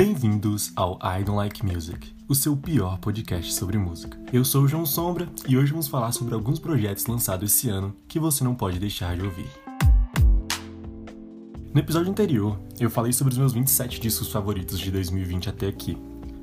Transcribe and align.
Bem-vindos 0.00 0.72
ao 0.74 0.98
I 1.02 1.22
Don't 1.22 1.36
Like 1.36 1.62
Music, 1.62 2.16
o 2.26 2.34
seu 2.34 2.56
pior 2.56 2.98
podcast 3.00 3.52
sobre 3.52 3.76
música. 3.76 4.18
Eu 4.32 4.46
sou 4.46 4.62
o 4.62 4.66
João 4.66 4.86
Sombra 4.86 5.28
e 5.46 5.58
hoje 5.58 5.72
vamos 5.72 5.88
falar 5.88 6.10
sobre 6.12 6.32
alguns 6.32 6.58
projetos 6.58 7.04
lançados 7.04 7.52
esse 7.52 7.68
ano 7.68 7.94
que 8.08 8.18
você 8.18 8.42
não 8.42 8.54
pode 8.54 8.78
deixar 8.78 9.14
de 9.14 9.22
ouvir. 9.22 9.46
No 11.74 11.78
episódio 11.78 12.10
anterior, 12.10 12.58
eu 12.80 12.88
falei 12.88 13.12
sobre 13.12 13.34
os 13.34 13.38
meus 13.38 13.52
27 13.52 14.00
discos 14.00 14.32
favoritos 14.32 14.80
de 14.80 14.90
2020 14.90 15.50
até 15.50 15.66
aqui. 15.66 15.98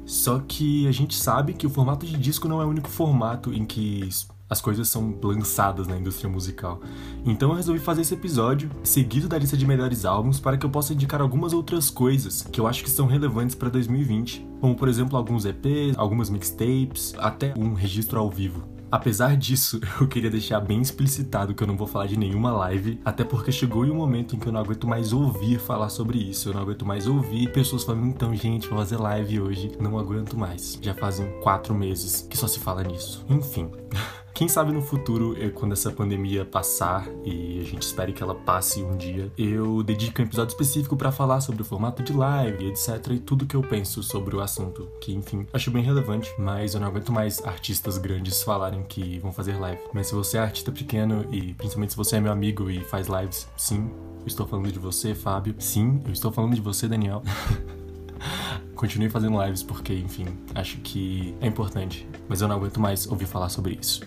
Só 0.05 0.38
que 0.38 0.88
a 0.88 0.91
gente 0.91 1.16
sabe 1.16 1.55
que 1.55 1.66
o 1.66 1.70
formato 1.71 2.05
de 2.05 2.16
disco 2.16 2.48
não 2.48 2.62
é 2.62 2.66
o 2.66 2.70
único 2.70 2.89
formato 2.89 3.52
em 3.52 3.66
que 3.66 4.08
as 4.50 4.61
coisas 4.61 4.89
são 4.89 5.18
lançadas 5.21 5.88
na 5.88 5.98
indústria 5.98 6.30
musical. 6.30 6.80
Então 7.25 7.50
eu 7.50 7.55
resolvi 7.55 7.80
fazer 7.80 8.02
esse 8.02 8.13
episódio 8.13 8.70
seguido 8.84 9.27
da 9.27 9.38
lista 9.38 9.57
de 9.57 9.66
melhores 9.66 10.05
álbuns 10.05 10.39
para 10.39 10.57
que 10.57 10.66
eu 10.66 10.70
possa 10.70 10.94
indicar 10.94 11.21
algumas 11.21 11.54
outras 11.54 11.90
coisas 11.90 12.44
que 12.44 12.59
eu 12.59 12.68
acho 12.68 12.84
que 12.84 12.90
são 12.90 13.07
relevantes 13.07 13.55
para 13.55 13.70
2020, 13.70 14.48
como 14.62 14.76
por 14.76 14.88
exemplo 14.88 15.18
alguns 15.18 15.45
EPs, 15.45 15.98
algumas 15.98 16.30
mixtapes, 16.30 17.13
até 17.18 17.54
um 17.57 17.73
registro 17.73 18.20
ao 18.20 18.30
vivo. 18.30 18.77
Apesar 18.90 19.35
disso, 19.35 19.81
eu 19.99 20.07
queria 20.07 20.30
deixar 20.30 20.62
bem 20.62 20.82
explicitado 20.82 21.54
que 21.54 21.62
eu 21.62 21.68
não 21.68 21.76
vou 21.76 21.88
falar 21.88 22.07
de 22.07 22.18
nenhuma 22.18 22.52
live, 22.52 22.99
até 23.04 23.23
porque 23.23 23.52
chegou 23.52 23.85
em 23.85 23.91
um 23.91 23.95
momento 23.95 24.35
em 24.35 24.40
que 24.40 24.48
eu 24.48 24.54
não 24.54 24.62
aguento 24.62 24.88
mais 24.88 25.12
ouvir 25.12 25.59
falar 25.59 25.90
sobre 25.90 26.18
isso, 26.18 26.49
eu 26.49 26.54
não 26.54 26.62
aguento 26.62 26.85
mais 26.85 27.05
ouvir 27.05 27.52
pessoas 27.52 27.84
falando, 27.84 28.07
então, 28.07 28.34
gente, 28.34 28.68
vou 28.68 28.77
fazer 28.77 28.98
live 28.98 29.41
hoje. 29.41 29.71
Não 29.79 29.99
aguento 29.99 30.38
mais. 30.38 30.79
Já 30.82 30.93
fazem 30.93 31.27
quatro 31.41 31.76
meses 31.76 32.26
que 32.29 32.38
só 32.38 32.48
se 32.48 32.59
fala 32.59 32.84
nisso. 32.84 33.26
Enfim. 33.29 33.70
Quem 34.38 34.48
sabe 34.48 34.72
no 34.72 34.84
futuro, 34.84 35.36
quando 35.55 35.72
essa 35.72 35.91
pandemia 35.91 36.46
passar 36.46 37.09
e 37.26 37.59
a 37.59 37.64
gente 37.64 37.82
espere 37.82 38.14
que 38.14 38.22
ela 38.22 38.36
passe 38.36 38.84
um 38.84 38.96
dia, 38.96 39.32
eu 39.36 39.82
dedico 39.82 40.22
um 40.22 40.26
episódio 40.26 40.52
específico 40.52 40.96
para 40.96 41.12
falar 41.12 41.41
sobre 41.41 41.63
o 41.63 41.66
formato 41.66 42.04
de 42.04 42.13
live, 42.13 42.68
etc. 42.68 43.13
e 43.13 43.20
tudo 43.20 43.48
que 43.48 43.55
eu 43.55 43.63
penso 43.63 44.04
sobre 44.04 44.35
o 44.35 44.40
assunto, 44.40 44.91
que 45.02 45.12
enfim, 45.12 45.48
acho 45.52 45.71
bem 45.71 45.82
relevante, 45.82 46.32
mas 46.38 46.76
eu 46.76 46.79
não 46.79 46.88
aguento 46.88 47.12
mais 47.12 47.44
artistas 47.44 47.98
grandes 47.98 48.44
falarem 48.44 48.84
que 48.84 49.18
vão 49.18 49.34
fazer 49.34 49.60
live. 49.60 49.82
Mas 49.91 50.05
se 50.05 50.13
você 50.13 50.38
é 50.38 50.41
artista 50.41 50.72
pequeno 50.72 51.26
e 51.32 51.55
principalmente 51.55 51.94
se 51.94 51.98
você 51.98 52.18
é 52.18 52.20
meu 52.20 52.32
amigo 52.32 52.70
e 52.70 52.82
faz 52.82 53.07
lives, 53.07 53.48
sim, 53.57 53.90
eu 54.20 54.27
estou 54.27 54.46
falando 54.46 54.72
de 54.72 54.77
você, 54.77 55.16
Fábio. 55.16 55.55
Sim, 55.57 55.99
eu 56.05 56.13
estou 56.13 56.32
falando 56.32 56.54
de 56.54 56.62
você, 56.62 56.88
Daniel. 56.88 57.24
continue 58.76 59.10
fazendo 59.10 59.41
lives 59.43 59.63
porque, 59.63 59.93
enfim, 59.93 60.27
acho 60.55 60.77
que 60.77 61.35
é 61.41 61.48
importante. 61.48 62.07
Mas 62.27 62.41
eu 62.41 62.48
não 62.48 62.55
aguento 62.55 62.79
mais 62.79 63.07
ouvir 63.07 63.26
falar 63.26 63.49
sobre 63.49 63.77
isso. 63.79 64.03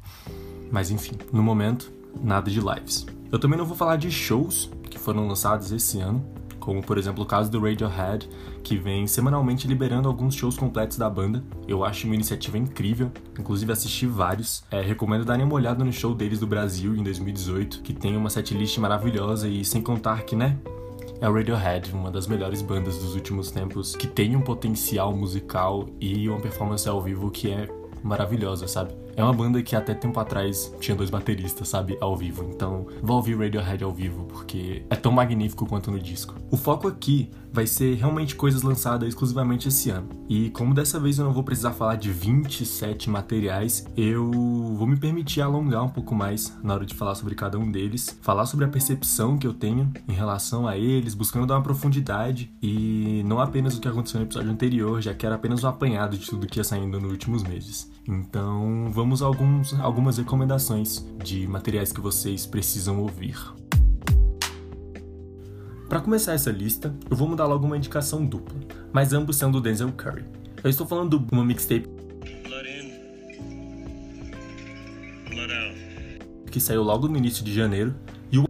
mas 0.70 0.90
enfim, 0.90 1.12
no 1.32 1.42
momento, 1.42 1.92
nada 2.20 2.50
de 2.50 2.60
lives. 2.60 3.06
Eu 3.30 3.38
também 3.38 3.58
não 3.58 3.66
vou 3.66 3.76
falar 3.76 3.96
de 3.96 4.10
shows 4.10 4.70
que 4.90 4.98
foram 4.98 5.28
lançados 5.28 5.70
esse 5.70 6.00
ano, 6.00 6.24
como 6.58 6.82
por 6.82 6.98
exemplo 6.98 7.22
o 7.22 7.26
caso 7.26 7.50
do 7.50 7.60
Radiohead, 7.60 8.28
que 8.62 8.76
vem 8.76 9.06
semanalmente 9.06 9.66
liberando 9.66 10.08
alguns 10.08 10.34
shows 10.34 10.56
completos 10.56 10.98
da 10.98 11.08
banda. 11.08 11.42
Eu 11.66 11.84
acho 11.84 12.06
uma 12.06 12.14
iniciativa 12.14 12.58
incrível, 12.58 13.10
inclusive 13.38 13.72
assisti 13.72 14.06
vários. 14.06 14.62
É, 14.70 14.80
recomendo 14.80 15.24
darem 15.24 15.44
uma 15.44 15.54
olhada 15.54 15.84
no 15.84 15.92
show 15.92 16.14
deles 16.14 16.40
do 16.40 16.46
Brasil 16.46 16.94
em 16.94 17.02
2018, 17.02 17.82
que 17.82 17.92
tem 17.92 18.16
uma 18.16 18.30
setlist 18.30 18.76
maravilhosa 18.78 19.48
e 19.48 19.64
sem 19.64 19.80
contar 19.80 20.22
que, 20.22 20.36
né, 20.36 20.58
é 21.20 21.28
o 21.28 21.32
Radiohead, 21.32 21.92
uma 21.92 22.10
das 22.10 22.26
melhores 22.26 22.62
bandas 22.62 22.98
dos 22.98 23.14
últimos 23.14 23.50
tempos, 23.50 23.96
que 23.96 24.06
tem 24.06 24.36
um 24.36 24.40
potencial 24.40 25.12
musical 25.12 25.88
e 26.00 26.28
uma 26.28 26.40
performance 26.40 26.88
ao 26.88 27.02
vivo 27.02 27.30
que 27.30 27.50
é 27.50 27.68
maravilhosa, 28.02 28.68
sabe? 28.68 28.94
É 29.18 29.24
uma 29.24 29.32
banda 29.32 29.60
que 29.64 29.74
até 29.74 29.94
tempo 29.94 30.20
atrás 30.20 30.72
tinha 30.78 30.96
dois 30.96 31.10
bateristas, 31.10 31.68
sabe, 31.68 31.98
ao 32.00 32.16
vivo. 32.16 32.48
Então, 32.54 32.86
vá 33.02 33.14
ouvir 33.14 33.36
Radiohead 33.36 33.82
ao 33.82 33.92
vivo, 33.92 34.26
porque 34.26 34.84
é 34.88 34.94
tão 34.94 35.10
magnífico 35.10 35.66
quanto 35.66 35.90
no 35.90 35.98
disco. 35.98 36.36
O 36.52 36.56
foco 36.56 36.86
aqui 36.86 37.28
vai 37.52 37.66
ser 37.66 37.94
realmente 37.96 38.36
coisas 38.36 38.62
lançadas 38.62 39.08
exclusivamente 39.08 39.66
esse 39.66 39.90
ano. 39.90 40.08
E 40.28 40.50
como 40.50 40.72
dessa 40.72 41.00
vez 41.00 41.18
eu 41.18 41.24
não 41.24 41.32
vou 41.32 41.42
precisar 41.42 41.72
falar 41.72 41.96
de 41.96 42.12
27 42.12 43.10
materiais, 43.10 43.86
eu 43.96 44.30
vou 44.30 44.86
me 44.86 44.96
permitir 44.96 45.40
alongar 45.40 45.82
um 45.82 45.88
pouco 45.88 46.14
mais 46.14 46.56
na 46.62 46.74
hora 46.74 46.86
de 46.86 46.94
falar 46.94 47.16
sobre 47.16 47.34
cada 47.34 47.58
um 47.58 47.70
deles, 47.70 48.16
falar 48.22 48.46
sobre 48.46 48.66
a 48.66 48.68
percepção 48.68 49.36
que 49.36 49.48
eu 49.48 49.54
tenho 49.54 49.90
em 50.06 50.12
relação 50.12 50.68
a 50.68 50.76
eles, 50.76 51.14
buscando 51.14 51.46
dar 51.46 51.56
uma 51.56 51.62
profundidade 51.62 52.52
e 52.62 53.22
não 53.26 53.40
apenas 53.40 53.76
o 53.76 53.80
que 53.80 53.88
aconteceu 53.88 54.20
no 54.20 54.26
episódio 54.26 54.50
anterior, 54.52 55.00
já 55.00 55.12
que 55.12 55.26
era 55.26 55.34
apenas 55.34 55.64
um 55.64 55.68
apanhado 55.68 56.16
de 56.16 56.24
tudo 56.24 56.46
que 56.46 56.60
ia 56.60 56.64
saindo 56.64 57.00
nos 57.00 57.10
últimos 57.10 57.42
meses. 57.42 57.90
Então, 58.06 58.90
vamos 58.90 59.07
a 59.22 59.26
alguns, 59.26 59.72
algumas 59.80 60.18
recomendações 60.18 61.04
de 61.24 61.46
materiais 61.46 61.92
que 61.92 62.00
vocês 62.00 62.46
precisam 62.46 63.00
ouvir. 63.00 63.36
Para 65.88 66.00
começar 66.00 66.34
essa 66.34 66.50
lista, 66.50 66.94
eu 67.10 67.16
vou 67.16 67.26
mudar 67.26 67.46
logo 67.46 67.66
uma 67.66 67.76
indicação 67.76 68.24
dupla, 68.24 68.58
mas 68.92 69.12
ambos 69.12 69.36
são 69.36 69.50
do 69.50 69.60
Denzel 69.60 69.90
Curry. 69.92 70.24
Eu 70.62 70.68
estou 70.68 70.86
falando 70.86 71.18
de 71.18 71.34
uma 71.34 71.44
mixtape 71.44 71.88
que 76.50 76.60
saiu 76.60 76.82
logo 76.82 77.06
no 77.08 77.16
início 77.16 77.44
de 77.44 77.54
janeiro 77.54 77.94
e 78.32 78.38
o 78.38 78.44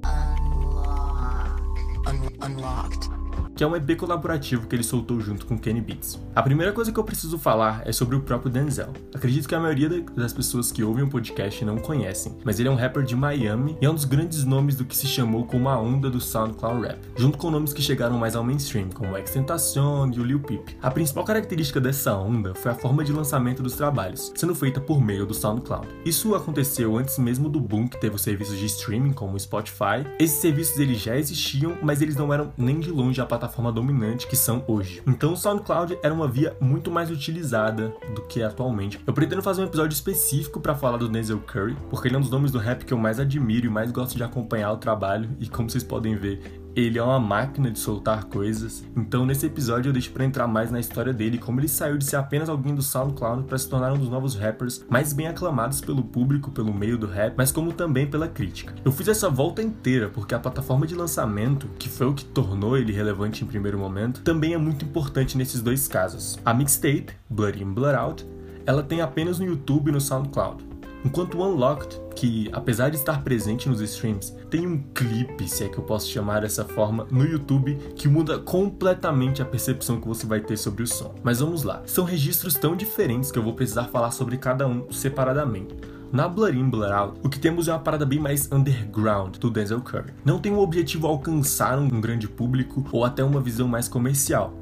que 3.59 3.65
é 3.65 3.67
um 3.67 3.75
EP 3.75 3.97
colaborativo 3.97 4.69
que 4.69 4.77
ele 4.77 4.85
soltou 4.85 5.21
junto 5.21 5.45
com 5.45 5.59
Kenny 5.59 5.81
Beats. 5.81 6.17
A 6.33 6.41
primeira 6.41 6.73
coisa 6.73 6.93
que 6.93 7.01
eu 7.01 7.03
preciso 7.03 7.37
falar 7.37 7.83
é 7.85 7.91
sobre 7.91 8.15
o 8.15 8.21
próprio 8.21 8.49
Denzel. 8.49 8.93
Acredito 9.13 9.49
que 9.49 9.55
a 9.55 9.59
maioria 9.59 10.01
das 10.15 10.33
pessoas 10.33 10.71
que 10.71 10.85
ouvem 10.85 11.03
o 11.03 11.11
podcast 11.11 11.65
não 11.65 11.77
conhecem, 11.77 12.37
mas 12.45 12.61
ele 12.61 12.69
é 12.69 12.71
um 12.71 12.77
rapper 12.77 13.03
de 13.03 13.17
Miami 13.17 13.77
e 13.83 13.85
é 13.85 13.91
um 13.91 13.95
dos 13.97 14.05
grandes 14.05 14.45
nomes 14.45 14.77
do 14.77 14.85
que 14.85 14.97
se 14.97 15.09
chamou 15.09 15.45
como 15.45 15.69
a 15.69 15.77
onda 15.77 16.09
do 16.09 16.21
SoundCloud 16.21 16.87
Rap, 16.87 17.01
junto 17.17 17.37
com 17.37 17.51
nomes 17.51 17.73
que 17.73 17.83
chegaram 17.83 18.17
mais 18.17 18.37
ao 18.37 18.45
mainstream, 18.45 18.91
como 18.91 19.19
Extentacion 19.19 20.09
e 20.15 20.21
o 20.21 20.25
Lil 20.25 20.39
Peep. 20.39 20.79
A 20.81 20.89
principal 20.89 21.25
característica 21.25 21.81
dessa 21.81 22.15
onda 22.15 22.55
foi 22.55 22.71
a 22.71 22.77
forma 22.77 23.03
de 23.03 23.13
lançamento 23.13 23.61
dos 23.61 23.75
trabalhos, 23.75 24.33
sendo 24.37 24.55
feita 24.55 24.81
por 24.81 25.01
meio 25.01 25.27
do 25.27 25.35
SoundCloud. 25.35 25.89
Isso 26.05 26.33
aconteceu 26.37 26.97
antes 26.97 27.19
mesmo 27.19 27.49
do 27.49 27.59
boom 27.61 27.89
que 27.89 28.01
teve 28.01 28.15
os 28.15 28.23
serviços 28.23 28.57
de 28.57 28.67
streaming 28.67 29.15
como 29.15 29.35
o 29.35 29.41
Spotify. 29.41 30.07
Esses 30.21 30.39
serviços 30.41 30.79
eles 30.79 31.01
já 31.01 31.17
existiam, 31.17 31.77
mas 31.83 32.01
eles 32.01 32.15
não 32.15 32.33
eram 32.33 32.53
nem 32.57 32.79
de 32.79 32.93
longe 32.93 33.21
a 33.21 33.27
plataforma 33.27 33.48
plataforma 33.49 33.73
dominante 33.73 34.27
que 34.27 34.37
são 34.37 34.63
hoje. 34.69 35.03
Então 35.07 35.33
o 35.33 35.37
SoundCloud 35.37 35.99
era 36.03 36.13
uma 36.13 36.29
via 36.29 36.57
muito 36.61 36.91
mais 36.91 37.11
utilizada 37.11 37.93
do 38.15 38.23
que 38.23 38.43
atualmente. 38.43 39.01
Eu 39.07 39.13
pretendo 39.13 39.43
fazer 39.43 39.63
um 39.63 39.65
episódio 39.65 39.95
específico 39.95 40.61
para 40.61 40.75
falar 40.75 40.99
do 40.99 41.09
Denzel 41.09 41.41
Curry, 41.41 41.77
porque 41.91 42.09
ele 42.09 42.15
é 42.15 42.19
um 42.19 42.23
dos 42.23 42.31
nomes 42.31 42.53
do 42.53 42.59
rap 42.59 42.85
que 42.85 42.93
eu 42.93 42.99
mais 42.99 43.19
admiro 43.19 43.67
e 43.67 43.71
mais 43.71 43.91
gosto 43.91 44.17
de 44.17 44.23
acompanhar 44.23 44.73
o 44.73 44.77
trabalho, 44.77 45.31
e 45.41 45.49
como 45.49 45.69
vocês 45.69 45.83
podem 45.83 46.15
ver, 46.15 46.61
ele 46.79 46.99
é 46.99 47.03
uma 47.03 47.19
máquina 47.19 47.71
de 47.71 47.79
soltar 47.79 48.25
coisas. 48.25 48.85
Então, 48.97 49.27
nesse 49.27 49.47
episódio, 49.47 49.89
eu 49.89 49.93
deixo 49.93 50.13
para 50.13 50.25
entrar 50.25 50.47
mais 50.47 50.71
na 50.71 50.79
história 50.79 51.13
dele, 51.13 51.39
como 51.39 51.59
ele 51.59 51.69
saiu 51.69 51.99
de 51.99 52.05
ser 52.05 52.17
apenas 52.17 52.49
alguém 52.49 52.75
do 52.75 52.83
SoundCloud 52.83 53.45
para 53.45 53.59
se 53.59 53.69
tornar 53.69 53.93
um 53.93 53.99
dos 53.99 54.09
novos 54.09 54.37
rappers 54.37 54.85
mais 54.89 55.13
bem 55.13 55.27
aclamados 55.27 55.81
pelo 55.81 56.05
público, 56.05 56.51
pelo 56.51 56.73
meio 56.73 56.97
do 56.97 57.07
rap, 57.07 57.35
mas 57.37 57.51
como 57.51 57.73
também 57.73 58.07
pela 58.07 58.29
crítica. 58.29 58.75
Eu 58.85 58.93
fiz 58.93 59.09
essa 59.09 59.29
volta 59.29 59.61
inteira 59.61 60.09
porque 60.09 60.35
a 60.35 60.39
plataforma 60.39 60.87
de 60.87 60.95
lançamento, 60.95 61.69
que 61.79 61.89
foi 61.89 62.07
o 62.07 62.15
que 62.15 62.25
tornou 62.25 62.77
ele 62.77 62.93
relevante 62.93 63.43
em 63.43 63.47
primeiro 63.47 63.79
momento, 63.79 64.23
também 64.23 64.55
é 64.55 64.59
muito 64.59 64.85
importante 64.85 65.37
nesses 65.37 65.61
dois 65.61 65.89
casos. 65.89 66.39
A 66.45 66.55
mixtape, 66.55 67.11
Blood 67.29 67.63
In 67.63 67.73
Blood 67.73 67.97
Out, 67.97 68.27
ela 68.65 68.83
tem 68.83 69.01
apenas 69.01 69.39
no 69.39 69.47
YouTube 69.47 69.89
e 69.89 69.93
no 69.93 70.01
SoundCloud. 70.01 70.65
Enquanto 71.05 71.39
o 71.39 71.45
Unlocked, 71.45 72.01
que 72.19 72.51
apesar 72.53 72.91
de 72.91 72.97
estar 72.97 73.23
presente 73.23 73.69
nos 73.69 73.81
streams, 73.81 74.35
tem 74.51 74.67
um 74.67 74.83
clipe, 74.93 75.49
se 75.49 75.63
é 75.63 75.69
que 75.69 75.79
eu 75.79 75.85
posso 75.85 76.11
chamar 76.11 76.41
dessa 76.41 76.65
forma, 76.65 77.07
no 77.13 77.25
YouTube 77.25 77.77
que 77.95 78.09
muda 78.09 78.41
completamente 78.41 79.41
a 79.41 79.45
percepção 79.45 80.01
que 80.01 80.09
você 80.09 80.27
vai 80.27 80.41
ter 80.41 80.57
sobre 80.57 80.83
o 80.83 80.87
som. 80.87 81.15
Mas 81.23 81.39
vamos 81.39 81.63
lá, 81.63 81.81
são 81.87 82.05
registros 82.05 82.55
tão 82.55 82.75
diferentes 82.75 83.31
que 83.31 83.39
eu 83.39 83.43
vou 83.43 83.53
precisar 83.53 83.85
falar 83.85 84.11
sobre 84.11 84.37
cada 84.37 84.67
um 84.67 84.91
separadamente. 84.91 85.77
Na 86.11 86.27
Blood 86.27 86.59
In, 86.59 86.69
Blood 86.69 86.93
Out, 86.93 87.21
o 87.23 87.29
que 87.29 87.39
temos 87.39 87.69
é 87.69 87.73
uma 87.73 87.79
parada 87.79 88.05
bem 88.05 88.19
mais 88.19 88.51
underground 88.51 89.37
do 89.37 89.49
Denzel 89.49 89.81
Curry. 89.81 90.13
Não 90.25 90.41
tem 90.41 90.51
o 90.51 90.59
objetivo 90.59 91.07
alcançar 91.07 91.79
um 91.79 92.01
grande 92.01 92.27
público 92.27 92.85
ou 92.91 93.05
até 93.05 93.23
uma 93.23 93.41
visão 93.41 93.69
mais 93.69 93.89
comercial 93.89 94.53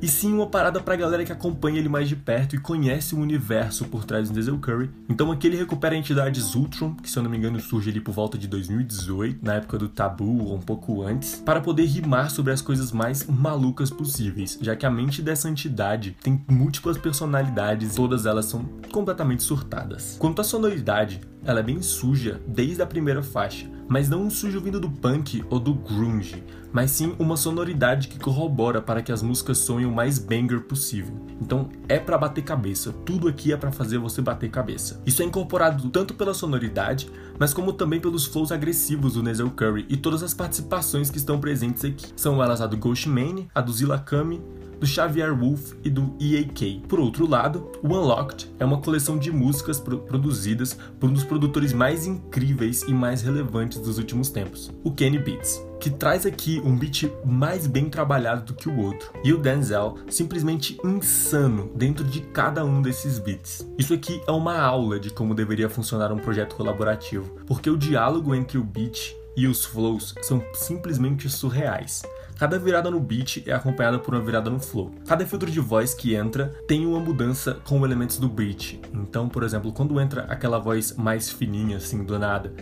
e 0.00 0.08
sim 0.08 0.32
uma 0.32 0.46
parada 0.46 0.80
pra 0.80 0.96
galera 0.96 1.24
que 1.24 1.32
acompanha 1.32 1.78
ele 1.78 1.88
mais 1.88 2.08
de 2.08 2.16
perto 2.16 2.54
e 2.54 2.58
conhece 2.58 3.14
o 3.14 3.18
universo 3.18 3.84
por 3.86 4.04
trás 4.04 4.28
do 4.28 4.34
Denzel 4.34 4.58
Curry. 4.58 4.90
Então 5.08 5.30
aqui 5.32 5.46
ele 5.46 5.56
recupera 5.56 5.94
a 5.94 5.98
entidade 5.98 6.40
Ultron, 6.56 6.94
que 6.94 7.10
se 7.10 7.18
eu 7.18 7.22
não 7.22 7.30
me 7.30 7.36
engano 7.36 7.60
surge 7.60 7.90
ali 7.90 8.00
por 8.00 8.12
volta 8.12 8.38
de 8.38 8.46
2018, 8.46 9.44
na 9.44 9.54
época 9.54 9.78
do 9.78 9.88
Tabu 9.88 10.44
ou 10.44 10.54
um 10.54 10.60
pouco 10.60 11.02
antes, 11.02 11.42
para 11.44 11.60
poder 11.60 11.84
rimar 11.86 12.30
sobre 12.30 12.52
as 12.52 12.60
coisas 12.60 12.92
mais 12.92 13.26
malucas 13.26 13.90
possíveis, 13.90 14.58
já 14.60 14.76
que 14.76 14.86
a 14.86 14.90
mente 14.90 15.22
dessa 15.22 15.48
entidade 15.48 16.16
tem 16.22 16.44
múltiplas 16.48 16.98
personalidades, 16.98 17.94
todas 17.94 18.26
elas 18.26 18.46
são 18.46 18.64
completamente 18.92 19.42
surtadas. 19.42 20.16
Quanto 20.18 20.40
à 20.40 20.44
sonoridade, 20.44 21.20
ela 21.46 21.60
é 21.60 21.62
bem 21.62 21.80
suja 21.80 22.40
desde 22.46 22.82
a 22.82 22.86
primeira 22.86 23.22
faixa, 23.22 23.70
mas 23.88 24.08
não 24.08 24.22
um 24.22 24.30
sujo 24.30 24.60
vindo 24.60 24.80
do 24.80 24.90
punk 24.90 25.44
ou 25.48 25.60
do 25.60 25.72
grunge, 25.72 26.42
mas 26.72 26.90
sim 26.90 27.14
uma 27.18 27.36
sonoridade 27.36 28.08
que 28.08 28.18
corrobora 28.18 28.82
para 28.82 29.00
que 29.00 29.12
as 29.12 29.22
músicas 29.22 29.58
soem 29.58 29.86
o 29.86 29.92
mais 29.92 30.18
banger 30.18 30.62
possível. 30.62 31.14
Então 31.40 31.68
é 31.88 31.98
para 31.98 32.18
bater 32.18 32.42
cabeça, 32.42 32.92
tudo 32.92 33.28
aqui 33.28 33.52
é 33.52 33.56
para 33.56 33.70
fazer 33.70 33.98
você 33.98 34.20
bater 34.20 34.50
cabeça. 34.50 35.00
Isso 35.06 35.22
é 35.22 35.24
incorporado 35.24 35.88
tanto 35.88 36.14
pela 36.14 36.34
sonoridade, 36.34 37.10
mas 37.38 37.54
como 37.54 37.72
também 37.72 38.00
pelos 38.00 38.26
flows 38.26 38.50
agressivos 38.50 39.14
do 39.14 39.22
Nezel 39.22 39.50
Curry 39.50 39.86
e 39.88 39.96
todas 39.96 40.22
as 40.22 40.34
participações 40.34 41.10
que 41.10 41.18
estão 41.18 41.38
presentes 41.38 41.84
aqui. 41.84 42.06
São 42.16 42.42
elas 42.42 42.60
a 42.60 42.66
do 42.66 42.76
Ghostman, 42.76 43.46
a 43.54 43.60
do 43.60 43.72
Zilla 43.72 43.98
Kami, 43.98 44.42
do 44.78 44.86
Xavier 44.86 45.34
Wolf 45.34 45.72
e 45.84 45.90
do 45.90 46.14
EAK. 46.20 46.82
Por 46.88 47.00
outro 47.00 47.28
lado, 47.28 47.70
o 47.82 47.88
Unlocked 47.88 48.50
é 48.58 48.64
uma 48.64 48.78
coleção 48.78 49.18
de 49.18 49.30
músicas 49.30 49.80
pro 49.80 49.98
produzidas 49.98 50.78
por 50.98 51.10
um 51.10 51.12
dos 51.12 51.24
produtores 51.24 51.72
mais 51.72 52.06
incríveis 52.06 52.82
e 52.82 52.92
mais 52.92 53.22
relevantes 53.22 53.78
dos 53.78 53.98
últimos 53.98 54.30
tempos, 54.30 54.72
o 54.84 54.92
Kenny 54.92 55.18
Beats 55.18 55.60
que 55.78 55.90
traz 55.90 56.26
aqui 56.26 56.60
um 56.64 56.76
beat 56.76 57.04
mais 57.24 57.66
bem 57.66 57.88
trabalhado 57.88 58.44
do 58.44 58.54
que 58.54 58.68
o 58.68 58.78
outro. 58.78 59.12
E 59.22 59.32
o 59.32 59.38
Denzel 59.38 59.98
simplesmente 60.08 60.78
insano 60.84 61.70
dentro 61.74 62.04
de 62.04 62.20
cada 62.20 62.64
um 62.64 62.80
desses 62.80 63.18
beats. 63.18 63.66
Isso 63.78 63.94
aqui 63.94 64.20
é 64.26 64.30
uma 64.30 64.58
aula 64.58 64.98
de 64.98 65.10
como 65.10 65.34
deveria 65.34 65.68
funcionar 65.68 66.12
um 66.12 66.18
projeto 66.18 66.56
colaborativo, 66.56 67.30
porque 67.46 67.70
o 67.70 67.76
diálogo 67.76 68.34
entre 68.34 68.58
o 68.58 68.64
beat 68.64 69.14
e 69.36 69.46
os 69.46 69.64
flows 69.64 70.14
são 70.22 70.42
simplesmente 70.54 71.28
surreais. 71.28 72.02
Cada 72.38 72.58
virada 72.58 72.90
no 72.90 73.00
beat 73.00 73.42
é 73.46 73.52
acompanhada 73.52 73.98
por 73.98 74.14
uma 74.14 74.22
virada 74.22 74.50
no 74.50 74.60
flow. 74.60 74.94
Cada 75.06 75.26
filtro 75.26 75.50
de 75.50 75.58
voz 75.58 75.94
que 75.94 76.14
entra 76.14 76.54
tem 76.68 76.86
uma 76.86 77.00
mudança 77.00 77.54
com 77.64 77.82
elementos 77.82 78.18
do 78.18 78.28
beat. 78.28 78.78
Então, 78.92 79.26
por 79.26 79.42
exemplo, 79.42 79.72
quando 79.72 79.98
entra 79.98 80.24
aquela 80.24 80.58
voz 80.58 80.94
mais 80.96 81.30
fininha, 81.30 81.78
assim, 81.78 82.04
do 82.04 82.18
nada, 82.18 82.52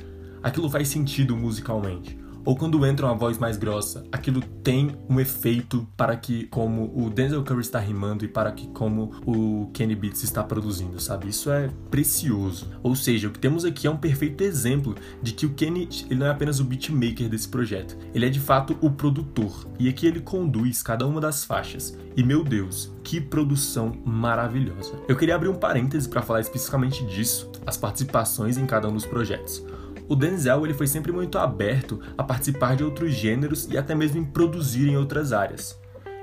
aquilo 0.41 0.71
faz 0.71 0.87
sentido 0.87 1.37
musicalmente 1.37 2.24
ou 2.45 2.57
quando 2.57 2.85
entra 2.85 3.07
uma 3.07 3.15
voz 3.15 3.39
mais 3.39 3.57
grossa, 3.57 4.05
aquilo 4.13 4.41
tem 4.63 4.97
um 5.09 5.19
efeito 5.19 5.87
para 5.97 6.17
que 6.17 6.45
como 6.47 6.93
o 6.95 7.11
Denzel 7.11 7.43
Curry 7.43 7.61
está 7.61 7.79
rimando 7.79 8.25
e 8.25 8.29
para 8.29 8.53
que 8.53 8.69
como 8.69 9.13
o 9.27 9.71
Kenny 9.73 9.95
Beats 9.95 10.23
está 10.23 10.43
produzindo, 10.43 11.01
sabe? 11.01 11.29
Isso 11.29 11.51
é 11.51 11.71
precioso. 11.91 12.71
Ou 12.83 12.95
seja, 12.95 13.29
o 13.29 13.31
que 13.31 13.39
temos 13.39 13.65
aqui 13.65 13.87
é 13.87 13.91
um 13.91 13.97
perfeito 13.97 14.43
exemplo 14.43 14.95
de 15.23 15.33
que 15.33 15.47
o 15.47 15.51
Kenny 15.51 15.89
ele 16.11 16.21
não 16.21 16.27
é 16.27 16.31
apenas 16.31 16.61
o 16.61 16.65
beatmaker 16.65 17.29
desse 17.29 17.49
projeto, 17.49 17.97
ele 18.15 18.27
é 18.27 18.31
de 18.31 18.41
fato 18.41 18.77
o 18.81 18.91
produtor 18.91 19.67
e 19.79 19.89
aqui 19.89 20.07
ele 20.07 20.21
conduz 20.21 20.83
cada 20.83 21.07
uma 21.07 21.21
das 21.21 21.45
faixas. 21.45 21.97
E 22.17 22.23
meu 22.23 22.45
Deus, 22.45 22.93
que 23.03 23.21
produção 23.21 23.93
maravilhosa. 24.05 24.93
Eu 25.09 25.17
queria 25.17 25.35
abrir 25.35 25.49
um 25.49 25.55
parêntese 25.55 26.09
para 26.09 26.23
falar 26.23 26.41
especificamente 26.41 27.05
disso, 27.07 27.51
as 27.67 27.77
participações 27.77 28.57
em 28.57 28.67
cada 28.67 28.89
um 28.89 28.93
dos 28.93 29.07
projetos 29.07 29.63
o 30.09 30.17
Denzel 30.17 30.65
ele 30.65 30.75
foi 30.75 30.87
sempre 30.87 31.13
muito 31.13 31.39
aberto 31.39 32.01
a 32.17 32.23
participar 32.23 32.77
de 32.77 32.85
outros 32.85 33.13
gêneros 33.13 33.67
e 33.71 33.79
até 33.79 33.95
mesmo 33.95 34.19
em 34.19 34.25
produzir 34.25 34.89
em 34.89 34.97
outras 34.97 35.33
áreas. 35.33 35.79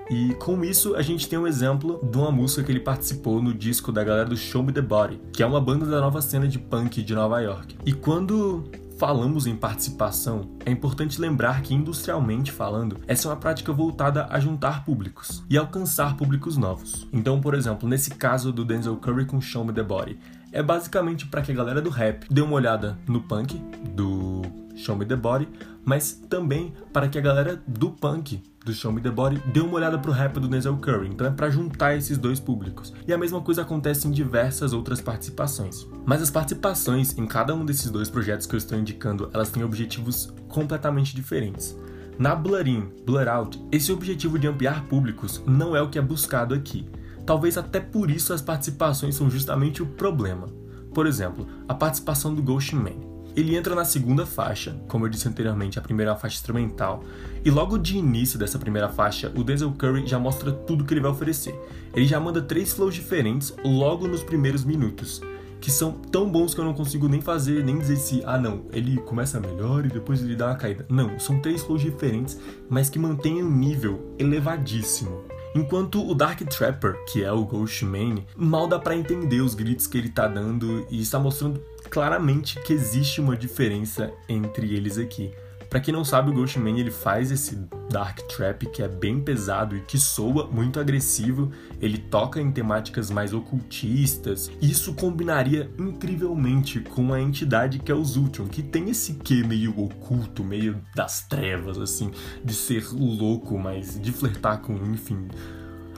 E 0.10 0.34
com 0.36 0.64
isso 0.64 0.96
a 0.96 1.02
gente 1.02 1.30
tem 1.30 1.40
um 1.40 1.48
exemplo 1.48 2.00
de 2.04 2.18
uma 2.18 2.32
música 2.32 2.64
que 2.64 2.72
ele 2.72 2.82
participou 2.82 3.42
no 3.42 3.54
disco 3.54 3.92
da 3.92 4.04
galera 4.04 4.28
do 4.28 4.36
Show 4.36 4.62
Me 4.62 4.74
The 4.74 4.82
Body, 4.82 5.22
que 5.32 5.42
é 5.42 5.46
uma 5.46 5.62
banda 5.62 5.86
da 5.86 6.02
nova 6.02 6.22
cena 6.22 6.48
de 6.48 6.60
punk 6.60 7.02
de 7.02 7.16
Nova 7.16 7.40
York. 7.40 7.78
E 7.86 7.94
quando 7.94 8.64
falamos 9.02 9.48
em 9.48 9.56
participação, 9.56 10.52
é 10.64 10.70
importante 10.70 11.20
lembrar 11.20 11.62
que, 11.62 11.74
industrialmente 11.74 12.52
falando, 12.52 12.98
essa 13.08 13.28
é 13.28 13.32
uma 13.32 13.38
prática 13.38 13.74
voltada 13.74 14.28
a 14.30 14.40
juntar 14.40 14.86
públicos 14.86 15.44
e 15.50 15.58
alcançar 15.58 16.16
públicos 16.16 16.56
novos. 16.56 17.08
Então, 17.12 17.42
por 17.42 17.56
exemplo, 17.56 17.90
nesse 17.90 18.12
caso 18.12 18.52
do 18.52 18.64
Denzel 18.64 18.98
Curry 18.98 19.26
com 19.26 19.42
Show 19.42 19.66
Me 19.66 19.74
The 19.74 19.82
Body, 19.82 20.20
é 20.52 20.62
basicamente 20.62 21.26
para 21.28 21.42
que 21.42 21.52
a 21.52 21.56
galera 21.56 21.82
do 21.82 21.90
rap 21.90 22.26
dê 22.30 22.42
uma 22.42 22.54
olhada 22.54 22.98
no 23.08 23.22
punk 23.22 23.58
do 23.96 24.42
Show 24.76 24.96
Me 24.96 25.06
The 25.06 25.16
Body, 25.16 25.48
mas 25.84 26.14
também 26.30 26.74
para 26.92 27.08
que 27.08 27.18
a 27.18 27.22
galera 27.22 27.62
do 27.68 27.92
punk 27.92 28.42
do 28.66 28.74
Show 28.74 28.92
Me 28.92 29.02
The 29.02 29.10
Body 29.10 29.42
dê 29.48 29.60
uma 29.60 29.74
olhada 29.74 29.98
pro 29.98 30.12
rap 30.12 30.40
do 30.40 30.48
Denzel 30.48 30.78
Curry. 30.78 31.10
Então 31.10 31.26
é 31.26 31.32
para 31.32 31.50
juntar 31.50 31.96
esses 31.96 32.18
dois 32.18 32.40
públicos. 32.40 32.94
E 33.08 33.14
a 33.14 33.18
mesma 33.18 33.42
coisa 33.42 33.64
acontece 33.64 34.08
em 34.08 34.12
diversas 34.12 34.74
outras 34.74 35.02
participações. 35.02 35.88
Mas 36.06 36.22
as 36.22 36.30
participações 36.30 37.18
em 37.18 37.26
cada 37.26 37.56
um 37.56 37.66
desses 37.66 37.90
dois 37.90 38.10
projetos 38.10 38.46
que 38.46 38.54
eu 38.54 38.60
estou 38.60 38.78
indicando, 38.78 39.30
elas 39.34 39.50
têm 39.50 39.64
objetivos 39.64 40.32
completamente 40.48 41.16
diferentes. 41.16 41.76
Na 42.20 42.36
Blood 42.36 42.70
In, 42.70 42.90
Blood 43.04 43.30
Out, 43.30 43.66
esse 43.72 43.92
objetivo 43.92 44.38
de 44.38 44.48
ampliar 44.48 44.84
públicos 44.86 45.42
não 45.48 45.76
é 45.76 45.82
o 45.82 45.90
que 45.90 45.98
é 45.98 46.02
buscado 46.02 46.54
aqui. 46.54 46.88
Talvez 47.26 47.58
até 47.58 47.80
por 47.80 48.10
isso 48.10 48.34
as 48.34 48.42
participações 48.42 49.16
são 49.16 49.30
justamente 49.30 49.82
o 49.82 49.86
problema. 49.86 50.48
Por 50.94 51.08
exemplo, 51.08 51.48
a 51.68 51.74
participação 51.74 52.34
do 52.34 52.42
Ghost 52.42 52.76
Man. 52.76 53.12
Ele 53.34 53.56
entra 53.56 53.74
na 53.74 53.86
segunda 53.86 54.26
faixa, 54.26 54.76
como 54.90 55.06
eu 55.06 55.10
disse 55.10 55.28
anteriormente, 55.28 55.80
a 55.80 55.82
primeira 55.82 56.16
faixa 56.18 56.36
instrumental, 56.36 57.02
e 57.46 57.50
logo 57.50 57.78
de 57.78 57.98
início 57.98 58.38
dessa 58.38 58.60
primeira 58.60 58.90
faixa, 58.90 59.32
o 59.36 59.44
Denzel 59.44 59.72
Curry 59.72 60.06
já 60.06 60.20
mostra 60.20 60.52
tudo 60.52 60.84
que 60.84 60.94
ele 60.94 61.00
vai 61.00 61.12
oferecer. 61.12 61.58
Ele 61.94 62.06
já 62.06 62.20
manda 62.20 62.42
três 62.42 62.74
flows 62.74 62.94
diferentes 62.94 63.54
logo 63.64 64.06
nos 64.06 64.22
primeiros 64.22 64.66
minutos, 64.66 65.22
que 65.62 65.72
são 65.72 65.94
tão 65.94 66.30
bons 66.30 66.54
que 66.54 66.60
eu 66.60 66.66
não 66.66 66.74
consigo 66.74 67.08
nem 67.08 67.22
fazer, 67.22 67.64
nem 67.64 67.80
dizer 67.80 67.96
se, 67.96 68.22
ah 68.26 68.38
não, 68.38 68.64
ele 68.74 68.98
começa 68.98 69.40
melhor 69.40 69.86
e 69.86 69.90
depois 69.90 70.22
ele 70.22 70.36
dá 70.36 70.48
uma 70.48 70.56
caída. 70.56 70.86
Não, 70.90 71.18
são 71.18 71.40
três 71.40 71.62
flows 71.64 71.82
diferentes, 71.82 72.38
mas 72.70 72.90
que 72.90 73.00
mantêm 73.00 73.42
um 73.42 73.50
nível 73.50 74.14
elevadíssimo. 74.20 75.24
Enquanto 75.54 76.08
o 76.08 76.16
Dark 76.16 76.40
Trapper, 76.42 76.96
que 77.06 77.24
é 77.24 77.32
o 77.32 77.44
Ghostman, 77.44 78.26
mal 78.36 78.68
dá 78.68 78.80
para 78.80 78.96
entender 78.96 79.42
os 79.42 79.54
gritos 79.54 79.86
que 79.86 79.98
ele 79.98 80.10
tá 80.10 80.28
dando 80.28 80.88
e 80.90 81.02
está 81.02 81.20
mostrando 81.20 81.62
claramente 81.90 82.60
que 82.62 82.72
existe 82.72 83.20
uma 83.20 83.36
diferença 83.36 84.14
entre 84.30 84.74
eles 84.74 84.98
aqui. 84.98 85.34
Para 85.72 85.80
quem 85.80 85.94
não 85.94 86.04
sabe, 86.04 86.30
o 86.30 86.34
Ghostman 86.34 86.82
ele 86.82 86.92
faz 86.92 87.32
esse 87.32 87.56
dark 87.90 88.20
trap 88.28 88.66
que 88.66 88.84
é 88.84 88.90
bem 88.90 89.22
pesado 89.22 89.74
e 89.74 89.80
que 89.80 89.98
soa 89.98 90.46
muito 90.46 90.82
agressivo. 90.82 91.50
Ele 91.80 91.98
toca 91.98 92.42
em 92.42 92.52
temáticas 92.52 93.10
mais 93.10 93.34
ocultistas. 93.34 94.52
Isso 94.62 94.94
combinaria 94.94 95.72
incrivelmente 95.80 96.82
com 96.82 97.14
a 97.14 97.22
entidade 97.22 97.80
que 97.80 97.90
é 97.90 97.96
o 97.96 98.04
Zultion, 98.04 98.48
que 98.48 98.62
tem 98.62 98.90
esse 98.90 99.14
quê 99.14 99.46
meio 99.48 99.80
oculto, 99.80 100.44
meio 100.44 100.82
das 100.94 101.22
trevas 101.22 101.78
assim, 101.78 102.12
de 102.44 102.54
ser 102.54 102.86
louco, 102.92 103.58
mas 103.58 103.98
de 103.98 104.12
flertar 104.12 104.60
com, 104.60 104.74
enfim, 104.74 105.30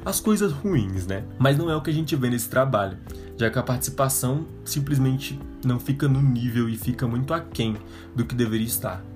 as 0.05 0.19
coisas 0.19 0.51
ruins, 0.51 1.07
né? 1.07 1.23
Mas 1.39 1.57
não 1.57 1.67
é 1.67 1.75
o 1.75 1.81
que 1.81 1.89
a 1.89 1.93
gente 1.93 2.15
vê 2.15 2.29
nesse 2.29 2.47
trabalho, 2.47 2.99
já 3.35 3.49
que 3.49 3.57
a 3.57 3.63
participação 3.63 4.45
simplesmente 4.63 5.39
não 5.65 5.79
fica 5.79 6.07
no 6.07 6.21
nível 6.21 6.69
e 6.69 6.77
fica 6.77 7.07
muito 7.07 7.33
aquém 7.33 7.75
do 8.15 8.23
que 8.23 8.35
deveria 8.35 8.67
estar. 8.67 9.12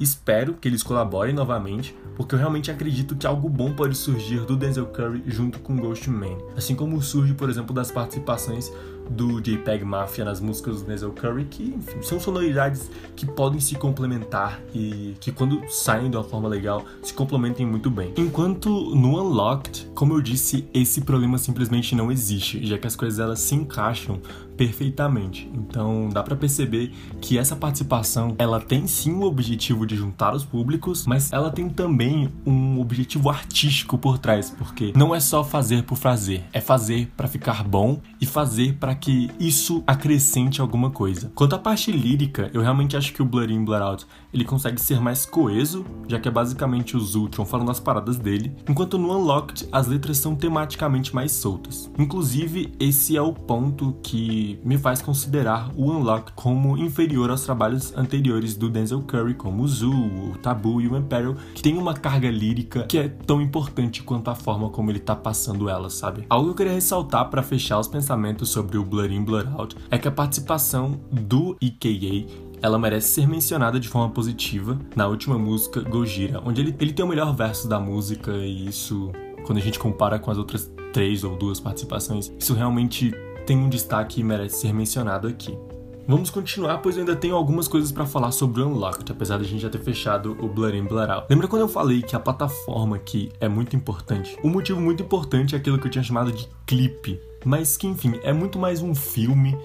Espero 0.00 0.54
que 0.54 0.68
eles 0.68 0.82
colaborem 0.82 1.34
novamente, 1.34 1.96
porque 2.16 2.34
eu 2.34 2.38
realmente 2.38 2.70
acredito 2.70 3.16
que 3.16 3.26
algo 3.26 3.48
bom 3.48 3.72
pode 3.72 3.96
surgir 3.96 4.40
do 4.40 4.56
Denzel 4.56 4.86
Curry 4.86 5.22
junto 5.26 5.58
com 5.60 5.76
Ghost 5.76 6.08
Man. 6.08 6.38
Assim 6.56 6.74
como 6.74 7.00
surge, 7.02 7.34
por 7.34 7.48
exemplo, 7.48 7.74
das 7.74 7.90
participações 7.90 8.72
do 9.10 9.40
JPEG 9.40 9.84
Mafia 9.84 10.24
nas 10.24 10.40
músicas 10.40 10.80
do 10.80 10.86
Denzel 10.86 11.12
Curry, 11.12 11.44
que 11.44 11.62
enfim, 11.62 12.02
são 12.02 12.18
sonoridades 12.18 12.90
que 13.14 13.26
podem 13.26 13.60
se 13.60 13.74
complementar 13.74 14.60
e 14.74 15.14
que 15.20 15.32
quando 15.32 15.62
saem 15.68 16.10
de 16.10 16.16
uma 16.16 16.24
forma 16.24 16.48
legal 16.48 16.84
se 17.02 17.12
complementem 17.12 17.66
muito 17.66 17.90
bem. 17.90 18.12
Enquanto 18.16 18.94
no 18.94 19.20
Unlocked, 19.20 19.88
como 19.94 20.14
eu 20.14 20.20
disse, 20.20 20.66
esse 20.72 21.02
problema 21.02 21.38
simplesmente 21.38 21.94
não 21.94 22.10
existe, 22.10 22.64
já 22.64 22.78
que 22.78 22.86
as 22.86 22.96
coisas 22.96 23.18
elas 23.18 23.40
se 23.40 23.54
encaixam 23.54 24.20
perfeitamente. 24.56 25.50
Então 25.54 26.08
dá 26.08 26.22
para 26.22 26.36
perceber 26.36 26.92
que 27.20 27.38
essa 27.38 27.56
participação 27.56 28.34
ela 28.38 28.60
tem 28.60 28.86
sim 28.86 29.12
o 29.12 29.22
objetivo 29.22 29.86
de 29.86 29.96
juntar 29.96 30.34
os 30.34 30.44
públicos, 30.44 31.06
mas 31.06 31.32
ela 31.32 31.50
tem 31.50 31.68
também 31.68 32.30
um 32.46 32.80
objetivo 32.80 33.30
artístico 33.30 33.98
por 33.98 34.18
trás, 34.18 34.50
porque 34.50 34.92
não 34.94 35.14
é 35.14 35.20
só 35.20 35.42
fazer 35.42 35.82
por 35.82 35.96
fazer, 35.96 36.44
é 36.52 36.60
fazer 36.60 37.10
para 37.16 37.28
ficar 37.28 37.64
bom 37.64 38.00
e 38.20 38.26
fazer 38.26 38.74
para 38.74 38.91
que 38.94 39.30
isso 39.38 39.82
acrescente 39.86 40.60
alguma 40.60 40.90
coisa. 40.90 41.30
Quanto 41.34 41.54
à 41.54 41.58
parte 41.58 41.90
lírica, 41.92 42.50
eu 42.52 42.60
realmente 42.60 42.96
acho 42.96 43.12
que 43.12 43.22
o 43.22 43.24
Blur 43.24 43.50
In 43.50 43.64
Blur 43.64 43.82
Out 43.82 44.06
ele 44.32 44.44
consegue 44.44 44.80
ser 44.80 45.00
mais 45.00 45.26
coeso, 45.26 45.84
já 46.08 46.18
que 46.18 46.28
é 46.28 46.30
basicamente 46.30 46.96
o 46.96 47.00
Zultron 47.00 47.44
falando 47.44 47.70
as 47.70 47.80
paradas 47.80 48.16
dele, 48.16 48.56
enquanto 48.68 48.98
no 48.98 49.16
Unlocked 49.16 49.68
as 49.70 49.86
letras 49.86 50.18
são 50.18 50.34
tematicamente 50.34 51.14
mais 51.14 51.32
soltas. 51.32 51.90
Inclusive, 51.98 52.72
esse 52.80 53.16
é 53.16 53.22
o 53.22 53.32
ponto 53.32 53.96
que 54.02 54.58
me 54.64 54.78
faz 54.78 55.02
considerar 55.02 55.70
o 55.76 55.90
Unlocked 55.90 56.32
como 56.34 56.76
inferior 56.78 57.30
aos 57.30 57.42
trabalhos 57.42 57.92
anteriores 57.96 58.56
do 58.56 58.68
Denzel 58.68 59.02
Curry, 59.02 59.34
como 59.34 59.62
o 59.62 59.68
Zoo, 59.68 59.92
o 59.92 60.38
Tabu 60.38 60.80
e 60.80 60.88
o 60.88 60.96
Imperial, 60.96 61.36
que 61.54 61.62
tem 61.62 61.76
uma 61.76 61.94
carga 61.94 62.30
lírica 62.30 62.84
que 62.84 62.98
é 62.98 63.08
tão 63.08 63.40
importante 63.40 64.02
quanto 64.02 64.30
a 64.30 64.34
forma 64.34 64.70
como 64.70 64.90
ele 64.90 64.98
tá 64.98 65.14
passando 65.14 65.68
ela, 65.68 65.90
sabe? 65.90 66.24
Algo 66.28 66.46
que 66.46 66.50
eu 66.50 66.56
queria 66.56 66.72
ressaltar 66.72 67.28
para 67.28 67.42
fechar 67.42 67.78
os 67.78 67.88
pensamentos 67.88 68.48
sobre 68.48 68.78
o 68.78 68.84
Blur 68.84 69.10
In 69.10 69.24
Blur 69.24 69.48
Out 69.56 69.76
é 69.90 69.98
que 69.98 70.08
a 70.08 70.12
participação 70.12 71.00
do 71.10 71.56
EKA 71.60 72.51
ela 72.62 72.78
merece 72.78 73.08
ser 73.08 73.26
mencionada 73.26 73.80
de 73.80 73.88
forma 73.88 74.08
positiva 74.10 74.78
na 74.94 75.08
última 75.08 75.36
música 75.36 75.80
Gojira, 75.80 76.40
onde 76.46 76.60
ele, 76.60 76.74
ele 76.78 76.92
tem 76.92 77.04
o 77.04 77.08
melhor 77.08 77.34
verso 77.34 77.68
da 77.68 77.80
música 77.80 78.30
e 78.32 78.68
isso, 78.68 79.10
quando 79.44 79.58
a 79.58 79.60
gente 79.60 79.78
compara 79.78 80.18
com 80.18 80.30
as 80.30 80.38
outras 80.38 80.70
três 80.92 81.24
ou 81.24 81.36
duas 81.36 81.58
participações, 81.58 82.32
isso 82.38 82.54
realmente 82.54 83.12
tem 83.44 83.58
um 83.58 83.68
destaque 83.68 84.20
e 84.20 84.24
merece 84.24 84.60
ser 84.60 84.72
mencionado 84.72 85.26
aqui. 85.26 85.58
Vamos 86.06 86.30
continuar, 86.30 86.78
pois 86.78 86.96
eu 86.96 87.02
ainda 87.02 87.14
tenho 87.14 87.36
algumas 87.36 87.68
coisas 87.68 87.92
para 87.92 88.04
falar 88.04 88.32
sobre 88.32 88.60
o 88.60 88.66
Unlocked, 88.66 89.10
apesar 89.10 89.38
de 89.38 89.44
a 89.44 89.48
gente 89.48 89.62
já 89.62 89.70
ter 89.70 89.78
fechado 89.78 90.36
o 90.40 90.48
Blur 90.48 90.74
In 90.74 90.84
Blur 90.84 91.08
Out. 91.08 91.26
Lembra 91.30 91.46
quando 91.46 91.62
eu 91.62 91.68
falei 91.68 92.02
que 92.02 92.16
a 92.16 92.20
plataforma 92.20 92.96
aqui 92.96 93.30
é 93.40 93.48
muito 93.48 93.76
importante? 93.76 94.36
Um 94.42 94.50
motivo 94.50 94.80
muito 94.80 95.02
importante 95.02 95.54
é 95.54 95.58
aquilo 95.58 95.78
que 95.78 95.86
eu 95.86 95.90
tinha 95.90 96.02
chamado 96.02 96.32
de 96.32 96.48
clipe, 96.66 97.20
mas 97.44 97.76
que 97.76 97.86
enfim, 97.86 98.18
é 98.24 98.32
muito 98.32 98.58
mais 98.58 98.82
um 98.82 98.94
filme 98.94 99.56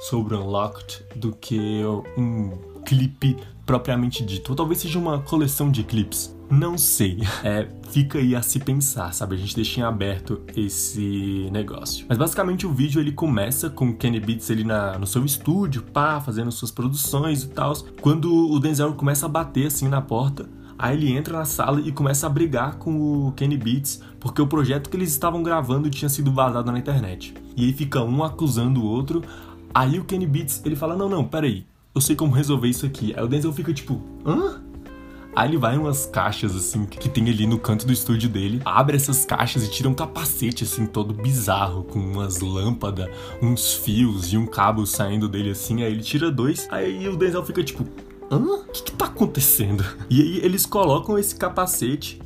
sobre 0.00 0.34
Unlocked 0.34 1.04
do 1.14 1.32
que 1.32 1.82
um 2.16 2.50
clipe 2.84 3.36
propriamente 3.66 4.24
dito, 4.24 4.50
ou 4.50 4.56
talvez 4.56 4.80
seja 4.80 4.98
uma 4.98 5.18
coleção 5.18 5.70
de 5.70 5.82
clipes. 5.82 6.34
Não 6.48 6.78
sei. 6.78 7.18
É, 7.44 7.68
fica 7.90 8.18
aí 8.18 8.34
a 8.34 8.42
se 8.42 8.58
pensar, 8.58 9.12
sabe? 9.12 9.36
A 9.36 9.38
gente 9.38 9.54
deixa 9.54 9.80
em 9.80 9.82
aberto 9.82 10.42
esse 10.56 11.48
negócio. 11.52 12.04
Mas 12.08 12.18
basicamente 12.18 12.66
o 12.66 12.72
vídeo 12.72 13.00
ele 13.00 13.12
começa 13.12 13.70
com 13.70 13.90
o 13.90 13.96
Kenny 13.96 14.18
Beats 14.18 14.50
ele 14.50 14.64
na, 14.64 14.98
no 14.98 15.06
seu 15.06 15.24
estúdio, 15.24 15.82
pá, 15.82 16.20
fazendo 16.20 16.50
suas 16.50 16.72
produções 16.72 17.44
e 17.44 17.48
tal. 17.48 17.72
Quando 18.00 18.50
o 18.50 18.58
Denzel 18.58 18.94
começa 18.94 19.26
a 19.26 19.28
bater 19.28 19.66
assim 19.66 19.86
na 19.86 20.00
porta, 20.00 20.48
aí 20.76 20.96
ele 20.96 21.12
entra 21.12 21.38
na 21.38 21.44
sala 21.44 21.80
e 21.80 21.92
começa 21.92 22.26
a 22.26 22.30
brigar 22.30 22.76
com 22.76 23.28
o 23.28 23.32
Kenny 23.32 23.56
Beats, 23.56 24.02
porque 24.18 24.42
o 24.42 24.46
projeto 24.46 24.90
que 24.90 24.96
eles 24.96 25.10
estavam 25.10 25.42
gravando 25.42 25.88
tinha 25.88 26.08
sido 26.08 26.32
vazado 26.32 26.72
na 26.72 26.78
internet. 26.78 27.32
E 27.56 27.64
aí 27.64 27.72
fica 27.72 28.02
um 28.02 28.24
acusando 28.24 28.82
o 28.82 28.86
outro. 28.86 29.22
Aí 29.76 29.98
o 29.98 30.04
Kenny 30.04 30.26
Beats 30.26 30.62
ele 30.64 30.74
fala: 30.74 30.96
Não, 30.96 31.06
não, 31.06 31.22
peraí, 31.22 31.66
eu 31.94 32.00
sei 32.00 32.16
como 32.16 32.32
resolver 32.32 32.66
isso 32.66 32.86
aqui. 32.86 33.12
Aí 33.14 33.22
o 33.22 33.28
Denzel 33.28 33.52
fica 33.52 33.74
tipo: 33.74 34.00
Hã? 34.24 34.62
Aí 35.34 35.50
ele 35.50 35.58
vai 35.58 35.74
em 35.74 35.78
umas 35.78 36.06
caixas, 36.06 36.56
assim, 36.56 36.86
que 36.86 37.10
tem 37.10 37.28
ali 37.28 37.46
no 37.46 37.58
canto 37.58 37.86
do 37.86 37.92
estúdio 37.92 38.26
dele, 38.26 38.62
abre 38.64 38.96
essas 38.96 39.26
caixas 39.26 39.64
e 39.64 39.70
tira 39.70 39.86
um 39.86 39.92
capacete, 39.92 40.64
assim, 40.64 40.86
todo 40.86 41.12
bizarro, 41.12 41.84
com 41.84 41.98
umas 41.98 42.40
lâmpadas, 42.40 43.10
uns 43.42 43.74
fios 43.74 44.32
e 44.32 44.38
um 44.38 44.46
cabo 44.46 44.86
saindo 44.86 45.28
dele, 45.28 45.50
assim. 45.50 45.82
Aí 45.82 45.92
ele 45.92 46.02
tira 46.02 46.30
dois, 46.30 46.66
aí 46.70 47.06
o 47.06 47.14
Denzel 47.14 47.44
fica 47.44 47.62
tipo, 47.62 47.84
hã? 48.30 48.38
O 48.38 48.64
que, 48.72 48.82
que 48.82 48.92
tá 48.92 49.04
acontecendo? 49.04 49.84
E 50.08 50.22
aí 50.22 50.38
eles 50.38 50.64
colocam 50.64 51.18
esse 51.18 51.36
capacete 51.36 52.18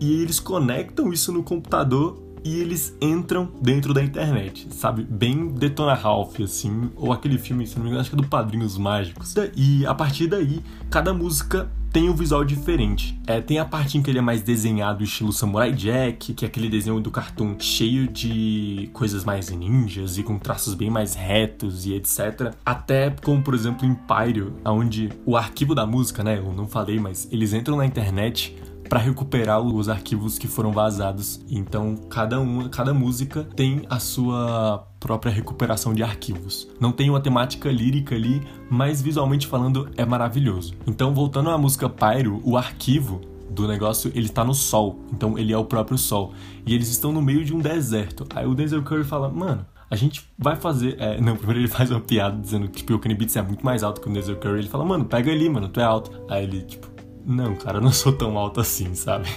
e 0.00 0.22
eles 0.22 0.40
conectam 0.40 1.12
isso 1.12 1.30
no 1.30 1.42
computador 1.42 2.27
e 2.44 2.60
eles 2.60 2.96
entram 3.00 3.48
dentro 3.60 3.92
da 3.92 4.02
internet, 4.02 4.68
sabe? 4.70 5.02
Bem 5.02 5.48
Detona 5.48 5.94
Ralph, 5.94 6.40
assim, 6.40 6.90
ou 6.96 7.12
aquele 7.12 7.38
filme, 7.38 7.66
se 7.66 7.76
não 7.76 7.82
me 7.82 7.88
engano, 7.88 8.00
acho 8.00 8.10
que 8.10 8.16
é 8.16 8.20
do 8.20 8.28
Padrinhos 8.28 8.76
Mágicos. 8.76 9.34
E 9.56 9.86
a 9.86 9.94
partir 9.94 10.26
daí, 10.26 10.62
cada 10.90 11.12
música 11.12 11.70
tem 11.92 12.08
um 12.08 12.14
visual 12.14 12.44
diferente. 12.44 13.18
É, 13.26 13.40
tem 13.40 13.58
a 13.58 13.64
parte 13.64 13.96
em 13.96 14.02
que 14.02 14.10
ele 14.10 14.18
é 14.18 14.22
mais 14.22 14.42
desenhado, 14.42 15.02
estilo 15.02 15.32
Samurai 15.32 15.72
Jack, 15.72 16.34
que 16.34 16.44
é 16.44 16.48
aquele 16.48 16.68
desenho 16.68 17.00
do 17.00 17.10
cartoon 17.10 17.56
cheio 17.58 18.06
de 18.06 18.90
coisas 18.92 19.24
mais 19.24 19.50
ninjas 19.50 20.18
e 20.18 20.22
com 20.22 20.38
traços 20.38 20.74
bem 20.74 20.90
mais 20.90 21.14
retos 21.14 21.86
e 21.86 21.94
etc. 21.94 22.54
Até 22.64 23.10
como, 23.22 23.42
por 23.42 23.54
exemplo, 23.54 23.86
Empire, 23.86 24.52
onde 24.64 25.10
o 25.24 25.36
arquivo 25.36 25.74
da 25.74 25.86
música, 25.86 26.22
né? 26.22 26.38
Eu 26.38 26.52
não 26.52 26.66
falei, 26.66 26.98
mas 26.98 27.26
eles 27.32 27.52
entram 27.52 27.76
na 27.76 27.86
internet 27.86 28.54
para 28.88 28.98
recuperar 28.98 29.60
os 29.60 29.88
arquivos 29.88 30.38
que 30.38 30.46
foram 30.46 30.72
vazados. 30.72 31.40
Então, 31.48 31.96
cada 32.08 32.40
uma, 32.40 32.68
cada 32.68 32.94
música 32.94 33.46
tem 33.54 33.82
a 33.88 33.98
sua 33.98 34.86
própria 34.98 35.30
recuperação 35.30 35.92
de 35.92 36.02
arquivos. 36.02 36.68
Não 36.80 36.90
tem 36.90 37.10
uma 37.10 37.20
temática 37.20 37.70
lírica 37.70 38.14
ali, 38.14 38.42
mas 38.70 39.02
visualmente 39.02 39.46
falando 39.46 39.88
é 39.96 40.04
maravilhoso. 40.04 40.74
Então, 40.86 41.14
voltando 41.14 41.50
à 41.50 41.58
música 41.58 41.88
Pyro, 41.88 42.40
o 42.44 42.56
arquivo 42.56 43.20
do 43.50 43.66
negócio, 43.66 44.10
ele 44.14 44.26
está 44.26 44.44
no 44.44 44.54
sol. 44.54 44.98
Então, 45.12 45.38
ele 45.38 45.52
é 45.52 45.58
o 45.58 45.64
próprio 45.64 45.98
sol. 45.98 46.32
E 46.66 46.74
eles 46.74 46.88
estão 46.88 47.12
no 47.12 47.22
meio 47.22 47.44
de 47.44 47.54
um 47.54 47.60
deserto. 47.60 48.26
Aí 48.34 48.46
o 48.46 48.54
Denzel 48.54 48.82
Curry 48.82 49.04
fala: 49.04 49.28
"Mano, 49.28 49.64
a 49.90 49.96
gente 49.96 50.28
vai 50.38 50.56
fazer. 50.56 50.96
É, 50.98 51.20
não, 51.20 51.36
primeiro 51.38 51.60
ele 51.60 51.68
faz 51.68 51.90
uma 51.90 52.00
piada 52.00 52.36
dizendo 52.36 52.68
que 52.68 52.78
tipo, 52.78 52.94
o 52.94 52.98
Kenny 52.98 53.14
Beats 53.14 53.36
é 53.36 53.42
muito 53.42 53.64
mais 53.64 53.82
alto 53.82 54.00
que 54.00 54.08
o 54.08 54.12
Denzel 54.12 54.36
Curry. 54.36 54.60
Ele 54.60 54.68
fala, 54.68 54.84
mano, 54.84 55.04
pega 55.04 55.30
ali, 55.30 55.48
mano, 55.48 55.68
tu 55.68 55.80
é 55.80 55.84
alto. 55.84 56.10
Aí 56.28 56.44
ele, 56.44 56.62
tipo, 56.62 56.86
não, 57.28 57.54
cara, 57.54 57.76
eu 57.76 57.82
não 57.82 57.92
sou 57.92 58.12
tão 58.12 58.38
alto 58.38 58.58
assim, 58.60 58.94
sabe? 58.94 59.28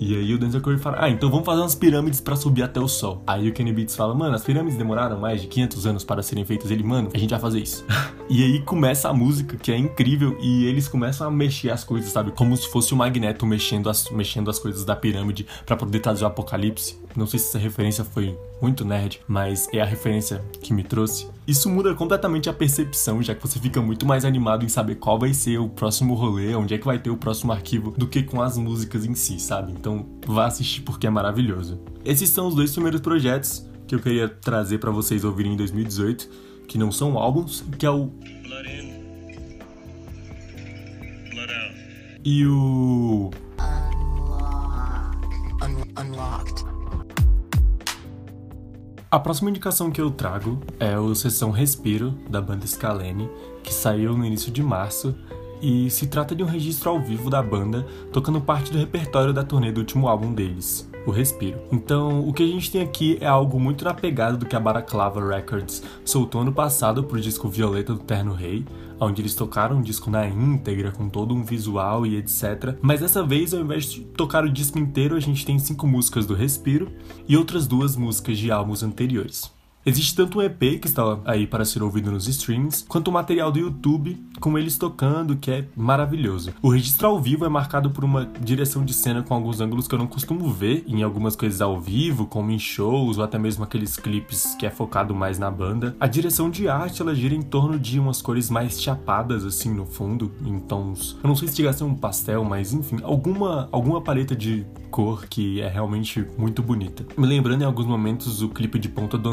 E 0.00 0.14
aí 0.14 0.32
o 0.32 0.38
Denzel 0.38 0.60
Curry 0.60 0.78
fala, 0.78 0.98
ah, 1.00 1.10
então 1.10 1.28
vamos 1.28 1.44
fazer 1.44 1.60
umas 1.60 1.74
pirâmides 1.74 2.20
para 2.20 2.36
subir 2.36 2.62
até 2.62 2.78
o 2.78 2.86
sol. 2.86 3.20
Aí 3.26 3.48
o 3.48 3.52
Kenny 3.52 3.72
Beats 3.72 3.96
fala, 3.96 4.14
mano, 4.14 4.36
as 4.36 4.44
pirâmides 4.44 4.78
demoraram 4.78 5.18
mais 5.18 5.42
de 5.42 5.48
500 5.48 5.86
anos 5.86 6.04
para 6.04 6.22
serem 6.22 6.44
feitas. 6.44 6.70
Ele, 6.70 6.84
mano, 6.84 7.10
a 7.12 7.18
gente 7.18 7.30
vai 7.30 7.40
fazer 7.40 7.58
isso. 7.58 7.84
e 8.30 8.44
aí 8.44 8.60
começa 8.60 9.08
a 9.08 9.12
música, 9.12 9.56
que 9.56 9.72
é 9.72 9.76
incrível, 9.76 10.38
e 10.40 10.66
eles 10.66 10.86
começam 10.86 11.26
a 11.26 11.30
mexer 11.32 11.70
as 11.70 11.82
coisas, 11.82 12.12
sabe? 12.12 12.30
Como 12.30 12.56
se 12.56 12.68
fosse 12.68 12.94
o 12.94 12.96
Magneto 12.96 13.44
mexendo 13.44 13.90
as, 13.90 14.08
mexendo 14.10 14.48
as 14.48 14.60
coisas 14.60 14.84
da 14.84 14.94
pirâmide 14.94 15.44
para 15.66 15.76
poder 15.76 15.98
trazer 15.98 16.22
o 16.22 16.28
apocalipse. 16.28 16.96
Não 17.16 17.26
sei 17.26 17.40
se 17.40 17.48
essa 17.48 17.58
referência 17.58 18.04
foi 18.04 18.38
muito 18.62 18.84
nerd, 18.84 19.20
mas 19.26 19.68
é 19.72 19.80
a 19.80 19.84
referência 19.84 20.44
que 20.62 20.72
me 20.72 20.84
trouxe. 20.84 21.26
Isso 21.48 21.70
muda 21.70 21.94
completamente 21.94 22.50
a 22.50 22.52
percepção, 22.52 23.22
já 23.22 23.34
que 23.34 23.40
você 23.40 23.58
fica 23.58 23.80
muito 23.80 24.04
mais 24.04 24.26
animado 24.26 24.66
em 24.66 24.68
saber 24.68 24.96
qual 24.96 25.18
vai 25.18 25.32
ser 25.32 25.56
o 25.56 25.66
próximo 25.66 26.12
rolê, 26.12 26.54
onde 26.54 26.74
é 26.74 26.78
que 26.78 26.84
vai 26.84 26.98
ter 26.98 27.08
o 27.08 27.16
próximo 27.16 27.50
arquivo, 27.50 27.92
do 27.92 28.06
que 28.06 28.22
com 28.22 28.42
as 28.42 28.58
músicas 28.58 29.06
em 29.06 29.14
si, 29.14 29.40
sabe? 29.40 29.72
Então 29.72 30.06
vá 30.26 30.44
assistir 30.44 30.82
porque 30.82 31.06
é 31.06 31.10
maravilhoso. 31.10 31.80
Esses 32.04 32.28
são 32.28 32.48
os 32.48 32.54
dois 32.54 32.70
primeiros 32.72 33.00
projetos 33.00 33.66
que 33.86 33.94
eu 33.94 33.98
queria 33.98 34.28
trazer 34.28 34.76
para 34.76 34.90
vocês 34.90 35.24
ouvirem 35.24 35.54
em 35.54 35.56
2018, 35.56 36.28
que 36.68 36.76
não 36.76 36.92
são 36.92 37.16
álbuns, 37.16 37.64
que 37.78 37.86
é 37.86 37.90
o 37.90 38.08
Blood 38.08 38.68
In, 38.68 39.08
Blood 41.30 41.52
Out 41.54 42.20
e 42.26 42.46
o 42.46 43.30
Unlocked. 45.98 46.77
A 49.10 49.18
próxima 49.18 49.48
indicação 49.48 49.90
que 49.90 50.02
eu 50.02 50.10
trago 50.10 50.60
é 50.78 50.98
o 50.98 51.14
Sessão 51.14 51.50
Respiro, 51.50 52.10
da 52.28 52.42
banda 52.42 52.66
Scalene, 52.66 53.30
que 53.62 53.72
saiu 53.72 54.14
no 54.14 54.22
início 54.22 54.52
de 54.52 54.62
março 54.62 55.14
e 55.62 55.88
se 55.88 56.08
trata 56.08 56.36
de 56.36 56.42
um 56.42 56.46
registro 56.46 56.90
ao 56.90 57.00
vivo 57.00 57.30
da 57.30 57.42
banda 57.42 57.86
tocando 58.12 58.38
parte 58.38 58.70
do 58.70 58.76
repertório 58.76 59.32
da 59.32 59.42
turnê 59.42 59.72
do 59.72 59.78
último 59.78 60.08
álbum 60.08 60.34
deles 60.34 60.86
o 61.06 61.10
respiro. 61.10 61.58
Então, 61.72 62.28
o 62.28 62.34
que 62.34 62.42
a 62.42 62.46
gente 62.46 62.70
tem 62.70 62.82
aqui 62.82 63.16
é 63.18 63.26
algo 63.26 63.58
muito 63.58 63.82
na 63.82 63.94
pegada 63.94 64.36
do 64.36 64.44
que 64.44 64.54
a 64.54 64.60
Baraclava 64.60 65.26
Records 65.26 65.82
soltou 66.04 66.42
ano 66.42 66.52
passado 66.52 67.02
pro 67.02 67.18
disco 67.18 67.48
Violeta 67.48 67.94
do 67.94 67.98
Terno 67.98 68.34
Rei, 68.34 68.66
onde 69.00 69.22
eles 69.22 69.34
tocaram 69.34 69.78
o 69.78 69.82
disco 69.82 70.10
na 70.10 70.26
íntegra, 70.26 70.92
com 70.92 71.08
todo 71.08 71.34
um 71.34 71.44
visual 71.44 72.06
e 72.06 72.16
etc. 72.16 72.76
Mas 72.80 73.00
dessa 73.00 73.22
vez, 73.22 73.54
ao 73.54 73.60
invés 73.60 73.90
de 73.90 74.00
tocar 74.00 74.44
o 74.44 74.50
disco 74.50 74.78
inteiro, 74.78 75.16
a 75.16 75.20
gente 75.20 75.44
tem 75.44 75.58
cinco 75.58 75.86
músicas 75.86 76.26
do 76.26 76.34
Respiro 76.34 76.90
e 77.26 77.36
outras 77.36 77.66
duas 77.66 77.96
músicas 77.96 78.38
de 78.38 78.50
álbuns 78.50 78.82
anteriores. 78.82 79.57
Existe 79.88 80.14
tanto 80.14 80.38
um 80.38 80.42
EP 80.42 80.78
que 80.78 80.86
está 80.86 81.18
aí 81.24 81.46
para 81.46 81.64
ser 81.64 81.82
ouvido 81.82 82.12
nos 82.12 82.28
streams, 82.28 82.84
quanto 82.86 83.08
o 83.08 83.12
material 83.12 83.50
do 83.50 83.58
YouTube 83.58 84.22
com 84.38 84.58
eles 84.58 84.76
tocando, 84.76 85.34
que 85.34 85.50
é 85.50 85.64
maravilhoso. 85.74 86.52
O 86.60 86.68
registro 86.68 87.06
ao 87.06 87.18
vivo 87.18 87.46
é 87.46 87.48
marcado 87.48 87.90
por 87.90 88.04
uma 88.04 88.26
direção 88.38 88.84
de 88.84 88.92
cena 88.92 89.22
com 89.22 89.32
alguns 89.32 89.62
ângulos 89.62 89.88
que 89.88 89.94
eu 89.94 89.98
não 89.98 90.06
costumo 90.06 90.52
ver 90.52 90.84
em 90.86 91.02
algumas 91.02 91.34
coisas 91.34 91.62
ao 91.62 91.80
vivo, 91.80 92.26
como 92.26 92.50
em 92.50 92.58
shows 92.58 93.16
ou 93.16 93.24
até 93.24 93.38
mesmo 93.38 93.64
aqueles 93.64 93.96
clipes 93.96 94.54
que 94.56 94.66
é 94.66 94.70
focado 94.70 95.14
mais 95.14 95.38
na 95.38 95.50
banda. 95.50 95.96
A 95.98 96.06
direção 96.06 96.50
de 96.50 96.68
arte 96.68 97.00
ela 97.00 97.14
gira 97.14 97.34
em 97.34 97.42
torno 97.42 97.78
de 97.78 97.98
umas 97.98 98.20
cores 98.20 98.50
mais 98.50 98.82
chapadas 98.82 99.42
assim 99.42 99.72
no 99.72 99.86
fundo, 99.86 100.30
em 100.44 100.58
tons. 100.60 101.16
Eu 101.22 101.28
não 101.28 101.34
sei 101.34 101.48
se 101.48 101.56
chega 101.56 101.70
a 101.70 101.72
ser 101.72 101.84
um 101.84 101.94
pastel, 101.94 102.44
mas 102.44 102.74
enfim, 102.74 102.98
alguma 103.02 103.70
alguma 103.72 104.02
paleta 104.02 104.36
de 104.36 104.66
cor 104.90 105.26
que 105.26 105.60
é 105.60 105.68
realmente 105.68 106.26
muito 106.36 106.62
bonita. 106.62 107.06
Me 107.16 107.26
lembrando 107.26 107.62
em 107.62 107.64
alguns 107.64 107.86
momentos 107.86 108.42
o 108.42 108.48
clipe 108.48 108.78
de 108.78 108.88
Ponta 108.88 109.16
do 109.16 109.28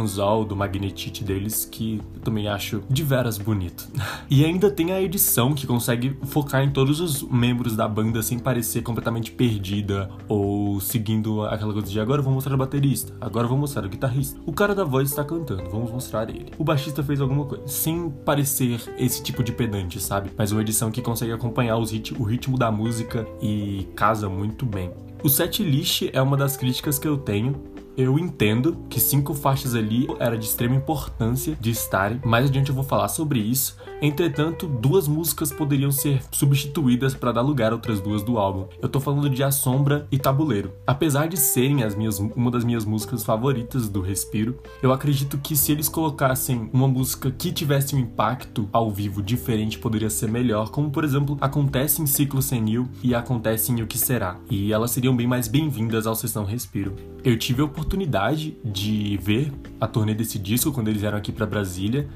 Do 0.46 0.56
Magnetite 0.56 1.24
deles, 1.24 1.66
que 1.66 2.02
eu 2.14 2.22
também 2.22 2.48
acho 2.48 2.84
de 2.90 3.04
veras 3.04 3.38
bonito. 3.38 3.88
e 4.30 4.46
ainda 4.46 4.70
tem 4.70 4.92
a 4.92 5.02
edição 5.02 5.54
que 5.54 5.68
consegue 5.68 6.18
focar 6.24 6.64
em 6.64 6.72
todos 6.72 7.00
os 7.00 7.24
membros 7.24 7.76
da 7.76 7.88
banda 7.88 8.22
sem 8.22 8.40
parecer 8.40 8.82
completamente 8.82 9.32
perdida 9.32 10.10
ou 10.28 10.80
seguindo 10.80 11.44
aquela 11.44 11.74
coisa 11.74 11.88
de 11.88 12.00
agora 12.00 12.20
eu 12.20 12.24
vou 12.24 12.34
mostrar 12.34 12.54
o 12.54 12.58
baterista, 12.58 13.14
agora 13.20 13.46
eu 13.46 13.50
vou 13.50 13.58
mostrar 13.58 13.86
o 13.86 13.90
guitarrista. 13.90 14.40
O 14.46 14.54
cara 14.54 14.76
da 14.76 14.84
voz 14.84 15.10
está 15.10 15.24
cantando, 15.24 15.70
vamos 15.70 15.92
mostrar 15.92 16.30
ele. 16.30 16.52
O 16.58 16.64
baixista 16.64 17.04
fez 17.04 17.22
alguma 17.22 17.46
coisa, 17.46 17.68
sem 17.68 18.10
parecer 18.10 18.80
esse 18.98 19.24
tipo 19.24 19.44
de 19.44 19.52
pedante, 19.52 20.00
sabe? 20.00 20.32
Mas 20.38 20.52
uma 20.52 20.62
edição 20.62 20.92
que 20.92 21.02
consegue 21.02 21.32
acompanhar 21.32 21.78
rit 21.84 22.14
o 22.14 22.24
ritmo 22.24 22.58
da 22.58 22.72
música 22.72 23.26
e 23.42 23.88
casa 23.96 24.30
muito 24.30 24.66
bem. 24.66 24.92
O 25.24 25.30
set 25.30 25.64
list 25.64 26.10
é 26.14 26.22
uma 26.22 26.38
das 26.38 26.56
críticas 26.56 27.00
que 27.00 27.08
eu 27.08 27.18
tenho 27.18 27.75
eu 27.98 28.20
entendo 28.20 28.78
que 28.90 29.00
cinco 29.00 29.34
faixas 29.34 29.76
ali 29.76 30.08
era 30.20 30.38
de 30.38 30.46
extrema 30.46 30.76
importância 30.76 31.58
de 31.60 31.72
estarem, 31.72 32.20
mais 32.26 32.46
adiante 32.48 32.70
eu 32.70 32.76
vou 32.76 32.84
falar 32.84 33.08
sobre 33.08 33.40
isso. 33.40 33.78
Entretanto, 34.02 34.68
duas 34.68 35.08
músicas 35.08 35.52
poderiam 35.52 35.92
ser 35.92 36.22
substituídas 36.32 37.14
para 37.14 37.32
dar 37.32 37.42
lugar 37.42 37.72
a 37.72 37.76
outras 37.76 38.02
duas 38.02 38.22
do 38.24 38.38
álbum. 38.38 38.68
Eu 38.82 38.90
tô 38.90 39.00
falando 39.00 39.30
de 39.30 39.42
A 39.42 39.52
Sombra 39.52 40.06
e 40.12 40.18
Tabuleiro. 40.18 40.74
Apesar 40.86 41.28
de 41.28 41.38
serem 41.38 41.84
as 41.84 41.96
minhas, 41.96 42.20
uma 42.20 42.52
das 42.52 42.66
minhas 42.66 42.84
músicas 42.84 43.24
favoritas 43.24 43.88
do 43.88 44.02
Respiro, 44.02 44.60
eu 44.84 44.92
acredito 44.92 45.38
que 45.38 45.56
se 45.56 45.72
eles 45.72 45.88
colocassem 45.88 46.70
uma 46.74 46.88
música 46.88 47.32
que 47.32 47.52
tivesse 47.52 47.96
um 47.96 48.00
impacto 48.00 48.68
ao 48.72 48.92
vivo 48.92 49.22
diferente, 49.22 49.80
poderia 49.80 50.10
ser 50.10 50.30
melhor, 50.30 50.70
como 50.70 50.92
por 50.92 51.04
exemplo 51.04 51.38
acontece 51.40 52.02
em 52.02 52.06
Ciclo 52.06 52.42
Senil 52.42 52.88
e 53.02 53.16
acontece 53.16 53.72
em 53.72 53.82
O 53.82 53.88
Que 53.88 53.98
Será. 53.98 54.38
E 54.50 54.74
elas 54.74 54.92
seriam 54.92 55.16
bem 55.16 55.28
mais 55.28 55.48
bem-vindas 55.48 56.06
ao 56.06 56.16
Sessão 56.16 56.44
Respiro. 56.44 56.94
Eu 57.24 57.38
tive 57.40 57.62
a 57.62 57.66
oportunidade 57.66 58.58
de 58.64 59.18
ver 59.18 59.52
a 59.80 59.88
turnê 59.88 60.14
desse 60.14 60.38
disco 60.38 60.72
quando 60.72 60.90
eles 60.90 61.02
vieram 61.02 61.18
aqui 61.18 61.32
para 61.32 61.46
Brasília 61.46 62.08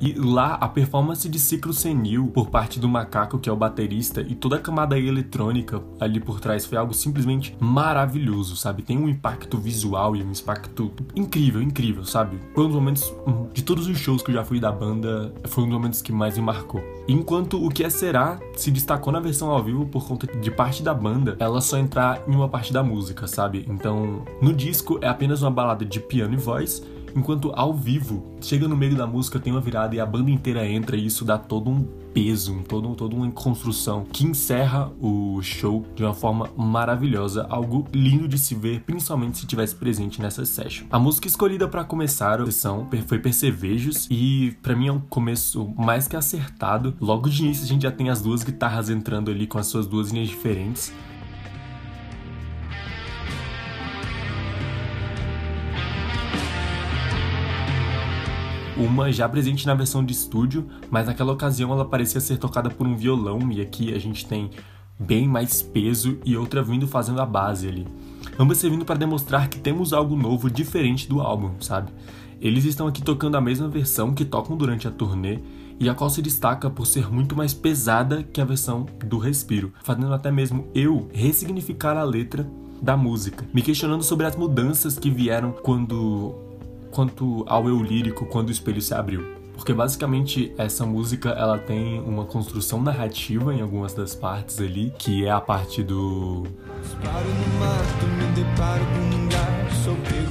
E 0.00 0.12
lá 0.12 0.54
a 0.54 0.68
performance 0.68 1.28
de 1.28 1.38
ciclo 1.38 1.72
senil 1.72 2.28
por 2.28 2.50
parte 2.50 2.78
do 2.78 2.88
macaco, 2.88 3.38
que 3.38 3.48
é 3.48 3.52
o 3.52 3.56
baterista, 3.56 4.20
e 4.20 4.34
toda 4.34 4.56
a 4.56 4.60
camada 4.60 4.98
eletrônica 4.98 5.82
ali 6.00 6.20
por 6.20 6.40
trás 6.40 6.64
foi 6.64 6.78
algo 6.78 6.94
simplesmente 6.94 7.56
maravilhoso, 7.58 8.56
sabe? 8.56 8.82
Tem 8.82 8.96
um 8.96 9.08
impacto 9.08 9.58
visual 9.58 10.14
e 10.14 10.22
um 10.22 10.30
impacto 10.30 10.92
incrível, 11.16 11.60
incrível, 11.60 12.04
sabe? 12.04 12.38
Foi 12.54 12.64
um 12.64 12.68
dos 12.68 12.76
momentos 12.76 13.12
de 13.52 13.62
todos 13.62 13.88
os 13.88 13.98
shows 13.98 14.22
que 14.22 14.30
eu 14.30 14.34
já 14.34 14.44
fui 14.44 14.60
da 14.60 14.70
banda, 14.70 15.32
foi 15.44 15.64
um 15.64 15.66
dos 15.66 15.76
momentos 15.76 16.00
que 16.00 16.12
mais 16.12 16.36
me 16.36 16.44
marcou. 16.44 16.80
Enquanto 17.08 17.64
o 17.64 17.68
que 17.68 17.82
é 17.82 17.90
será 17.90 18.38
se 18.54 18.70
destacou 18.70 19.12
na 19.12 19.20
versão 19.20 19.50
ao 19.50 19.62
vivo 19.62 19.86
por 19.86 20.06
conta 20.06 20.26
de 20.26 20.50
parte 20.50 20.82
da 20.82 20.94
banda, 20.94 21.36
ela 21.40 21.60
só 21.60 21.76
entrar 21.76 22.22
em 22.28 22.34
uma 22.34 22.48
parte 22.48 22.72
da 22.72 22.82
música, 22.82 23.26
sabe? 23.26 23.66
Então, 23.68 24.22
no 24.40 24.52
disco 24.52 24.98
é 25.02 25.08
apenas 25.08 25.42
uma 25.42 25.50
balada 25.50 25.84
de 25.84 25.98
piano 25.98 26.34
e 26.34 26.36
voz 26.36 26.82
Enquanto 27.18 27.50
ao 27.52 27.74
vivo, 27.74 28.36
chega 28.40 28.68
no 28.68 28.76
meio 28.76 28.94
da 28.94 29.04
música, 29.04 29.40
tem 29.40 29.52
uma 29.52 29.60
virada 29.60 29.92
e 29.92 29.98
a 29.98 30.06
banda 30.06 30.30
inteira 30.30 30.64
entra 30.64 30.96
e 30.96 31.04
isso 31.04 31.24
dá 31.24 31.36
todo 31.36 31.68
um 31.68 31.82
peso, 32.14 32.62
todo, 32.68 32.94
toda 32.94 33.16
uma 33.16 33.28
construção 33.32 34.04
que 34.04 34.24
encerra 34.24 34.92
o 35.00 35.42
show 35.42 35.84
de 35.96 36.04
uma 36.04 36.14
forma 36.14 36.48
maravilhosa, 36.56 37.44
algo 37.50 37.84
lindo 37.92 38.28
de 38.28 38.38
se 38.38 38.54
ver, 38.54 38.82
principalmente 38.82 39.38
se 39.38 39.46
tivesse 39.46 39.74
presente 39.74 40.22
nessa 40.22 40.44
session. 40.44 40.86
A 40.92 40.98
música 40.98 41.26
escolhida 41.26 41.66
para 41.66 41.82
começar 41.82 42.40
a 42.40 42.46
sessão 42.46 42.88
foi 43.08 43.18
Percevejos 43.18 44.06
e 44.08 44.56
para 44.62 44.76
mim 44.76 44.86
é 44.86 44.92
um 44.92 45.00
começo 45.00 45.68
mais 45.76 46.06
que 46.06 46.14
acertado. 46.14 46.94
Logo 47.00 47.28
de 47.28 47.42
início 47.42 47.64
a 47.64 47.66
gente 47.66 47.82
já 47.82 47.90
tem 47.90 48.10
as 48.10 48.22
duas 48.22 48.44
guitarras 48.44 48.90
entrando 48.90 49.28
ali 49.28 49.44
com 49.44 49.58
as 49.58 49.66
suas 49.66 49.88
duas 49.88 50.10
linhas 50.12 50.28
diferentes 50.28 50.92
uma 58.78 59.10
já 59.10 59.28
presente 59.28 59.66
na 59.66 59.74
versão 59.74 60.04
de 60.04 60.12
estúdio, 60.12 60.66
mas 60.90 61.06
naquela 61.06 61.32
ocasião 61.32 61.72
ela 61.72 61.84
parecia 61.84 62.20
ser 62.20 62.38
tocada 62.38 62.70
por 62.70 62.86
um 62.86 62.96
violão 62.96 63.50
e 63.50 63.60
aqui 63.60 63.92
a 63.92 63.98
gente 63.98 64.24
tem 64.24 64.50
bem 64.98 65.26
mais 65.28 65.60
peso 65.60 66.18
e 66.24 66.36
outra 66.36 66.62
vindo 66.62 66.86
fazendo 66.86 67.20
a 67.20 67.26
base 67.26 67.68
ali. 67.68 67.86
Ambas 68.38 68.58
servindo 68.58 68.84
para 68.84 68.98
demonstrar 68.98 69.48
que 69.48 69.58
temos 69.58 69.92
algo 69.92 70.16
novo 70.16 70.48
diferente 70.48 71.08
do 71.08 71.20
álbum, 71.20 71.50
sabe? 71.60 71.90
Eles 72.40 72.64
estão 72.64 72.86
aqui 72.86 73.02
tocando 73.02 73.36
a 73.36 73.40
mesma 73.40 73.68
versão 73.68 74.14
que 74.14 74.24
tocam 74.24 74.56
durante 74.56 74.86
a 74.86 74.92
turnê 74.92 75.40
e 75.80 75.88
a 75.88 75.94
qual 75.94 76.08
se 76.08 76.22
destaca 76.22 76.70
por 76.70 76.86
ser 76.86 77.10
muito 77.12 77.36
mais 77.36 77.52
pesada 77.52 78.22
que 78.22 78.40
a 78.40 78.44
versão 78.44 78.86
do 79.04 79.18
Respiro, 79.18 79.72
fazendo 79.82 80.12
até 80.14 80.30
mesmo 80.30 80.68
eu 80.72 81.08
ressignificar 81.12 81.96
a 81.96 82.04
letra 82.04 82.48
da 82.80 82.96
música, 82.96 83.44
me 83.52 83.60
questionando 83.60 84.04
sobre 84.04 84.26
as 84.26 84.36
mudanças 84.36 84.96
que 84.96 85.10
vieram 85.10 85.50
quando 85.50 86.47
quanto 86.90 87.44
ao 87.46 87.68
eu 87.68 87.82
lírico 87.82 88.26
quando 88.26 88.48
o 88.48 88.52
espelho 88.52 88.80
se 88.80 88.94
abriu. 88.94 89.38
Porque 89.54 89.74
basicamente 89.74 90.52
essa 90.56 90.86
música 90.86 91.30
ela 91.30 91.58
tem 91.58 92.00
uma 92.00 92.24
construção 92.24 92.80
narrativa 92.80 93.52
em 93.52 93.60
algumas 93.60 93.92
das 93.92 94.14
partes 94.14 94.60
ali, 94.60 94.92
que 94.96 95.26
é 95.26 95.30
a 95.30 95.40
parte 95.40 95.82
do. 95.82 96.44
no 96.44 97.58
mato, 97.58 98.06
me 98.06 98.26
deparo 98.34 98.84
com 98.86 99.16
um 99.16 99.28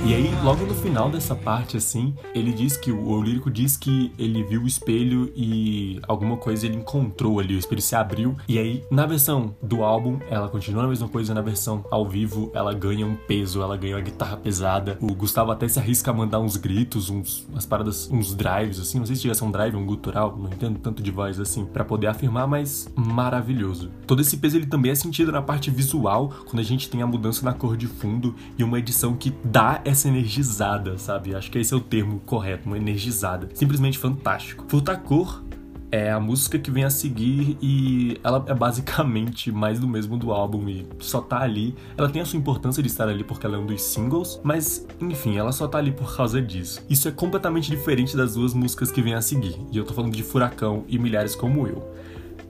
e 0.06 0.14
aí, 0.14 0.32
logo 0.44 0.66
no 0.66 0.74
final 0.74 1.10
dessa 1.10 1.36
parte, 1.36 1.76
assim, 1.76 2.16
ele 2.34 2.54
diz 2.54 2.78
que 2.78 2.92
o, 2.92 3.10
o 3.10 3.22
lírico 3.22 3.50
diz 3.50 3.76
que 3.76 4.12
ele 4.18 4.44
viu 4.44 4.64
o 4.64 4.68
espelho 4.68 5.32
e 5.36 6.00
alguma 6.08 6.38
coisa 6.38 6.66
ele 6.66 6.78
encontrou 6.78 7.40
ali, 7.40 7.56
o 7.56 7.60
espelho 7.60 7.82
se 7.82 7.96
abriu. 7.96 8.36
E 8.48 8.58
aí, 8.58 8.84
na 8.90 9.06
versão 9.06 9.56
do 9.62 9.84
álbum, 9.84 10.20
ela 10.30 10.48
continua 10.50 10.84
a 10.84 10.88
mesma 10.88 11.10
coisa, 11.10 11.34
na 11.34 11.42
versão 11.42 11.84
ao 11.92 12.08
vivo, 12.08 12.52
ela 12.54 12.74
ganha 12.74 13.06
um 13.06 13.16
peso, 13.16 13.62
ela 13.62 13.76
ganha 13.76 13.96
uma 13.96 14.02
guitarra 14.02 14.38
pesada. 14.38 14.98
O 15.02 15.14
Gustavo 15.14 15.52
até 15.52 15.68
se 15.68 15.80
arrisca 15.80 16.12
a 16.12 16.14
mandar 16.14 16.40
uns 16.40 16.58
gritos, 16.58 17.10
uns, 17.10 17.46
umas 17.50 17.66
paradas, 17.66 18.10
uns 18.12 18.36
drives, 18.36 18.80
assim, 18.80 19.00
não 19.00 19.06
sei 19.06 19.16
se 19.16 19.34
ser 19.34 19.44
um 19.44 19.52
drive, 19.52 19.76
um 19.76 19.86
gutural, 19.86 20.38
não 20.38 20.48
entendo 20.48 20.80
tanto 20.80 21.02
de 21.04 21.12
voz 21.12 21.40
assim, 21.40 21.66
para 21.66 21.84
poder 21.84 22.08
afirmar, 22.08 22.48
mas 22.48 22.88
maravilhoso. 22.96 23.92
Todo 24.06 24.22
esse 24.22 24.38
peso 24.38 24.58
ele 24.58 24.68
também 24.68 24.92
é 24.92 24.96
sentido 24.96 25.32
na 25.32 25.42
parte 25.42 25.70
visual, 25.70 26.32
quando 26.46 26.60
a 26.60 26.64
gente 26.64 26.90
tem 26.90 27.02
a 27.02 27.08
mudança 27.08 27.44
na 27.44 27.54
cor 27.54 27.76
de 27.76 27.88
fundo 27.88 28.36
e 28.58 28.64
uma 28.64 28.80
edição 28.80 29.16
que 29.16 29.34
dá 29.44 29.82
essa 29.88 30.08
energizada, 30.08 30.98
sabe? 30.98 31.34
Acho 31.34 31.50
que 31.50 31.58
esse 31.58 31.74
é 31.74 31.78
o 31.78 31.80
termo 31.80 32.20
correto, 32.26 32.68
uma 32.68 32.78
energizada. 32.78 33.50
Simplesmente 33.54 33.98
fantástico. 33.98 34.66
Futacor 34.68 35.44
é 35.90 36.12
a 36.12 36.20
música 36.20 36.60
que 36.60 36.70
vem 36.70 36.84
a 36.84 36.90
seguir 36.90 37.58
e 37.62 38.20
ela 38.22 38.44
é 38.46 38.54
basicamente 38.54 39.50
mais 39.52 39.80
do 39.80 39.88
mesmo 39.88 40.18
do 40.18 40.34
álbum 40.34 40.68
e 40.68 40.86
só 41.00 41.22
tá 41.22 41.40
ali. 41.40 41.74
Ela 41.98 42.10
tem 42.10 42.22
a 42.22 42.26
sua 42.26 42.38
importância 42.38 42.84
de 42.84 42.90
estar 42.90 43.08
ali 43.08 43.24
porque 43.24 43.46
ela 43.46 43.56
é 43.56 43.60
um 43.60 43.66
dos 43.66 43.82
singles, 43.82 44.42
mas 44.44 44.86
enfim, 45.00 45.38
ela 45.38 45.54
só 45.54 45.68
tá 45.68 45.78
ali 45.78 45.92
por 45.92 46.14
causa 46.14 46.42
disso. 46.42 46.84
Isso 46.90 47.08
é 47.08 47.12
completamente 47.12 47.70
diferente 47.70 48.18
das 48.18 48.34
duas 48.34 48.54
músicas 48.54 48.92
que 48.92 49.02
vem 49.02 49.14
a 49.14 49.22
seguir, 49.22 49.58
e 49.72 49.78
eu 49.78 49.86
tô 49.86 49.94
falando 49.94 50.14
de 50.14 50.24
Furacão 50.24 50.84
e 50.90 51.00
Milhares 51.00 51.36
Como 51.36 51.66
Eu 51.66 51.96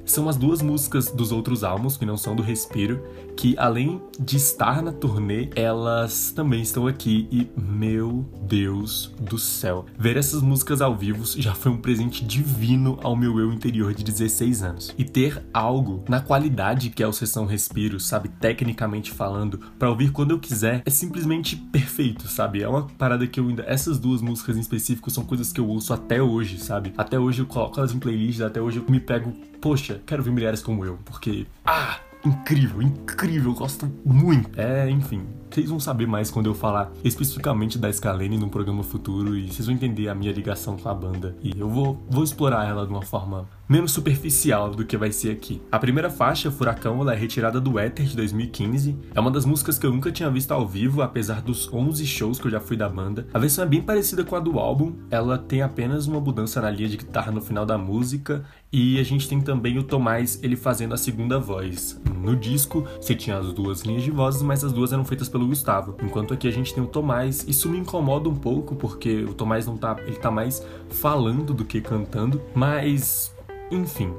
são 0.07 0.29
as 0.29 0.37
duas 0.37 0.61
músicas 0.61 1.11
dos 1.11 1.31
outros 1.31 1.63
álbuns, 1.63 1.97
que 1.97 2.05
não 2.05 2.17
são 2.17 2.35
do 2.35 2.41
Respiro, 2.41 3.03
que 3.37 3.55
além 3.57 4.01
de 4.19 4.35
estar 4.35 4.81
na 4.81 4.91
turnê, 4.91 5.49
elas 5.55 6.31
também 6.31 6.63
estão 6.63 6.87
aqui 6.87 7.27
e, 7.31 7.47
meu 7.55 8.25
Deus 8.41 9.13
do 9.19 9.37
céu, 9.37 9.85
ver 9.97 10.17
essas 10.17 10.41
músicas 10.41 10.81
ao 10.81 10.95
vivo 10.95 11.23
já 11.39 11.53
foi 11.53 11.71
um 11.71 11.77
presente 11.77 12.25
divino 12.25 12.99
ao 13.03 13.15
meu 13.15 13.39
eu 13.39 13.53
interior 13.53 13.93
de 13.93 14.03
16 14.03 14.63
anos. 14.63 14.93
E 14.97 15.03
ter 15.03 15.45
algo 15.53 16.03
na 16.09 16.19
qualidade 16.19 16.89
que 16.89 17.03
é 17.03 17.07
o 17.07 17.13
Sessão 17.13 17.45
Respiro, 17.45 17.99
sabe, 17.99 18.27
tecnicamente 18.27 19.11
falando, 19.11 19.59
para 19.77 19.89
ouvir 19.89 20.11
quando 20.11 20.31
eu 20.31 20.39
quiser, 20.39 20.81
é 20.83 20.89
simplesmente 20.89 21.55
perfeito, 21.55 22.27
sabe? 22.27 22.63
É 22.63 22.67
uma 22.67 22.87
parada 22.87 23.27
que 23.27 23.39
eu 23.39 23.47
ainda. 23.47 23.63
Essas 23.67 23.99
duas 23.99 24.19
músicas 24.19 24.57
em 24.57 24.61
específico 24.61 25.11
são 25.11 25.23
coisas 25.23 25.53
que 25.53 25.59
eu 25.59 25.67
ouço 25.67 25.93
até 25.93 26.21
hoje, 26.21 26.57
sabe? 26.57 26.91
Até 26.97 27.19
hoje 27.19 27.43
eu 27.43 27.45
coloco 27.45 27.79
elas 27.79 27.93
em 27.93 27.99
playlist, 27.99 28.41
até 28.41 28.59
hoje 28.59 28.77
eu 28.79 28.85
me 28.89 28.99
pego 28.99 29.31
poxa, 29.61 30.01
quero 30.05 30.23
ver 30.23 30.31
milhares 30.31 30.61
como 30.61 30.85
eu, 30.85 30.97
porque. 31.03 31.45
Ah! 31.65 31.99
Incrível, 32.25 32.81
incrível, 32.81 33.53
gosto 33.53 33.91
muito. 34.05 34.59
É, 34.59 34.89
enfim, 34.89 35.25
vocês 35.57 35.71
vão 35.71 35.79
saber 35.79 36.05
mais 36.05 36.29
quando 36.29 36.45
eu 36.45 36.53
falar 36.53 36.91
especificamente 37.03 37.79
da 37.79 37.91
Scalene 37.91 38.37
num 38.37 38.47
programa 38.47 38.83
futuro 38.83 39.35
e 39.35 39.47
vocês 39.47 39.65
vão 39.65 39.73
entender 39.73 40.07
a 40.07 40.13
minha 40.13 40.31
ligação 40.31 40.77
com 40.77 40.87
a 40.87 40.93
banda. 40.93 41.35
E 41.41 41.59
eu 41.59 41.67
vou, 41.67 41.99
vou 42.07 42.23
explorar 42.23 42.69
ela 42.69 42.85
de 42.85 42.93
uma 42.93 43.01
forma 43.01 43.49
menos 43.67 43.91
superficial 43.91 44.69
do 44.69 44.85
que 44.85 44.95
vai 44.95 45.11
ser 45.11 45.31
aqui. 45.31 45.61
A 45.71 45.79
primeira 45.79 46.09
faixa, 46.09 46.49
Furacão, 46.49 47.01
ela 47.01 47.13
é 47.13 47.17
retirada 47.17 47.59
do 47.59 47.79
Ether 47.79 48.05
de 48.05 48.15
2015. 48.15 48.95
É 49.13 49.19
uma 49.19 49.31
das 49.31 49.45
músicas 49.45 49.77
que 49.77 49.85
eu 49.85 49.91
nunca 49.91 50.11
tinha 50.11 50.29
visto 50.29 50.51
ao 50.51 50.65
vivo, 50.65 51.01
apesar 51.01 51.41
dos 51.41 51.71
11 51.73 52.05
shows 52.05 52.39
que 52.39 52.47
eu 52.47 52.51
já 52.51 52.59
fui 52.59 52.77
da 52.77 52.87
banda. 52.87 53.27
A 53.33 53.39
versão 53.39 53.63
é 53.63 53.67
bem 53.67 53.81
parecida 53.81 54.23
com 54.23 54.35
a 54.35 54.39
do 54.39 54.59
álbum, 54.59 54.93
ela 55.09 55.37
tem 55.37 55.63
apenas 55.63 56.07
uma 56.07 56.19
mudança 56.19 56.61
na 56.61 56.69
linha 56.69 56.87
de 56.87 56.97
guitarra 56.97 57.31
no 57.31 57.41
final 57.41 57.65
da 57.65 57.77
música 57.77 58.45
e 58.71 58.99
a 58.99 59.03
gente 59.03 59.27
tem 59.27 59.39
também 59.39 59.77
o 59.77 59.83
Tomás 59.83 60.39
ele 60.43 60.55
fazendo 60.55 60.93
a 60.93 60.97
segunda 60.97 61.39
voz. 61.39 61.99
No 62.21 62.35
disco, 62.35 62.85
você 62.99 63.15
tinha 63.15 63.37
as 63.37 63.53
duas 63.53 63.81
linhas 63.81 64.03
de 64.03 64.11
vozes, 64.11 64.41
mas 64.41 64.63
as 64.63 64.73
duas 64.73 64.91
eram 64.91 65.05
feitas 65.05 65.29
pelo 65.29 65.46
Gustavo. 65.47 65.95
Enquanto 66.01 66.33
aqui 66.33 66.47
a 66.47 66.51
gente 66.51 66.73
tem 66.73 66.83
o 66.83 66.87
Tomás, 66.87 67.45
isso 67.47 67.69
me 67.69 67.77
incomoda 67.77 68.29
um 68.29 68.35
pouco 68.35 68.75
porque 68.75 69.23
o 69.23 69.33
Tomás 69.33 69.65
não 69.65 69.77
tá, 69.77 69.95
ele 70.05 70.17
tá 70.17 70.31
mais 70.31 70.65
falando 70.89 71.53
do 71.53 71.65
que 71.65 71.81
cantando, 71.81 72.41
mas 72.53 73.35
enfim, 73.71 74.13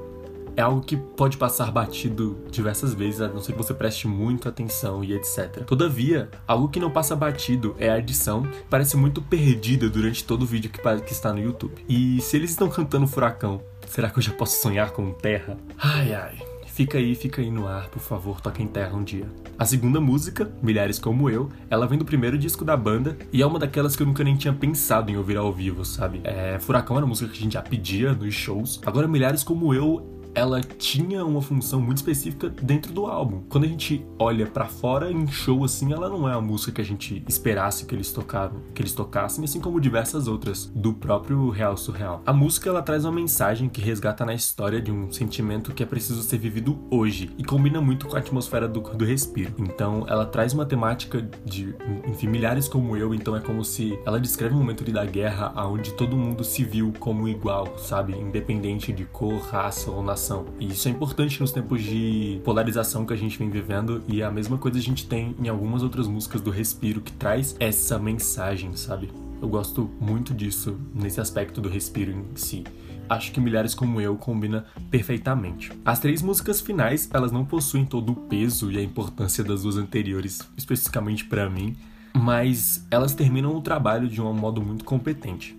é 0.58 0.60
algo 0.60 0.80
que 0.80 0.96
pode 0.96 1.36
passar 1.36 1.70
batido 1.70 2.36
diversas 2.50 2.92
vezes, 2.92 3.20
a 3.20 3.28
não 3.28 3.40
ser 3.40 3.52
que 3.52 3.58
você 3.58 3.72
preste 3.72 4.08
muita 4.08 4.48
atenção 4.48 5.04
e 5.04 5.14
etc. 5.14 5.64
Todavia, 5.64 6.28
algo 6.48 6.68
que 6.68 6.80
não 6.80 6.90
passa 6.90 7.14
batido 7.14 7.76
é 7.78 7.88
a 7.88 7.98
edição, 7.98 8.42
parece 8.68 8.96
muito 8.96 9.22
perdida 9.22 9.88
durante 9.88 10.24
todo 10.24 10.42
o 10.42 10.46
vídeo 10.46 10.68
que, 10.68 10.80
que 10.80 11.12
está 11.12 11.32
no 11.32 11.40
YouTube. 11.40 11.84
E 11.88 12.20
se 12.20 12.36
eles 12.36 12.50
estão 12.50 12.68
cantando 12.68 13.06
Furacão, 13.06 13.62
será 13.86 14.10
que 14.10 14.18
eu 14.18 14.22
já 14.22 14.32
posso 14.32 14.60
sonhar 14.60 14.90
com 14.90 15.12
terra? 15.12 15.56
Ai 15.78 16.12
ai. 16.12 16.47
Fica 16.78 16.96
aí, 16.96 17.16
fica 17.16 17.42
aí 17.42 17.50
no 17.50 17.66
ar, 17.66 17.88
por 17.88 17.98
favor, 17.98 18.40
toca 18.40 18.62
em 18.62 18.66
terra 18.68 18.96
um 18.96 19.02
dia. 19.02 19.26
A 19.58 19.64
segunda 19.64 20.00
música, 20.00 20.48
Milhares 20.62 20.96
Como 20.96 21.28
Eu, 21.28 21.50
ela 21.68 21.88
vem 21.88 21.98
do 21.98 22.04
primeiro 22.04 22.38
disco 22.38 22.64
da 22.64 22.76
banda 22.76 23.18
e 23.32 23.42
é 23.42 23.46
uma 23.46 23.58
daquelas 23.58 23.96
que 23.96 24.02
eu 24.04 24.06
nunca 24.06 24.22
nem 24.22 24.36
tinha 24.36 24.54
pensado 24.54 25.10
em 25.10 25.16
ouvir 25.16 25.36
ao 25.36 25.52
vivo, 25.52 25.84
sabe? 25.84 26.20
É, 26.22 26.56
Furacão 26.60 26.96
era 26.96 27.04
uma 27.04 27.08
música 27.08 27.32
que 27.32 27.36
a 27.36 27.42
gente 27.42 27.54
já 27.54 27.62
pedia 27.62 28.12
nos 28.12 28.32
shows. 28.32 28.80
Agora, 28.86 29.08
Milhares 29.08 29.42
Como 29.42 29.74
Eu 29.74 30.17
ela 30.38 30.60
tinha 30.60 31.24
uma 31.24 31.42
função 31.42 31.80
muito 31.80 31.96
específica 31.96 32.48
dentro 32.48 32.92
do 32.92 33.06
álbum. 33.06 33.42
Quando 33.48 33.64
a 33.64 33.66
gente 33.66 34.06
olha 34.18 34.46
para 34.46 34.66
fora 34.66 35.10
em 35.10 35.26
show 35.26 35.64
assim, 35.64 35.92
ela 35.92 36.08
não 36.08 36.28
é 36.28 36.32
a 36.32 36.40
música 36.40 36.70
que 36.72 36.80
a 36.80 36.84
gente 36.84 37.24
esperasse 37.26 37.84
que 37.84 37.94
eles 37.94 38.12
tocaram, 38.12 38.60
que 38.72 38.80
eles 38.80 38.92
tocassem, 38.92 39.44
assim 39.44 39.60
como 39.60 39.80
diversas 39.80 40.28
outras 40.28 40.66
do 40.66 40.92
próprio 40.92 41.50
Real 41.50 41.76
Surreal. 41.76 42.22
A 42.24 42.32
música 42.32 42.70
ela 42.70 42.82
traz 42.82 43.04
uma 43.04 43.12
mensagem 43.12 43.68
que 43.68 43.80
resgata 43.80 44.24
na 44.24 44.32
história 44.32 44.80
de 44.80 44.92
um 44.92 45.10
sentimento 45.10 45.74
que 45.74 45.82
é 45.82 45.86
preciso 45.86 46.22
ser 46.22 46.38
vivido 46.38 46.78
hoje 46.88 47.30
e 47.36 47.42
combina 47.42 47.80
muito 47.80 48.06
com 48.06 48.14
a 48.14 48.20
atmosfera 48.20 48.68
do, 48.68 48.80
do 48.80 49.04
respiro. 49.04 49.54
Então, 49.58 50.04
ela 50.08 50.24
traz 50.24 50.52
uma 50.52 50.64
temática 50.64 51.28
de, 51.44 51.74
enfim, 52.06 52.28
milhares 52.28 52.68
como 52.68 52.96
eu, 52.96 53.12
então 53.12 53.34
é 53.34 53.40
como 53.40 53.64
se 53.64 53.98
ela 54.06 54.20
descreve 54.20 54.54
um 54.54 54.58
momento 54.58 54.84
da 54.92 55.04
guerra 55.04 55.52
onde 55.66 55.92
todo 55.94 56.16
mundo 56.16 56.44
se 56.44 56.62
viu 56.62 56.92
como 57.00 57.28
igual, 57.28 57.76
sabe, 57.78 58.12
independente 58.12 58.92
de 58.92 59.04
cor, 59.04 59.40
raça 59.40 59.90
ou 59.90 60.00
nação 60.00 60.27
e 60.60 60.68
isso 60.68 60.88
é 60.88 60.90
importante 60.90 61.40
nos 61.40 61.52
tempos 61.52 61.82
de 61.82 62.40
polarização 62.44 63.04
que 63.04 63.12
a 63.12 63.16
gente 63.16 63.38
vem 63.38 63.50
vivendo 63.50 64.02
e 64.08 64.22
a 64.22 64.30
mesma 64.30 64.58
coisa 64.58 64.78
a 64.78 64.82
gente 64.82 65.06
tem 65.06 65.34
em 65.38 65.48
algumas 65.48 65.82
outras 65.82 66.06
músicas 66.06 66.40
do 66.40 66.50
Respiro 66.50 67.00
que 67.00 67.12
traz 67.12 67.56
essa 67.58 67.98
mensagem, 67.98 68.74
sabe? 68.76 69.10
Eu 69.40 69.48
gosto 69.48 69.88
muito 70.00 70.34
disso, 70.34 70.76
nesse 70.92 71.20
aspecto 71.20 71.60
do 71.60 71.68
respiro 71.68 72.10
em 72.10 72.24
si. 72.34 72.64
Acho 73.08 73.32
que 73.32 73.40
Milhares 73.40 73.74
Como 73.74 74.00
Eu 74.00 74.16
combina 74.16 74.66
perfeitamente. 74.90 75.72
As 75.84 75.98
três 75.98 76.20
músicas 76.20 76.60
finais, 76.60 77.08
elas 77.12 77.32
não 77.32 77.44
possuem 77.44 77.86
todo 77.86 78.12
o 78.12 78.16
peso 78.16 78.70
e 78.70 78.76
a 78.76 78.82
importância 78.82 79.42
das 79.42 79.62
duas 79.62 79.76
anteriores, 79.76 80.40
especificamente 80.56 81.24
para 81.24 81.48
mim, 81.48 81.76
mas 82.14 82.86
elas 82.90 83.14
terminam 83.14 83.54
o 83.56 83.62
trabalho 83.62 84.08
de 84.08 84.20
um 84.20 84.32
modo 84.34 84.60
muito 84.60 84.84
competente. 84.84 85.57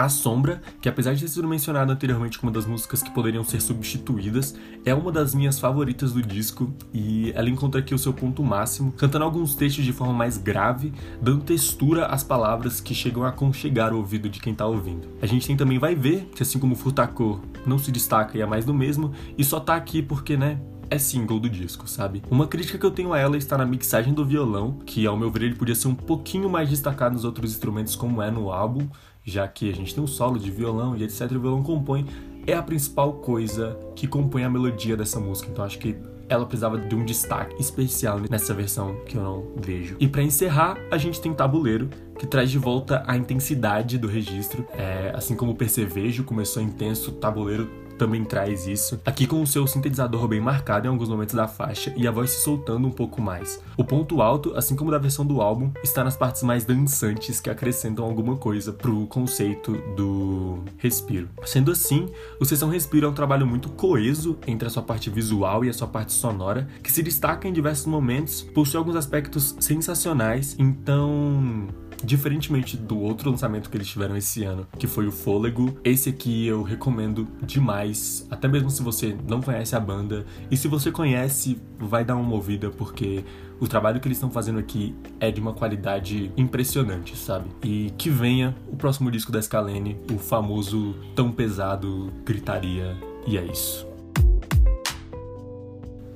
A 0.00 0.08
Sombra, 0.08 0.62
que 0.80 0.88
apesar 0.88 1.12
de 1.12 1.20
ter 1.20 1.28
sido 1.28 1.46
mencionada 1.46 1.92
anteriormente 1.92 2.38
como 2.38 2.48
uma 2.48 2.54
das 2.54 2.64
músicas 2.64 3.02
que 3.02 3.10
poderiam 3.10 3.44
ser 3.44 3.60
substituídas, 3.60 4.54
é 4.82 4.94
uma 4.94 5.12
das 5.12 5.34
minhas 5.34 5.58
favoritas 5.58 6.14
do 6.14 6.22
disco 6.22 6.72
e 6.90 7.32
ela 7.32 7.50
encontra 7.50 7.82
aqui 7.82 7.94
o 7.94 7.98
seu 7.98 8.14
ponto 8.14 8.42
máximo, 8.42 8.92
cantando 8.92 9.26
alguns 9.26 9.54
textos 9.54 9.84
de 9.84 9.92
forma 9.92 10.14
mais 10.14 10.38
grave, 10.38 10.90
dando 11.20 11.44
textura 11.44 12.06
às 12.06 12.24
palavras 12.24 12.80
que 12.80 12.94
chegam 12.94 13.24
a 13.24 13.28
aconchegar 13.28 13.92
o 13.92 13.98
ouvido 13.98 14.30
de 14.30 14.40
quem 14.40 14.54
tá 14.54 14.64
ouvindo. 14.64 15.06
A 15.20 15.26
gente 15.26 15.46
tem 15.46 15.54
também 15.54 15.78
Vai 15.78 15.94
Ver, 15.94 16.30
que 16.34 16.42
assim 16.42 16.58
como 16.58 16.74
Furtacô 16.74 17.38
não 17.66 17.78
se 17.78 17.92
destaca 17.92 18.38
e 18.38 18.40
é 18.40 18.46
mais 18.46 18.64
do 18.64 18.72
mesmo, 18.72 19.12
e 19.36 19.44
só 19.44 19.60
tá 19.60 19.76
aqui 19.76 20.00
porque, 20.00 20.34
né, 20.34 20.58
é 20.88 20.98
single 20.98 21.38
do 21.38 21.48
disco, 21.48 21.86
sabe? 21.86 22.22
Uma 22.30 22.46
crítica 22.48 22.78
que 22.78 22.86
eu 22.86 22.90
tenho 22.90 23.12
a 23.12 23.18
ela 23.18 23.36
está 23.36 23.58
na 23.58 23.66
mixagem 23.66 24.14
do 24.14 24.24
violão, 24.24 24.78
que 24.84 25.06
ao 25.06 25.16
meu 25.16 25.30
ver 25.30 25.42
ele 25.42 25.54
podia 25.54 25.74
ser 25.74 25.88
um 25.88 25.94
pouquinho 25.94 26.48
mais 26.48 26.70
destacado 26.70 27.12
nos 27.12 27.24
outros 27.24 27.52
instrumentos 27.52 27.94
como 27.94 28.22
é 28.22 28.30
no 28.30 28.50
álbum, 28.50 28.88
já 29.24 29.46
que 29.46 29.70
a 29.70 29.74
gente 29.74 29.94
tem 29.94 30.02
um 30.02 30.06
solo 30.06 30.38
de 30.38 30.50
violão 30.50 30.96
e 30.96 31.02
etc. 31.02 31.22
O 31.32 31.40
violão 31.40 31.62
compõe, 31.62 32.06
é 32.46 32.54
a 32.54 32.62
principal 32.62 33.14
coisa 33.14 33.78
que 33.94 34.06
compõe 34.06 34.44
a 34.44 34.50
melodia 34.50 34.96
dessa 34.96 35.20
música. 35.20 35.50
Então 35.50 35.64
acho 35.64 35.78
que 35.78 35.96
ela 36.28 36.46
precisava 36.46 36.78
de 36.78 36.94
um 36.94 37.04
destaque 37.04 37.60
especial 37.60 38.20
nessa 38.30 38.54
versão 38.54 38.94
que 39.04 39.16
eu 39.16 39.22
não 39.22 39.46
vejo. 39.56 39.96
E 39.98 40.06
para 40.06 40.22
encerrar, 40.22 40.78
a 40.90 40.96
gente 40.96 41.20
tem 41.20 41.34
Tabuleiro, 41.34 41.90
que 42.16 42.26
traz 42.26 42.50
de 42.50 42.58
volta 42.58 43.02
a 43.04 43.16
intensidade 43.16 43.98
do 43.98 44.06
registro. 44.06 44.64
É, 44.72 45.12
assim 45.14 45.34
como 45.34 45.52
o 45.52 45.54
Percevejo 45.56 46.22
começou 46.22 46.62
intenso, 46.62 47.10
Tabuleiro 47.12 47.68
também 48.00 48.24
traz 48.24 48.66
isso, 48.66 48.98
aqui 49.04 49.26
com 49.26 49.42
o 49.42 49.46
seu 49.46 49.66
sintetizador 49.66 50.26
bem 50.26 50.40
marcado 50.40 50.86
em 50.86 50.90
alguns 50.90 51.10
momentos 51.10 51.34
da 51.34 51.46
faixa 51.46 51.92
e 51.94 52.08
a 52.08 52.10
voz 52.10 52.30
se 52.30 52.42
soltando 52.42 52.88
um 52.88 52.90
pouco 52.90 53.20
mais. 53.20 53.62
O 53.76 53.84
ponto 53.84 54.22
alto, 54.22 54.56
assim 54.56 54.74
como 54.74 54.90
da 54.90 54.96
versão 54.96 55.26
do 55.26 55.42
álbum, 55.42 55.70
está 55.84 56.02
nas 56.02 56.16
partes 56.16 56.42
mais 56.42 56.64
dançantes 56.64 57.42
que 57.42 57.50
acrescentam 57.50 58.02
alguma 58.02 58.36
coisa 58.36 58.72
pro 58.72 59.06
conceito 59.06 59.72
do 59.94 60.60
respiro. 60.78 61.28
Sendo 61.44 61.70
assim, 61.70 62.08
o 62.40 62.46
Sessão 62.46 62.70
Respiro 62.70 63.04
é 63.04 63.10
um 63.10 63.12
trabalho 63.12 63.46
muito 63.46 63.68
coeso 63.68 64.38
entre 64.46 64.66
a 64.66 64.70
sua 64.70 64.82
parte 64.82 65.10
visual 65.10 65.62
e 65.62 65.68
a 65.68 65.72
sua 65.74 65.86
parte 65.86 66.14
sonora, 66.14 66.66
que 66.82 66.90
se 66.90 67.02
destaca 67.02 67.46
em 67.46 67.52
diversos 67.52 67.84
momentos, 67.84 68.40
possui 68.40 68.78
alguns 68.78 68.96
aspectos 68.96 69.54
sensacionais, 69.60 70.56
então 70.58 71.68
Diferentemente 72.02 72.76
do 72.76 72.98
outro 72.98 73.30
lançamento 73.30 73.68
que 73.68 73.76
eles 73.76 73.88
tiveram 73.88 74.16
esse 74.16 74.42
ano, 74.44 74.66
que 74.78 74.86
foi 74.86 75.06
o 75.06 75.12
Fôlego, 75.12 75.78
esse 75.84 76.08
aqui 76.08 76.46
eu 76.46 76.62
recomendo 76.62 77.28
demais, 77.42 78.26
até 78.30 78.48
mesmo 78.48 78.70
se 78.70 78.82
você 78.82 79.16
não 79.28 79.40
conhece 79.42 79.76
a 79.76 79.80
banda. 79.80 80.24
E 80.50 80.56
se 80.56 80.66
você 80.66 80.90
conhece, 80.90 81.60
vai 81.78 82.04
dar 82.04 82.16
uma 82.16 82.34
ouvida, 82.34 82.70
porque 82.70 83.24
o 83.60 83.68
trabalho 83.68 84.00
que 84.00 84.08
eles 84.08 84.16
estão 84.16 84.30
fazendo 84.30 84.58
aqui 84.58 84.94
é 85.20 85.30
de 85.30 85.40
uma 85.40 85.52
qualidade 85.52 86.32
impressionante, 86.36 87.16
sabe? 87.16 87.50
E 87.62 87.92
que 87.98 88.08
venha 88.08 88.56
o 88.68 88.76
próximo 88.76 89.10
disco 89.10 89.30
da 89.30 89.40
Scalene, 89.40 89.98
o 90.10 90.18
famoso 90.18 90.94
Tão 91.14 91.30
Pesado 91.30 92.10
Gritaria, 92.24 92.96
e 93.26 93.36
é 93.36 93.44
isso. 93.44 93.86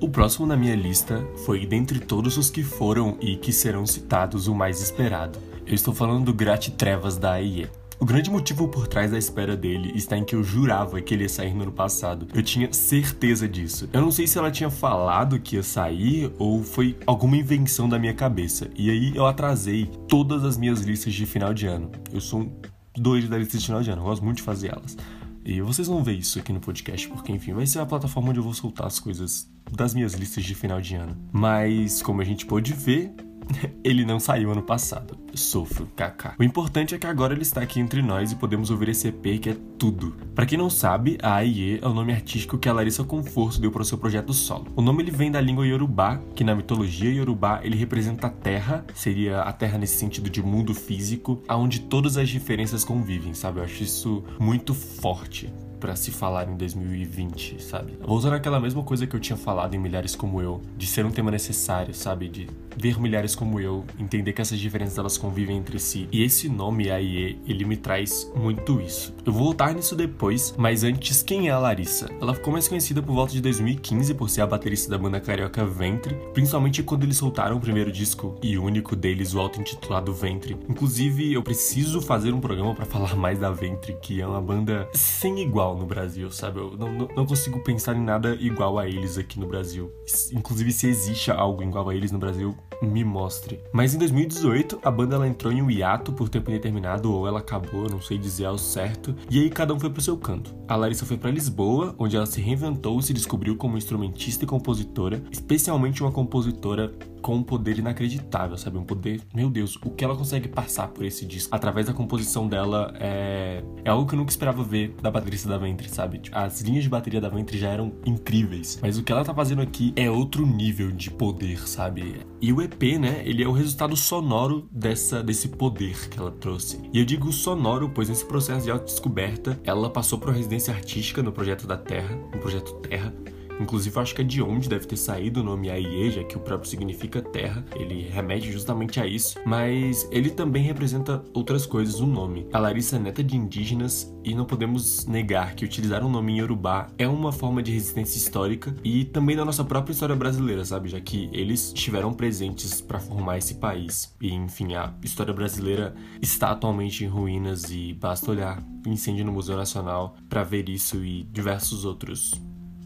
O 0.01 0.09
próximo 0.09 0.47
na 0.47 0.57
minha 0.57 0.75
lista 0.75 1.27
foi, 1.45 1.67
dentre 1.67 1.99
todos 1.99 2.37
os 2.37 2.51
que 2.51 2.63
foram 2.63 3.17
e 3.21 3.37
que 3.37 3.53
serão 3.53 3.87
citados, 3.87 4.49
o 4.49 4.55
mais 4.55 4.83
esperado. 4.83 5.39
Eu 5.67 5.75
estou 5.75 5.95
falando 5.95 6.27
do 6.27 6.35
Grat 6.35 6.69
Trevas 6.73 7.17
da 7.17 7.33
AIE. 7.33 7.71
O 7.99 8.05
grande 8.05 8.31
motivo 8.31 8.69
por 8.69 8.87
trás 8.87 9.11
da 9.11 9.17
espera 9.17 9.57
dele 9.57 9.93
está 9.95 10.15
em 10.19 10.23
que 10.23 10.35
eu 10.35 10.45
jurava 10.45 11.01
que 11.01 11.15
ele 11.15 11.23
ia 11.23 11.29
sair 11.29 11.55
no 11.55 11.63
ano 11.63 11.73
passado. 11.73 12.29
Eu 12.35 12.43
tinha 12.43 12.71
certeza 12.71 13.49
disso. 13.49 13.89
Eu 13.91 14.03
não 14.03 14.11
sei 14.11 14.27
se 14.27 14.37
ela 14.37 14.51
tinha 14.51 14.69
falado 14.69 15.41
que 15.41 15.57
ia 15.57 15.63
sair 15.63 16.31
ou 16.39 16.63
foi 16.63 16.99
alguma 17.07 17.37
invenção 17.37 17.89
da 17.89 17.99
minha 17.99 18.13
cabeça. 18.13 18.69
E 18.77 18.91
aí 18.91 19.17
eu 19.17 19.25
atrasei 19.25 19.91
todas 20.07 20.45
as 20.45 20.59
minhas 20.59 20.83
listas 20.83 21.15
de 21.15 21.25
final 21.25 21.55
de 21.55 21.67
ano. 21.67 21.91
Eu 22.13 22.21
sou 22.21 22.41
um 22.41 22.53
doido 22.95 23.29
da 23.29 23.39
lista 23.39 23.57
de 23.57 23.65
final 23.65 23.83
de 23.83 23.91
ano, 23.91 24.03
eu 24.03 24.07
gosto 24.07 24.23
muito 24.23 24.39
de 24.39 24.43
fazer 24.43 24.69
elas. 24.69 24.99
E 25.43 25.63
vocês 25.63 25.89
vão 25.89 26.03
ver 26.03 26.13
isso 26.13 26.39
aqui 26.39 26.53
no 26.53 26.61
podcast, 26.61 27.09
porque 27.09 27.33
enfim, 27.33 27.55
vai 27.55 27.67
ser 27.67 27.79
a 27.79 27.87
plataforma 27.87 28.31
onde 28.31 28.39
eu 28.39 28.45
vou 28.45 28.55
soltar 28.55 28.87
as 28.87 28.99
coisas 28.99 29.49
das 29.73 29.95
minhas 29.95 30.13
listas 30.13 30.45
de 30.45 30.55
final 30.55 30.81
de 30.81 30.95
ano. 30.95 31.17
Mas, 31.33 32.03
como 32.03 32.21
a 32.21 32.25
gente 32.25 32.45
pode 32.45 32.73
ver, 32.73 33.15
ele 33.83 34.05
não 34.05 34.19
saiu 34.21 34.51
ano 34.51 34.63
passado. 34.63 35.17
Sofro, 35.35 35.89
kaká. 35.97 36.35
O 36.39 36.45
importante 36.45 36.95
é 36.95 36.99
que 36.99 37.07
agora 37.07 37.35
ele 37.35 37.43
está 37.43 37.61
aqui 37.61 37.81
entre 37.81 38.03
nós 38.03 38.33
e 38.33 38.37
podemos 38.37 38.71
ouvir 38.71 38.91
esse 38.91 39.09
EP 39.09 39.41
que 39.41 39.51
é 39.51 39.57
tudo. 39.79 40.15
Para 40.35 40.47
quem 40.47 40.57
não 40.57 40.71
sabe, 40.71 41.19
a 41.23 41.35
AIE 41.37 41.81
é 41.83 41.87
o 41.87 41.93
nome 41.93 42.13
artístico 42.13 42.57
que 42.57 42.69
a 42.69 42.73
Larissa 42.73 43.05
Conforto 43.05 43.61
deu 43.61 43.71
para 43.71 43.83
o 43.83 43.85
seu 43.85 43.99
projeto 43.99 44.33
solo. 44.33 44.67
O 44.77 44.83
nome 44.83 45.03
ele 45.03 45.11
vem 45.11 45.31
da 45.31 45.41
língua 45.41 45.67
Yorubá, 45.67 46.21
que 46.35 46.45
na 46.45 46.55
mitologia 46.55 47.11
Yorubá 47.13 47.61
ele 47.63 47.77
representa 47.77 48.29
a 48.29 48.31
terra, 48.31 48.85
seria 48.95 49.41
a 49.41 49.53
terra 49.53 49.79
nesse 49.79 49.97
sentido 49.97 50.31
de 50.31 50.43
mundo 50.43 50.73
físico, 50.75 51.43
aonde 51.49 51.81
todas 51.81 52.17
as 52.17 52.29
diferenças 52.29 52.85
convivem, 52.85 53.35
sabe? 53.35 53.59
Eu 53.61 53.65
acho 53.65 53.83
isso 53.83 54.25
muito 54.39 54.73
forte 54.75 55.53
para 55.85 55.95
se 55.95 56.11
falar 56.11 56.49
em 56.49 56.57
2020, 56.57 57.63
sabe? 57.63 57.93
Vou 58.01 58.17
usar 58.17 58.35
aquela 58.35 58.59
mesma 58.59 58.83
coisa 58.83 59.07
que 59.07 59.15
eu 59.15 59.21
tinha 59.21 59.37
falado 59.37 59.75
em 59.75 59.79
Milhares 59.79 60.17
Como 60.17 60.41
Eu, 60.41 60.63
de 60.79 60.87
ser 60.87 61.05
um 61.05 61.11
tema 61.11 61.31
necessário, 61.31 61.93
sabe? 61.93 62.27
De 62.27 62.49
ver 62.75 62.99
mulheres 62.99 63.35
como 63.35 63.61
eu, 63.61 63.85
entender 63.99 64.33
que 64.33 64.41
essas 64.41 64.59
diferenças 64.59 64.97
elas 64.97 65.19
convivem 65.19 65.59
entre 65.59 65.79
si. 65.79 66.09
E 66.11 66.23
esse 66.23 66.49
nome, 66.49 66.91
AIE, 66.91 67.39
ele 67.47 67.67
me 67.67 67.77
traz 67.77 68.33
muito 68.35 68.81
isso. 68.81 69.15
Eu 69.27 69.33
vou 69.33 69.45
voltar 69.45 69.75
nisso 69.75 69.95
depois, 69.95 70.55
mas 70.57 70.83
antes, 70.83 71.23
quem 71.23 71.49
é 71.49 71.51
a 71.53 71.59
Larissa? 71.59 72.09
Ela 72.19 72.35
ficou 72.35 72.53
mais 72.53 72.67
conhecida 72.67 73.03
por 73.03 73.15
volta 73.15 73.35
de 73.35 73.43
2015 73.43 74.15
por 74.15 74.31
ser 74.31 74.41
a 74.41 74.47
baterista 74.47 74.91
da 74.91 74.97
banda 74.97 75.21
carioca 75.21 75.67
Ventre, 75.67 76.15
principalmente 76.33 76.83
quando 76.83 77.05
eles 77.05 77.19
soltaram 77.19 77.57
o 77.57 77.61
primeiro 77.61 77.93
disco 77.93 78.39
e 78.43 78.57
único 78.57 78.97
deles, 78.97 79.35
o 79.35 79.41
auto-intitulado 79.41 80.15
Ventre. 80.15 80.57
Inclusive, 80.67 81.31
eu 81.31 81.43
preciso 81.43 82.01
fazer 82.01 82.33
um 82.33 82.41
programa 82.41 82.75
para 82.75 82.87
falar 82.87 83.15
mais 83.15 83.39
da 83.39 83.51
Ventre, 83.51 83.95
que 84.01 84.21
é 84.21 84.27
uma 84.27 84.41
banda 84.41 84.89
sem 84.95 85.41
igual 85.41 85.74
no 85.77 85.87
Brasil, 85.87 86.31
sabe? 86.31 86.59
Eu 86.59 86.77
não, 86.77 86.93
não, 86.93 87.09
não 87.17 87.27
consigo 87.27 87.61
pensar 87.61 87.97
em 87.97 88.03
nada 88.03 88.35
igual 88.41 88.79
a 88.79 88.89
eles 88.89 89.19
aqui 89.19 89.39
no 89.39 89.47
Brasil. 89.47 89.91
Inclusive, 90.33 90.73
se 90.73 90.89
existe 90.89 91.31
algo 91.31 91.63
igual 91.63 91.89
a 91.89 91.95
eles 91.95 92.11
no 92.11 92.19
Brasil, 92.19 92.57
me 92.83 93.05
mostre. 93.05 93.61
Mas 93.73 93.95
em 93.95 93.99
2018, 93.99 94.81
a 94.83 94.91
banda 94.91 95.17
ela 95.17 95.29
entrou 95.29 95.53
em 95.53 95.63
um 95.63 95.71
hiato 95.71 96.13
por 96.13 96.29
tempo 96.29 96.51
indeterminado, 96.51 97.13
ou 97.13 97.27
ela 97.27 97.41
acabou, 97.41 97.89
não 97.89 98.01
sei 98.01 98.19
dizer 98.19 98.47
ao 98.47 98.59
certo, 98.59 99.15
e 99.31 99.41
aí 99.41 99.51
cada 99.51 99.75
um 99.75 99.81
foi 99.81 99.91
pro 99.91 100.03
seu 100.03 100.17
canto. 100.17 100.55
A 100.69 100.77
Larissa 100.77 101.07
foi 101.07 101.17
para 101.17 101.31
Lisboa, 101.31 101.95
onde 101.99 102.17
ela 102.17 102.27
se 102.27 102.41
reinventou 102.41 102.99
e 102.99 103.03
se 103.03 103.13
descobriu 103.13 103.57
como 103.57 103.79
instrumentista 103.79 104.45
e 104.45 104.49
compositora, 104.49 105.23
especialmente 105.31 106.03
uma 106.03 106.13
compositora 106.13 106.93
com 107.25 107.37
um 107.37 107.43
poder 107.43 107.79
inacreditável, 107.79 108.55
sabe? 108.59 108.77
Um 108.77 108.85
poder, 108.85 109.23
meu 109.35 109.49
Deus, 109.49 109.77
o 109.83 109.89
que 109.89 110.05
ela 110.05 110.15
consegue 110.15 110.47
passar 110.47 110.89
por 110.89 111.07
esse 111.07 111.25
disco 111.25 111.57
através 111.57 111.87
da 111.87 111.95
composição 111.95 112.47
dela 112.47 112.93
é, 113.01 113.65
é 113.83 113.89
algo 113.89 114.07
que 114.07 114.15
eu 114.15 114.19
nunca 114.19 114.31
esperava 114.31 114.63
ver 114.63 114.95
da 115.01 115.11
baterista 115.11 115.49
da 115.49 115.57
Ventre, 115.57 115.89
sabe? 115.89 116.19
Tipo, 116.19 116.37
as 116.37 116.61
linhas 116.61 116.85
de 116.85 116.91
bateria 116.91 117.23
da 117.23 117.31
Ventre 117.31 117.57
já 117.57 117.71
eram 117.71 117.95
incríveis, 118.05 118.79
mas 118.83 118.99
o 118.99 119.03
que 119.03 119.11
ela 119.11 119.25
tá 119.25 119.33
fazendo 119.33 119.63
aqui 119.63 119.95
é 119.97 120.11
outro 120.11 120.47
nível 120.47 120.93
de 120.93 121.11
poder, 121.11 121.67
sabe? 121.67 122.21
E 122.43 122.53
o 122.53 122.61
EP, 122.61 122.99
né, 123.01 123.23
ele 123.25 123.43
é 123.43 123.49
o 123.49 123.53
resultado 123.53 123.97
sonoro 123.97 124.69
dessa 124.71 125.23
desse 125.23 125.49
poder 125.49 126.11
que 126.11 126.19
ela 126.19 126.31
trouxe. 126.31 126.79
E 126.93 126.99
eu 126.99 127.07
digo 127.07 127.33
sonoro, 127.33 127.89
pois 127.89 128.11
nesse 128.11 128.27
processo 128.27 128.67
de 128.67 128.71
autodescoberta, 128.71 129.59
ela 129.65 129.89
passou 129.89 130.19
por 130.19 130.29
uma 130.29 130.37
residência 130.37 130.75
artística 130.75 131.23
no 131.23 131.33
projeto 131.33 131.67
da 131.67 131.79
Terra, 131.79 132.15
no 132.35 132.39
projeto 132.39 132.75
Terra, 132.81 133.15
Inclusive, 133.61 133.99
acho 133.99 134.15
que 134.15 134.23
é 134.23 134.25
de 134.25 134.43
onde 134.43 134.69
deve 134.69 134.87
ter 134.87 134.97
saído 134.97 135.41
o 135.41 135.45
nome 135.45 135.71
Aie, 135.71 136.11
já 136.11 136.25
que 136.25 136.37
o 136.37 136.41
próprio 136.41 136.69
significa 136.69 137.23
terra. 137.23 137.65
Ele 137.77 138.09
remete 138.09 138.51
justamente 138.53 139.01
a 139.01 139.07
isso. 139.07 139.39
Mas 139.45 140.09
ele 140.11 140.31
também 140.31 140.63
representa 140.63 141.23
outras 141.33 141.67
coisas, 141.67 142.01
o 142.01 142.07
nome. 142.07 142.47
A 142.53 142.59
Larissa 142.59 142.97
é 142.97 142.99
neta 142.99 143.23
de 143.23 143.37
indígenas 143.37 144.13
e 144.25 144.35
não 144.35 144.45
podemos 144.45 145.07
negar 145.07 145.55
que 145.55 145.65
utilizar 145.65 146.05
um 146.05 146.11
nome 146.11 146.33
em 146.33 146.39
Yorubá 146.41 146.89
é 146.99 147.07
uma 147.07 147.33
forma 147.33 147.63
de 147.63 147.73
resistência 147.73 148.17
histórica 148.17 148.75
e 148.83 149.05
também 149.05 149.37
da 149.37 149.45
nossa 149.45 149.65
própria 149.65 149.93
história 149.93 150.17
brasileira, 150.17 150.65
sabe? 150.65 150.89
Já 150.89 151.01
que 151.01 151.29
eles 151.33 151.73
estiveram 151.75 152.13
presentes 152.13 152.81
para 152.81 152.99
formar 152.99 153.39
esse 153.39 153.57
país. 153.57 154.15
E, 154.21 154.33
enfim, 154.33 154.75
a 154.75 154.95
história 155.03 155.33
brasileira 155.33 155.95
está 156.21 156.51
atualmente 156.51 157.05
em 157.05 157.09
ruínas 157.09 157.71
e 157.71 157.93
basta 157.93 158.31
olhar 158.31 158.63
incêndio 158.87 159.25
no 159.25 159.33
Museu 159.33 159.57
Nacional 159.57 160.17
para 160.29 160.43
ver 160.43 160.69
isso 160.69 161.05
e 161.05 161.25
diversos 161.25 161.85
outros 161.85 162.33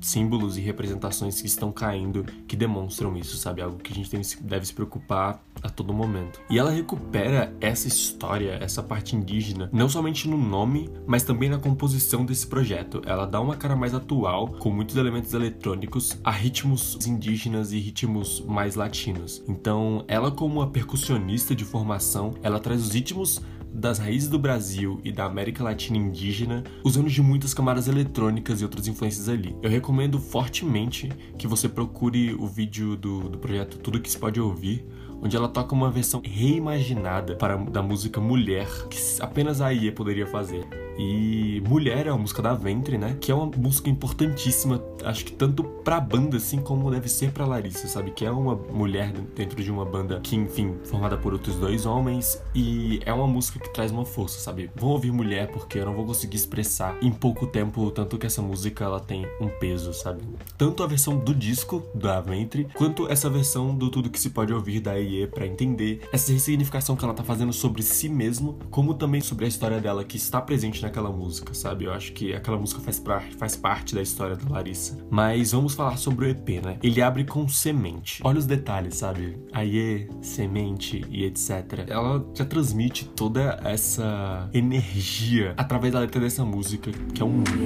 símbolos 0.00 0.56
e 0.56 0.60
representações 0.60 1.40
que 1.40 1.46
estão 1.46 1.72
caindo 1.72 2.24
que 2.46 2.56
demonstram 2.56 3.16
isso, 3.16 3.36
sabe? 3.36 3.62
Algo 3.62 3.78
que 3.78 3.92
a 3.92 3.94
gente 3.94 4.10
deve 4.42 4.66
se 4.66 4.74
preocupar 4.74 5.42
a 5.62 5.68
todo 5.68 5.92
momento. 5.92 6.40
E 6.48 6.58
ela 6.58 6.70
recupera 6.70 7.54
essa 7.60 7.88
história, 7.88 8.58
essa 8.60 8.82
parte 8.82 9.16
indígena, 9.16 9.68
não 9.72 9.88
somente 9.88 10.28
no 10.28 10.38
nome, 10.38 10.88
mas 11.06 11.24
também 11.24 11.48
na 11.48 11.58
composição 11.58 12.24
desse 12.24 12.46
projeto. 12.46 13.02
Ela 13.04 13.26
dá 13.26 13.40
uma 13.40 13.56
cara 13.56 13.74
mais 13.74 13.94
atual, 13.94 14.48
com 14.48 14.70
muitos 14.70 14.96
elementos 14.96 15.34
eletrônicos, 15.34 16.18
a 16.22 16.30
ritmos 16.30 17.06
indígenas 17.06 17.72
e 17.72 17.78
ritmos 17.78 18.40
mais 18.46 18.74
latinos. 18.74 19.42
Então, 19.48 20.04
ela 20.06 20.30
como 20.30 20.60
uma 20.60 20.70
percussionista 20.70 21.54
de 21.54 21.64
formação, 21.64 22.34
ela 22.42 22.60
traz 22.60 22.82
os 22.82 22.92
ritmos 22.92 23.40
das 23.78 23.98
raízes 23.98 24.28
do 24.28 24.38
Brasil 24.38 25.00
e 25.04 25.12
da 25.12 25.24
América 25.24 25.62
Latina 25.62 25.96
indígena, 25.96 26.64
usando 26.82 27.08
de 27.08 27.22
muitas 27.22 27.54
camadas 27.54 27.86
eletrônicas 27.86 28.60
e 28.60 28.64
outras 28.64 28.88
influências 28.88 29.28
ali. 29.28 29.56
Eu 29.62 29.70
recomendo 29.70 30.18
fortemente 30.18 31.08
que 31.38 31.46
você 31.46 31.68
procure 31.68 32.34
o 32.34 32.46
vídeo 32.46 32.96
do, 32.96 33.28
do 33.28 33.38
projeto 33.38 33.78
Tudo 33.78 34.00
Que 34.00 34.10
Se 34.10 34.18
Pode 34.18 34.40
Ouvir, 34.40 34.84
onde 35.22 35.36
ela 35.36 35.48
toca 35.48 35.74
uma 35.74 35.90
versão 35.90 36.20
reimaginada 36.24 37.36
para, 37.36 37.56
da 37.56 37.82
música 37.82 38.20
Mulher, 38.20 38.68
que 38.88 38.98
apenas 39.20 39.60
a 39.60 39.72
IE 39.72 39.92
poderia 39.92 40.26
fazer. 40.26 40.87
E 40.98 41.62
Mulher 41.66 42.06
é 42.06 42.10
uma 42.10 42.18
música 42.18 42.42
da 42.42 42.54
Ventre, 42.54 42.98
né? 42.98 43.16
Que 43.20 43.30
é 43.30 43.34
uma 43.34 43.46
música 43.46 43.88
importantíssima, 43.88 44.82
acho 45.04 45.24
que 45.24 45.32
tanto 45.32 45.62
pra 45.62 46.00
banda 46.00 46.36
assim 46.36 46.58
como 46.58 46.90
deve 46.90 47.08
ser 47.08 47.30
pra 47.30 47.46
Larissa, 47.46 47.86
sabe? 47.86 48.10
Que 48.10 48.24
é 48.24 48.30
uma 48.30 48.54
mulher 48.54 49.12
dentro 49.36 49.62
de 49.62 49.70
uma 49.70 49.84
banda 49.84 50.20
que, 50.20 50.34
enfim, 50.34 50.74
formada 50.84 51.16
por 51.16 51.32
outros 51.32 51.56
dois 51.56 51.86
homens. 51.86 52.42
E 52.54 53.00
é 53.04 53.12
uma 53.12 53.26
música 53.26 53.58
que 53.58 53.72
traz 53.72 53.90
uma 53.90 54.04
força, 54.04 54.40
sabe? 54.40 54.70
Vou 54.74 54.90
ouvir 54.90 55.12
Mulher 55.12 55.48
porque 55.52 55.78
eu 55.78 55.86
não 55.86 55.94
vou 55.94 56.04
conseguir 56.04 56.36
expressar 56.36 56.96
em 57.00 57.10
pouco 57.10 57.46
tempo 57.46 57.90
tanto 57.90 58.18
que 58.18 58.26
essa 58.26 58.42
música 58.42 58.84
ela 58.84 59.00
tem 59.00 59.26
um 59.40 59.48
peso, 59.48 59.92
sabe? 59.92 60.22
Tanto 60.56 60.82
a 60.82 60.86
versão 60.86 61.16
do 61.16 61.34
disco 61.34 61.82
da 61.94 62.20
Ventre, 62.20 62.66
quanto 62.74 63.08
essa 63.08 63.30
versão 63.30 63.74
do 63.74 63.90
Tudo 63.90 64.10
Que 64.10 64.18
Se 64.18 64.30
Pode 64.30 64.52
Ouvir 64.52 64.80
da 64.80 64.98
IE 64.98 65.26
para 65.26 65.46
entender 65.46 66.00
essa 66.12 66.32
ressignificação 66.32 66.96
que 66.96 67.04
ela 67.04 67.14
tá 67.14 67.22
fazendo 67.22 67.52
sobre 67.52 67.82
si 67.82 68.08
mesmo, 68.08 68.58
como 68.70 68.94
também 68.94 69.20
sobre 69.20 69.44
a 69.44 69.48
história 69.48 69.80
dela 69.80 70.04
que 70.04 70.16
está 70.16 70.40
presente 70.40 70.82
na 70.82 70.87
naquela 70.88 71.10
música, 71.10 71.54
sabe? 71.54 71.84
Eu 71.84 71.92
acho 71.92 72.12
que 72.12 72.34
aquela 72.34 72.56
música 72.56 72.80
faz, 72.80 72.98
pra, 72.98 73.20
faz 73.38 73.54
parte 73.54 73.94
da 73.94 74.02
história 74.02 74.34
da 74.34 74.50
Larissa. 74.50 74.98
Mas 75.10 75.52
vamos 75.52 75.74
falar 75.74 75.96
sobre 75.96 76.26
o 76.26 76.28
EP, 76.28 76.64
né? 76.64 76.78
Ele 76.82 77.00
abre 77.00 77.24
com 77.24 77.46
semente. 77.48 78.20
Olha 78.24 78.38
os 78.38 78.46
detalhes, 78.46 78.96
sabe? 78.96 79.38
Aie, 79.52 80.08
semente 80.20 81.04
e 81.10 81.24
etc. 81.24 81.84
Ela 81.86 82.24
já 82.34 82.44
transmite 82.44 83.04
toda 83.04 83.60
essa 83.64 84.48
energia 84.52 85.54
através 85.56 85.92
da 85.92 86.00
letra 86.00 86.20
dessa 86.20 86.44
música, 86.44 86.90
que 87.14 87.22
é 87.22 87.24
um 87.24 87.32
mantra. 87.32 87.58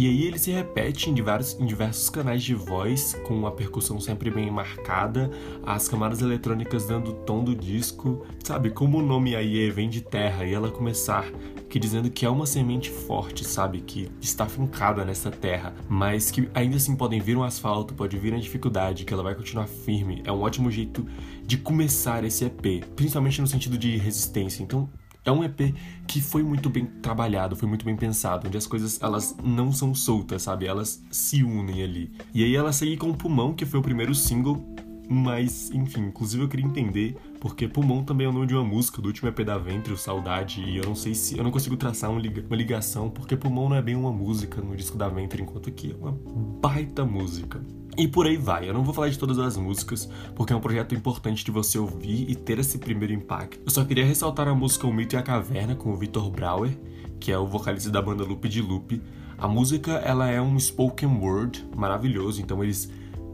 E 0.00 0.06
aí 0.06 0.26
ele 0.26 0.38
se 0.38 0.50
repete 0.50 1.10
em 1.10 1.12
diversos, 1.12 1.60
em 1.60 1.66
diversos 1.66 2.08
canais 2.08 2.42
de 2.42 2.54
voz, 2.54 3.20
com 3.28 3.34
uma 3.34 3.50
percussão 3.50 4.00
sempre 4.00 4.30
bem 4.30 4.50
marcada, 4.50 5.30
as 5.62 5.88
camadas 5.88 6.22
eletrônicas 6.22 6.86
dando 6.86 7.10
o 7.10 7.12
tom 7.12 7.44
do 7.44 7.54
disco, 7.54 8.24
sabe? 8.42 8.70
Como 8.70 8.96
o 8.96 9.02
nome 9.02 9.36
aí 9.36 9.70
vem 9.70 9.90
de 9.90 10.00
terra 10.00 10.46
e 10.46 10.54
ela 10.54 10.70
começar 10.70 11.26
que 11.68 11.78
dizendo 11.78 12.08
que 12.08 12.24
é 12.24 12.30
uma 12.30 12.46
semente 12.46 12.88
forte, 12.88 13.44
sabe? 13.44 13.82
Que 13.82 14.10
está 14.22 14.46
fincada 14.46 15.04
nessa 15.04 15.30
terra, 15.30 15.74
mas 15.86 16.30
que 16.30 16.48
ainda 16.54 16.76
assim 16.76 16.96
podem 16.96 17.20
vir 17.20 17.36
um 17.36 17.42
asfalto, 17.42 17.92
pode 17.92 18.16
vir 18.16 18.32
uma 18.32 18.40
dificuldade, 18.40 19.04
que 19.04 19.12
ela 19.12 19.22
vai 19.22 19.34
continuar 19.34 19.66
firme. 19.66 20.22
É 20.24 20.32
um 20.32 20.40
ótimo 20.40 20.70
jeito 20.70 21.06
de 21.44 21.58
começar 21.58 22.24
esse 22.24 22.46
EP, 22.46 22.86
principalmente 22.96 23.38
no 23.38 23.46
sentido 23.46 23.76
de 23.76 23.98
resistência. 23.98 24.62
Então, 24.62 24.88
é 25.24 25.30
um 25.30 25.44
EP 25.44 25.74
que 26.06 26.20
foi 26.20 26.42
muito 26.42 26.70
bem 26.70 26.86
trabalhado, 26.86 27.56
foi 27.56 27.68
muito 27.68 27.84
bem 27.84 27.96
pensado, 27.96 28.48
onde 28.48 28.56
as 28.56 28.66
coisas 28.66 29.00
elas 29.02 29.36
não 29.42 29.72
são 29.72 29.94
soltas, 29.94 30.42
sabe? 30.42 30.66
Elas 30.66 31.02
se 31.10 31.42
unem 31.42 31.82
ali. 31.82 32.12
E 32.34 32.44
aí 32.44 32.54
ela 32.54 32.72
segue 32.72 32.96
com 32.96 33.12
Pulmão, 33.12 33.54
que 33.54 33.66
foi 33.66 33.78
o 33.80 33.82
primeiro 33.82 34.14
single, 34.14 34.64
mas 35.08 35.70
enfim, 35.72 36.02
inclusive 36.02 36.44
eu 36.44 36.48
queria 36.48 36.64
entender 36.64 37.16
porque 37.40 37.66
Pulmão 37.66 38.04
também 38.04 38.26
é 38.26 38.30
o 38.30 38.32
nome 38.32 38.46
de 38.46 38.54
uma 38.54 38.64
música 38.64 39.02
do 39.02 39.08
último 39.08 39.28
EP 39.28 39.40
da 39.40 39.58
Ventre, 39.58 39.92
o 39.92 39.96
Saudade, 39.96 40.62
e 40.62 40.76
eu 40.76 40.84
não 40.84 40.94
sei 40.94 41.14
se 41.14 41.36
eu 41.36 41.42
não 41.42 41.50
consigo 41.50 41.76
traçar 41.76 42.10
uma 42.10 42.20
ligação, 42.20 43.10
porque 43.10 43.36
Pulmão 43.36 43.68
não 43.68 43.76
é 43.76 43.82
bem 43.82 43.96
uma 43.96 44.12
música 44.12 44.60
no 44.60 44.76
disco 44.76 44.96
da 44.96 45.08
Ventre, 45.08 45.42
enquanto 45.42 45.70
que 45.72 45.90
é 45.90 45.94
uma 45.94 46.12
baita 46.60 47.04
música. 47.04 47.60
E 47.96 48.06
por 48.08 48.26
aí 48.26 48.36
vai. 48.36 48.68
Eu 48.68 48.74
não 48.74 48.84
vou 48.84 48.94
falar 48.94 49.08
de 49.08 49.18
todas 49.18 49.38
as 49.38 49.56
músicas, 49.56 50.08
porque 50.34 50.52
é 50.52 50.56
um 50.56 50.60
projeto 50.60 50.94
importante 50.94 51.44
de 51.44 51.50
você 51.50 51.78
ouvir 51.78 52.30
e 52.30 52.34
ter 52.34 52.58
esse 52.58 52.78
primeiro 52.78 53.12
impacto. 53.12 53.60
Eu 53.64 53.70
só 53.70 53.84
queria 53.84 54.04
ressaltar 54.04 54.48
a 54.48 54.54
música 54.54 54.86
O 54.86 54.92
Mito 54.92 55.16
e 55.16 55.18
a 55.18 55.22
Caverna, 55.22 55.74
com 55.74 55.92
o 55.92 55.96
Victor 55.96 56.30
Brauer, 56.30 56.76
que 57.18 57.30
é 57.30 57.38
o 57.38 57.46
vocalista 57.46 57.90
da 57.90 58.00
banda 58.00 58.24
Loop 58.24 58.48
de 58.48 58.62
Loop. 58.62 59.02
A 59.36 59.48
música, 59.48 59.92
ela 59.92 60.28
é 60.28 60.40
um 60.40 60.58
spoken 60.58 61.18
word 61.20 61.66
maravilhoso, 61.76 62.40
então 62.40 62.62
eles 62.62 62.90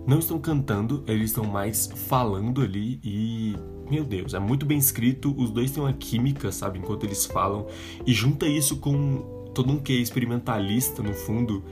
não 0.07 0.21
estão 0.21 0.39
cantando, 0.39 1.03
eles 1.07 1.31
estão 1.31 1.45
mais 1.45 1.91
falando 2.09 2.63
ali 2.63 3.01
e 3.03 3.57
meu 3.91 4.05
Deus, 4.05 4.35
é 4.35 4.39
muito 4.39 4.67
bem 4.67 4.79
escrito, 4.79 5.35
os 5.37 5.51
dois 5.51 5.71
têm 5.71 5.83
uma 5.83 5.93
química, 5.93 6.51
sabe, 6.51 6.79
enquanto 6.79 7.05
eles 7.05 7.25
falam, 7.25 7.67
e 8.05 8.13
junta 8.13 8.47
isso 8.47 8.79
com 8.79 9.51
todo 9.55 9.73
um 9.73 9.79
que 9.79 9.93
experimentalista 9.93 11.03
no 11.03 11.15
fundo, 11.15 11.65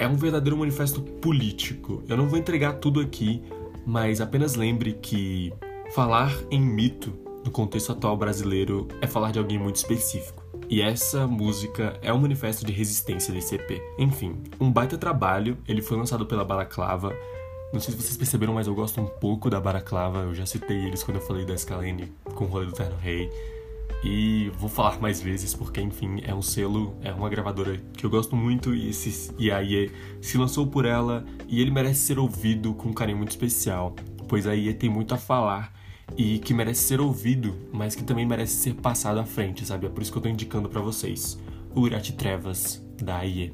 é 0.00 0.08
um 0.08 0.16
verdadeiro 0.16 0.56
manifesto 0.56 1.02
político. 1.02 2.02
Eu 2.08 2.16
não 2.16 2.26
vou 2.26 2.38
entregar 2.38 2.72
tudo 2.72 3.00
aqui, 3.00 3.42
mas 3.86 4.18
apenas 4.22 4.54
lembre 4.54 4.94
que 4.94 5.52
falar 5.94 6.34
em 6.50 6.58
mito 6.58 7.12
no 7.44 7.50
contexto 7.50 7.92
atual 7.92 8.16
brasileiro 8.16 8.88
é 9.02 9.06
falar 9.06 9.30
de 9.30 9.38
alguém 9.38 9.58
muito 9.58 9.76
específico. 9.76 10.42
E 10.70 10.80
essa 10.80 11.26
música 11.26 11.98
é 12.00 12.10
um 12.12 12.18
manifesto 12.18 12.64
de 12.64 12.72
resistência 12.72 13.34
desse 13.34 13.56
EP. 13.56 13.82
Enfim, 13.98 14.38
um 14.58 14.72
baita 14.72 14.96
trabalho, 14.96 15.58
ele 15.68 15.82
foi 15.82 15.98
lançado 15.98 16.24
pela 16.24 16.44
Balaclava. 16.46 17.14
Não 17.70 17.78
sei 17.78 17.92
se 17.92 18.00
vocês 18.00 18.16
perceberam, 18.16 18.54
mas 18.54 18.66
eu 18.66 18.74
gosto 18.74 19.02
um 19.02 19.06
pouco 19.06 19.50
da 19.50 19.60
Balaclava. 19.60 20.20
Eu 20.20 20.34
já 20.34 20.46
citei 20.46 20.78
eles 20.86 21.02
quando 21.02 21.18
eu 21.18 21.22
falei 21.22 21.44
da 21.44 21.56
Scalene 21.56 22.10
com 22.34 22.44
o 22.44 22.48
rolê 22.48 22.64
do 22.64 22.72
Terno 22.72 22.96
Rei. 22.96 23.30
E 24.02 24.50
vou 24.58 24.68
falar 24.68 24.98
mais 24.98 25.20
vezes 25.20 25.54
porque, 25.54 25.80
enfim, 25.80 26.20
é 26.22 26.34
um 26.34 26.40
selo, 26.40 26.96
é 27.02 27.12
uma 27.12 27.28
gravadora 27.28 27.76
que 27.92 28.04
eu 28.04 28.08
gosto 28.10 28.34
muito 28.34 28.74
e, 28.74 28.88
esse, 28.88 29.30
e 29.38 29.50
a 29.50 29.62
IE 29.62 29.90
se 30.22 30.38
lançou 30.38 30.66
por 30.66 30.86
ela 30.86 31.24
e 31.46 31.60
ele 31.60 31.70
merece 31.70 32.00
ser 32.00 32.18
ouvido 32.18 32.72
com 32.72 32.88
um 32.88 32.92
carinho 32.94 33.18
muito 33.18 33.30
especial, 33.30 33.94
pois 34.26 34.46
a 34.46 34.54
IE 34.54 34.72
tem 34.72 34.88
muito 34.88 35.12
a 35.12 35.18
falar 35.18 35.72
e 36.16 36.38
que 36.38 36.54
merece 36.54 36.82
ser 36.84 37.00
ouvido, 37.00 37.54
mas 37.72 37.94
que 37.94 38.02
também 38.02 38.26
merece 38.26 38.54
ser 38.56 38.74
passado 38.74 39.20
à 39.20 39.24
frente, 39.24 39.66
sabe? 39.66 39.86
É 39.86 39.90
por 39.90 40.02
isso 40.02 40.10
que 40.10 40.18
eu 40.18 40.22
tô 40.22 40.28
indicando 40.28 40.68
para 40.68 40.80
vocês 40.80 41.38
o 41.74 41.86
Irate 41.86 42.14
Trevas, 42.14 42.82
da 43.02 43.22
IE. 43.24 43.52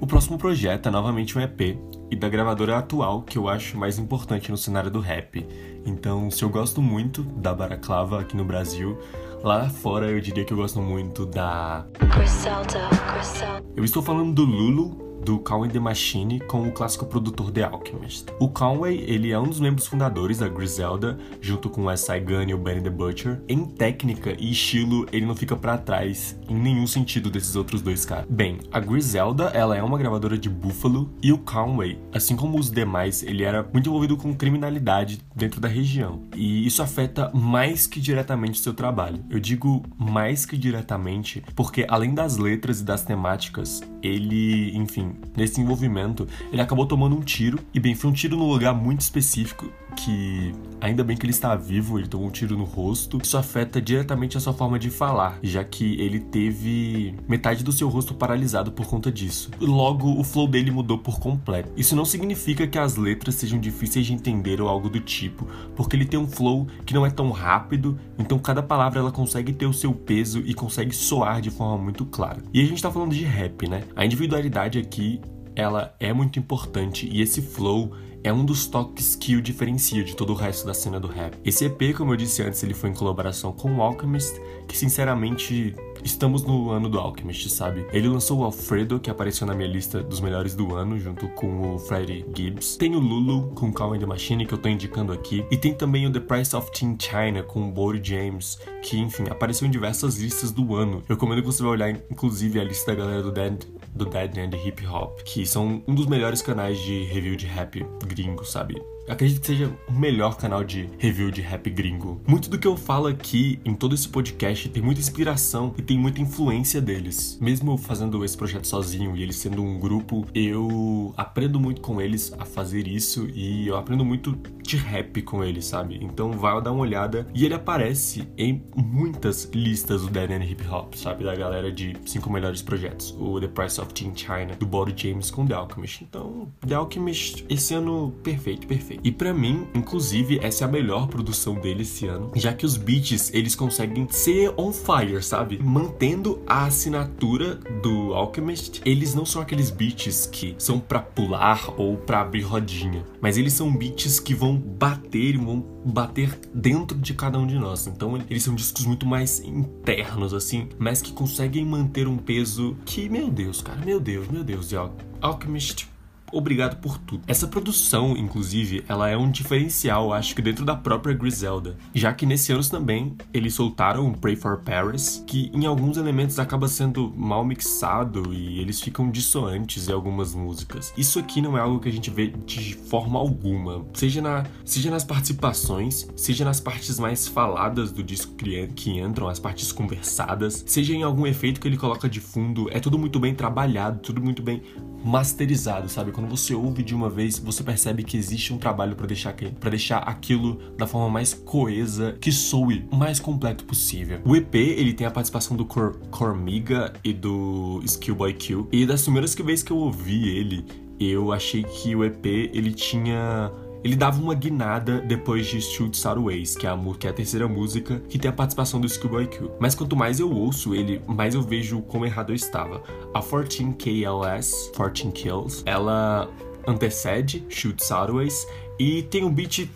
O 0.00 0.06
próximo 0.06 0.38
projeto 0.38 0.88
é 0.88 0.90
novamente 0.90 1.36
um 1.36 1.40
EP 1.40 1.76
e 2.10 2.16
da 2.16 2.28
gravadora 2.28 2.78
atual 2.78 3.22
que 3.22 3.38
eu 3.38 3.48
acho 3.48 3.78
mais 3.78 3.98
importante 3.98 4.50
no 4.50 4.56
cenário 4.56 4.90
do 4.90 5.00
rap. 5.00 5.46
Então, 5.86 6.30
se 6.30 6.42
eu 6.42 6.48
gosto 6.48 6.82
muito 6.82 7.22
da 7.22 7.54
Baraclava 7.54 8.20
aqui 8.20 8.36
no 8.36 8.44
Brasil, 8.44 8.98
lá 9.42 9.68
fora 9.68 10.10
eu 10.10 10.20
diria 10.20 10.44
que 10.44 10.52
eu 10.52 10.56
gosto 10.56 10.80
muito 10.80 11.24
da. 11.24 11.86
Griselda, 12.16 12.88
Griselda. 13.14 13.64
Eu 13.76 13.84
estou 13.84 14.02
falando 14.02 14.34
do 14.34 14.44
Lulu, 14.44 15.09
do 15.24 15.38
Conway 15.38 15.70
The 15.70 15.80
Machine 15.80 16.40
com 16.40 16.66
o 16.66 16.72
clássico 16.72 17.06
produtor 17.06 17.50
The 17.50 17.64
Alchemist. 17.64 18.26
O 18.38 18.48
Conway, 18.48 19.04
ele 19.06 19.30
é 19.30 19.38
um 19.38 19.48
dos 19.48 19.60
membros 19.60 19.86
fundadores 19.86 20.38
da 20.38 20.48
Griselda, 20.48 21.18
junto 21.40 21.68
com 21.68 21.84
o 21.84 21.90
S.I. 21.90 22.20
Gunn 22.20 22.48
e 22.48 22.54
o 22.54 22.58
Benny 22.58 22.80
the 22.80 22.90
Butcher. 22.90 23.40
Em 23.48 23.64
técnica 23.64 24.34
e 24.38 24.50
estilo, 24.50 25.06
ele 25.12 25.26
não 25.26 25.36
fica 25.36 25.56
para 25.56 25.78
trás 25.78 26.38
em 26.48 26.54
nenhum 26.54 26.86
sentido 26.86 27.30
desses 27.30 27.56
outros 27.56 27.82
dois 27.82 28.04
caras. 28.04 28.26
Bem, 28.28 28.58
a 28.72 28.80
Griselda, 28.80 29.44
ela 29.54 29.76
é 29.76 29.82
uma 29.82 29.98
gravadora 29.98 30.38
de 30.38 30.48
Buffalo 30.48 31.10
e 31.22 31.32
o 31.32 31.38
Conway, 31.38 31.98
assim 32.12 32.36
como 32.36 32.58
os 32.58 32.70
demais, 32.70 33.22
ele 33.22 33.42
era 33.42 33.68
muito 33.72 33.88
envolvido 33.88 34.16
com 34.16 34.34
criminalidade 34.34 35.20
dentro 35.34 35.60
da 35.60 35.68
região. 35.68 36.22
E 36.34 36.66
isso 36.66 36.82
afeta 36.82 37.30
mais 37.34 37.86
que 37.86 38.00
diretamente 38.00 38.58
o 38.58 38.62
seu 38.62 38.74
trabalho. 38.74 39.24
Eu 39.30 39.38
digo 39.38 39.82
mais 39.98 40.44
que 40.46 40.56
diretamente 40.56 41.42
porque 41.54 41.84
além 41.88 42.14
das 42.14 42.36
letras 42.36 42.80
e 42.80 42.84
das 42.84 43.04
temáticas, 43.04 43.82
ele, 44.02 44.76
enfim, 44.76 45.09
nesse 45.36 45.60
envolvimento, 45.60 46.26
ele 46.52 46.62
acabou 46.62 46.86
tomando 46.86 47.16
um 47.16 47.20
tiro, 47.20 47.58
e 47.72 47.80
bem, 47.80 47.94
foi 47.94 48.10
um 48.10 48.12
tiro 48.12 48.36
num 48.36 48.48
lugar 48.48 48.74
muito 48.74 49.00
específico, 49.00 49.70
que 49.90 50.52
ainda 50.80 51.04
bem 51.04 51.16
que 51.16 51.24
ele 51.24 51.32
está 51.32 51.54
vivo, 51.54 51.98
ele 51.98 52.08
tomou 52.08 52.28
um 52.28 52.30
tiro 52.30 52.56
no 52.56 52.64
rosto. 52.64 53.18
Isso 53.22 53.36
afeta 53.36 53.80
diretamente 53.80 54.36
a 54.36 54.40
sua 54.40 54.52
forma 54.52 54.78
de 54.78 54.90
falar, 54.90 55.38
já 55.42 55.62
que 55.62 56.00
ele 56.00 56.18
teve 56.18 57.14
metade 57.28 57.62
do 57.62 57.72
seu 57.72 57.88
rosto 57.88 58.14
paralisado 58.14 58.72
por 58.72 58.86
conta 58.86 59.12
disso. 59.12 59.50
Logo, 59.60 60.18
o 60.18 60.24
flow 60.24 60.48
dele 60.48 60.70
mudou 60.70 60.98
por 60.98 61.20
completo. 61.20 61.70
Isso 61.76 61.94
não 61.94 62.04
significa 62.04 62.66
que 62.66 62.78
as 62.78 62.96
letras 62.96 63.34
sejam 63.34 63.58
difíceis 63.58 64.06
de 64.06 64.14
entender 64.14 64.60
ou 64.60 64.68
algo 64.68 64.88
do 64.88 65.00
tipo, 65.00 65.46
porque 65.76 65.96
ele 65.96 66.06
tem 66.06 66.18
um 66.18 66.26
flow 66.26 66.66
que 66.86 66.94
não 66.94 67.04
é 67.04 67.10
tão 67.10 67.30
rápido, 67.30 67.98
então 68.18 68.38
cada 68.38 68.62
palavra 68.62 69.00
ela 69.00 69.12
consegue 69.12 69.52
ter 69.52 69.66
o 69.66 69.72
seu 69.72 69.92
peso 69.92 70.40
e 70.40 70.54
consegue 70.54 70.94
soar 70.94 71.40
de 71.40 71.50
forma 71.50 71.82
muito 71.82 72.04
clara. 72.06 72.42
E 72.52 72.60
a 72.60 72.64
gente 72.64 72.82
tá 72.82 72.90
falando 72.90 73.14
de 73.14 73.24
rap, 73.24 73.68
né? 73.68 73.84
A 73.94 74.04
individualidade 74.04 74.78
aqui 74.78 75.20
ela 75.54 75.94
é 76.00 76.12
muito 76.12 76.38
importante 76.38 77.08
e 77.10 77.20
esse 77.20 77.42
flow 77.42 77.92
é 78.22 78.32
um 78.32 78.44
dos 78.44 78.66
toques 78.66 79.16
que 79.16 79.36
o 79.36 79.42
diferencia 79.42 80.04
de 80.04 80.14
todo 80.14 80.32
o 80.32 80.36
resto 80.36 80.66
da 80.66 80.74
cena 80.74 81.00
do 81.00 81.08
rap. 81.08 81.36
Esse 81.44 81.64
EP, 81.64 81.96
como 81.96 82.12
eu 82.12 82.16
disse 82.16 82.42
antes, 82.42 82.62
ele 82.62 82.74
foi 82.74 82.90
em 82.90 82.94
colaboração 82.94 83.52
com 83.52 83.76
o 83.76 83.82
Alchemist, 83.82 84.40
que 84.68 84.76
sinceramente 84.76 85.74
estamos 86.04 86.42
no 86.42 86.70
ano 86.70 86.88
do 86.88 86.98
Alchemist, 86.98 87.48
sabe? 87.50 87.86
Ele 87.92 88.08
lançou 88.08 88.40
o 88.40 88.44
Alfredo, 88.44 89.00
que 89.00 89.10
apareceu 89.10 89.46
na 89.46 89.54
minha 89.54 89.68
lista 89.68 90.02
dos 90.02 90.20
melhores 90.20 90.54
do 90.54 90.74
ano, 90.74 90.98
junto 90.98 91.28
com 91.28 91.74
o 91.74 91.78
Freddie 91.78 92.24
Gibbs. 92.34 92.76
Tem 92.76 92.94
o 92.94 92.98
Lulu 92.98 93.52
com 93.54 93.72
Calm 93.72 93.98
the 93.98 94.06
Machine, 94.06 94.46
que 94.46 94.54
eu 94.54 94.58
tô 94.58 94.68
indicando 94.68 95.12
aqui. 95.12 95.44
E 95.50 95.56
tem 95.56 95.74
também 95.74 96.06
o 96.06 96.12
The 96.12 96.20
Price 96.20 96.54
of 96.54 96.70
Teen 96.72 96.96
China 96.98 97.42
com 97.42 97.68
o 97.68 97.72
Bodie 97.72 98.02
James, 98.02 98.58
que 98.82 98.98
enfim, 98.98 99.24
apareceu 99.30 99.66
em 99.66 99.70
diversas 99.70 100.18
listas 100.18 100.50
do 100.50 100.74
ano. 100.74 101.02
Eu 101.08 101.16
recomendo 101.16 101.40
que 101.40 101.46
você 101.46 101.62
vá 101.62 101.70
olhar, 101.70 101.90
inclusive, 102.10 102.60
a 102.60 102.64
lista 102.64 102.94
da 102.94 102.98
galera 102.98 103.22
do 103.22 103.32
Dead 103.32 103.64
do 103.94 104.04
Dead 104.04 104.36
End 104.36 104.56
Hip 104.56 104.86
Hop, 104.86 105.20
que 105.24 105.44
são 105.46 105.82
um 105.86 105.94
dos 105.94 106.06
melhores 106.06 106.42
canais 106.42 106.78
de 106.78 107.04
review 107.04 107.36
de 107.36 107.46
rap 107.46 107.84
gringo, 108.06 108.44
sabe? 108.44 108.80
Acredito 109.10 109.40
que 109.40 109.46
seja 109.46 109.72
o 109.88 109.92
melhor 109.92 110.36
canal 110.36 110.62
de 110.62 110.88
review 110.98 111.30
de 111.30 111.40
rap 111.40 111.68
gringo. 111.68 112.20
Muito 112.26 112.48
do 112.48 112.58
que 112.58 112.66
eu 112.66 112.76
falo 112.76 113.06
aqui 113.06 113.58
em 113.64 113.74
todo 113.74 113.94
esse 113.94 114.08
podcast 114.08 114.68
tem 114.68 114.82
muita 114.82 115.00
inspiração 115.00 115.74
e 115.76 115.82
tem 115.82 115.98
muita 115.98 116.20
influência 116.20 116.80
deles. 116.80 117.38
Mesmo 117.40 117.76
fazendo 117.76 118.24
esse 118.24 118.36
projeto 118.36 118.66
sozinho 118.66 119.16
e 119.16 119.22
eles 119.22 119.36
sendo 119.36 119.62
um 119.62 119.78
grupo, 119.78 120.26
eu 120.34 121.12
aprendo 121.16 121.58
muito 121.58 121.80
com 121.80 122.00
eles 122.00 122.32
a 122.38 122.44
fazer 122.44 122.86
isso 122.86 123.28
e 123.34 123.66
eu 123.66 123.76
aprendo 123.76 124.04
muito 124.04 124.38
de 124.62 124.76
rap 124.76 125.20
com 125.22 125.42
eles, 125.42 125.64
sabe? 125.64 125.98
Então 126.00 126.32
vai 126.32 126.60
dar 126.62 126.72
uma 126.72 126.82
olhada 126.82 127.26
e 127.34 127.44
ele 127.44 127.54
aparece 127.54 128.28
em 128.36 128.62
muitas 128.76 129.44
listas 129.52 130.06
do 130.06 130.18
End 130.18 130.44
Hip 130.50 130.66
Hop, 130.68 130.94
sabe? 130.94 131.24
Da 131.24 131.34
galera 131.34 131.72
de 131.72 131.96
cinco 132.06 132.30
melhores 132.30 132.62
projetos. 132.62 133.14
O 133.18 133.40
The 133.40 133.48
Price 133.48 133.80
of 133.80 133.92
Teen 133.92 134.12
China, 134.14 134.54
do 134.58 134.66
Body 134.66 134.94
James 134.96 135.30
com 135.30 135.46
The 135.46 135.54
Alchemist. 135.54 136.04
Então, 136.04 136.48
The 136.66 136.74
Alchemist, 136.74 137.44
esse 137.48 137.74
ano, 137.74 138.14
perfeito, 138.22 138.66
perfeito. 138.66 138.99
E 139.02 139.10
para 139.10 139.32
mim, 139.32 139.66
inclusive, 139.74 140.38
essa 140.42 140.64
é 140.64 140.68
a 140.68 140.70
melhor 140.70 141.08
produção 141.08 141.54
dele 141.54 141.82
esse 141.82 142.06
ano, 142.06 142.30
já 142.34 142.52
que 142.52 142.66
os 142.66 142.76
beats 142.76 143.32
eles 143.32 143.54
conseguem 143.54 144.06
ser 144.10 144.52
on 144.56 144.72
fire, 144.72 145.22
sabe? 145.22 145.58
Mantendo 145.62 146.42
a 146.46 146.64
assinatura 146.66 147.56
do 147.82 148.14
Alchemist, 148.14 148.80
eles 148.84 149.14
não 149.14 149.24
são 149.24 149.40
aqueles 149.42 149.70
beats 149.70 150.26
que 150.26 150.54
são 150.58 150.78
para 150.78 151.00
pular 151.00 151.72
ou 151.78 151.96
para 151.96 152.20
abrir 152.20 152.42
rodinha, 152.42 153.04
mas 153.20 153.36
eles 153.36 153.52
são 153.52 153.74
beats 153.74 154.20
que 154.20 154.34
vão 154.34 154.56
bater, 154.56 155.36
vão 155.36 155.64
bater 155.84 156.38
dentro 156.54 156.98
de 156.98 157.14
cada 157.14 157.38
um 157.38 157.46
de 157.46 157.58
nós. 157.58 157.86
Então, 157.86 158.16
eles 158.28 158.42
são 158.42 158.54
discos 158.54 158.84
muito 158.84 159.06
mais 159.06 159.40
internos 159.40 160.34
assim, 160.34 160.68
mas 160.78 161.00
que 161.00 161.12
conseguem 161.12 161.64
manter 161.64 162.06
um 162.06 162.16
peso 162.16 162.76
que, 162.84 163.08
meu 163.08 163.30
Deus, 163.30 163.62
cara, 163.62 163.84
meu 163.84 164.00
Deus, 164.00 164.28
meu 164.28 164.44
Deus, 164.44 164.68
de 164.68 164.76
Alchemist 165.20 165.88
obrigado 166.32 166.80
por 166.80 166.98
tudo. 166.98 167.22
Essa 167.26 167.46
produção, 167.46 168.16
inclusive, 168.16 168.84
ela 168.88 169.08
é 169.08 169.16
um 169.16 169.30
diferencial, 169.30 170.12
acho 170.12 170.34
que 170.34 170.42
dentro 170.42 170.64
da 170.64 170.74
própria 170.74 171.14
Griselda, 171.14 171.76
já 171.94 172.12
que 172.12 172.26
nesse 172.26 172.52
ano 172.52 172.60
também 172.68 173.16
eles 173.32 173.54
soltaram 173.54 174.12
Pray 174.12 174.36
for 174.36 174.58
Paris, 174.58 175.24
que 175.26 175.50
em 175.54 175.66
alguns 175.66 175.96
elementos 175.96 176.38
acaba 176.38 176.68
sendo 176.68 177.12
mal 177.16 177.44
mixado 177.44 178.34
e 178.34 178.60
eles 178.60 178.80
ficam 178.80 179.10
dissoantes 179.10 179.88
em 179.88 179.92
algumas 179.92 180.34
músicas. 180.34 180.92
Isso 180.96 181.18
aqui 181.18 181.40
não 181.40 181.56
é 181.56 181.60
algo 181.60 181.80
que 181.80 181.88
a 181.88 181.92
gente 181.92 182.10
vê 182.10 182.28
de 182.28 182.74
forma 182.74 183.18
alguma, 183.18 183.84
seja, 183.94 184.20
na, 184.20 184.44
seja 184.64 184.90
nas 184.90 185.04
participações, 185.04 186.06
seja 186.14 186.44
nas 186.44 186.60
partes 186.60 186.98
mais 186.98 187.26
faladas 187.26 187.92
do 187.92 188.02
disco 188.02 188.34
que 188.74 188.98
entram, 188.98 189.28
as 189.28 189.38
partes 189.38 189.72
conversadas, 189.72 190.64
seja 190.66 190.94
em 190.94 191.02
algum 191.02 191.26
efeito 191.26 191.60
que 191.60 191.68
ele 191.68 191.76
coloca 191.76 192.08
de 192.08 192.20
fundo, 192.20 192.68
é 192.70 192.80
tudo 192.80 192.98
muito 192.98 193.18
bem 193.20 193.34
trabalhado, 193.34 194.00
tudo 194.00 194.20
muito 194.20 194.42
bem 194.42 194.62
masterizado, 195.04 195.88
sabe? 195.88 196.12
Quando 196.20 196.36
você 196.36 196.54
ouve 196.54 196.82
de 196.82 196.94
uma 196.94 197.08
vez, 197.08 197.38
você 197.38 197.62
percebe 197.62 198.04
que 198.04 198.14
existe 198.14 198.52
um 198.52 198.58
trabalho 198.58 198.94
para 198.94 199.06
deixar 199.06 199.34
para 199.58 199.70
deixar 199.70 200.00
aquilo 200.00 200.60
da 200.76 200.86
forma 200.86 201.08
mais 201.08 201.32
coesa, 201.32 202.14
que 202.20 202.30
soe 202.30 202.86
o 202.90 202.96
mais 202.96 203.18
completo 203.18 203.64
possível. 203.64 204.20
O 204.22 204.36
EP, 204.36 204.54
ele 204.54 204.92
tem 204.92 205.06
a 205.06 205.10
participação 205.10 205.56
do 205.56 205.64
Cor 205.64 205.98
Cormiga 206.10 206.92
e 207.02 207.14
do 207.14 207.80
Skillboy 207.86 208.34
Q. 208.34 208.66
E 208.70 208.84
das 208.84 209.00
primeiras 209.00 209.34
vezes 209.34 209.62
que 209.62 209.70
eu 209.70 209.78
ouvi 209.78 210.28
ele, 210.28 210.66
eu 211.00 211.32
achei 211.32 211.62
que 211.62 211.96
o 211.96 212.04
EP 212.04 212.26
ele 212.26 212.74
tinha 212.74 213.50
ele 213.82 213.96
dava 213.96 214.20
uma 214.20 214.34
guinada 214.34 215.00
depois 215.00 215.46
de 215.46 215.60
Shoot 215.60 215.98
Ways, 216.18 216.56
que 216.56 216.66
é, 216.66 216.70
a, 216.70 216.78
que 216.98 217.06
é 217.06 217.10
a 217.10 217.12
terceira 217.12 217.48
música 217.48 218.00
que 218.08 218.18
tem 218.18 218.30
a 218.30 218.32
participação 218.32 218.80
do 218.80 218.88
Schoolboy 218.88 219.26
Q. 219.26 219.50
Mas 219.58 219.74
quanto 219.74 219.96
mais 219.96 220.20
eu 220.20 220.30
ouço 220.30 220.74
ele, 220.74 221.00
mais 221.06 221.34
eu 221.34 221.42
vejo 221.42 221.80
como 221.82 222.04
errado 222.04 222.30
eu 222.30 222.36
estava. 222.36 222.82
A 223.14 223.20
14KLS, 223.20 224.72
14 224.76 225.12
Kills, 225.12 225.62
ela 225.64 226.28
antecede 226.66 227.44
Shoot 227.48 227.82
Ways 228.12 228.46
e 228.78 229.02
tem 229.04 229.24
um 229.24 229.32
beat 229.32 229.68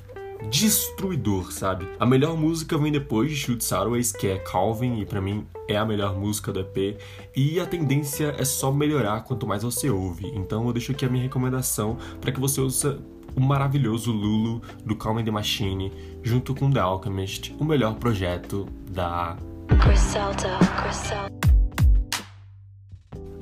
destruidor, 0.50 1.50
sabe? 1.52 1.88
A 1.98 2.04
melhor 2.04 2.36
música 2.36 2.76
vem 2.76 2.92
depois 2.92 3.30
de 3.30 3.36
Shoot 3.36 3.64
Ways, 3.88 4.12
que 4.12 4.26
é 4.26 4.38
Calvin, 4.38 5.00
e 5.00 5.06
para 5.06 5.20
mim 5.20 5.46
é 5.68 5.76
a 5.76 5.84
melhor 5.84 6.18
música 6.18 6.52
do 6.52 6.60
EP, 6.60 6.98
e 7.34 7.58
a 7.58 7.66
tendência 7.66 8.34
é 8.38 8.44
só 8.44 8.70
melhorar 8.70 9.22
quanto 9.24 9.46
mais 9.46 9.62
você 9.62 9.88
ouve. 9.88 10.26
Então 10.34 10.66
eu 10.66 10.72
deixo 10.72 10.92
aqui 10.92 11.06
a 11.06 11.08
minha 11.08 11.22
recomendação 11.22 11.96
para 12.20 12.32
que 12.32 12.40
você 12.40 12.60
ouça 12.60 13.00
o 13.36 13.40
maravilhoso 13.40 14.12
Lulu 14.12 14.62
do 14.84 14.96
Calm 14.96 15.22
the 15.22 15.30
Machine, 15.30 15.92
junto 16.22 16.54
com 16.54 16.70
The 16.70 16.80
Alchemist, 16.80 17.54
o 17.58 17.64
melhor 17.64 17.94
projeto 17.96 18.66
da. 18.90 19.36
Griselda, 19.68 20.58
Griselda. 20.82 21.34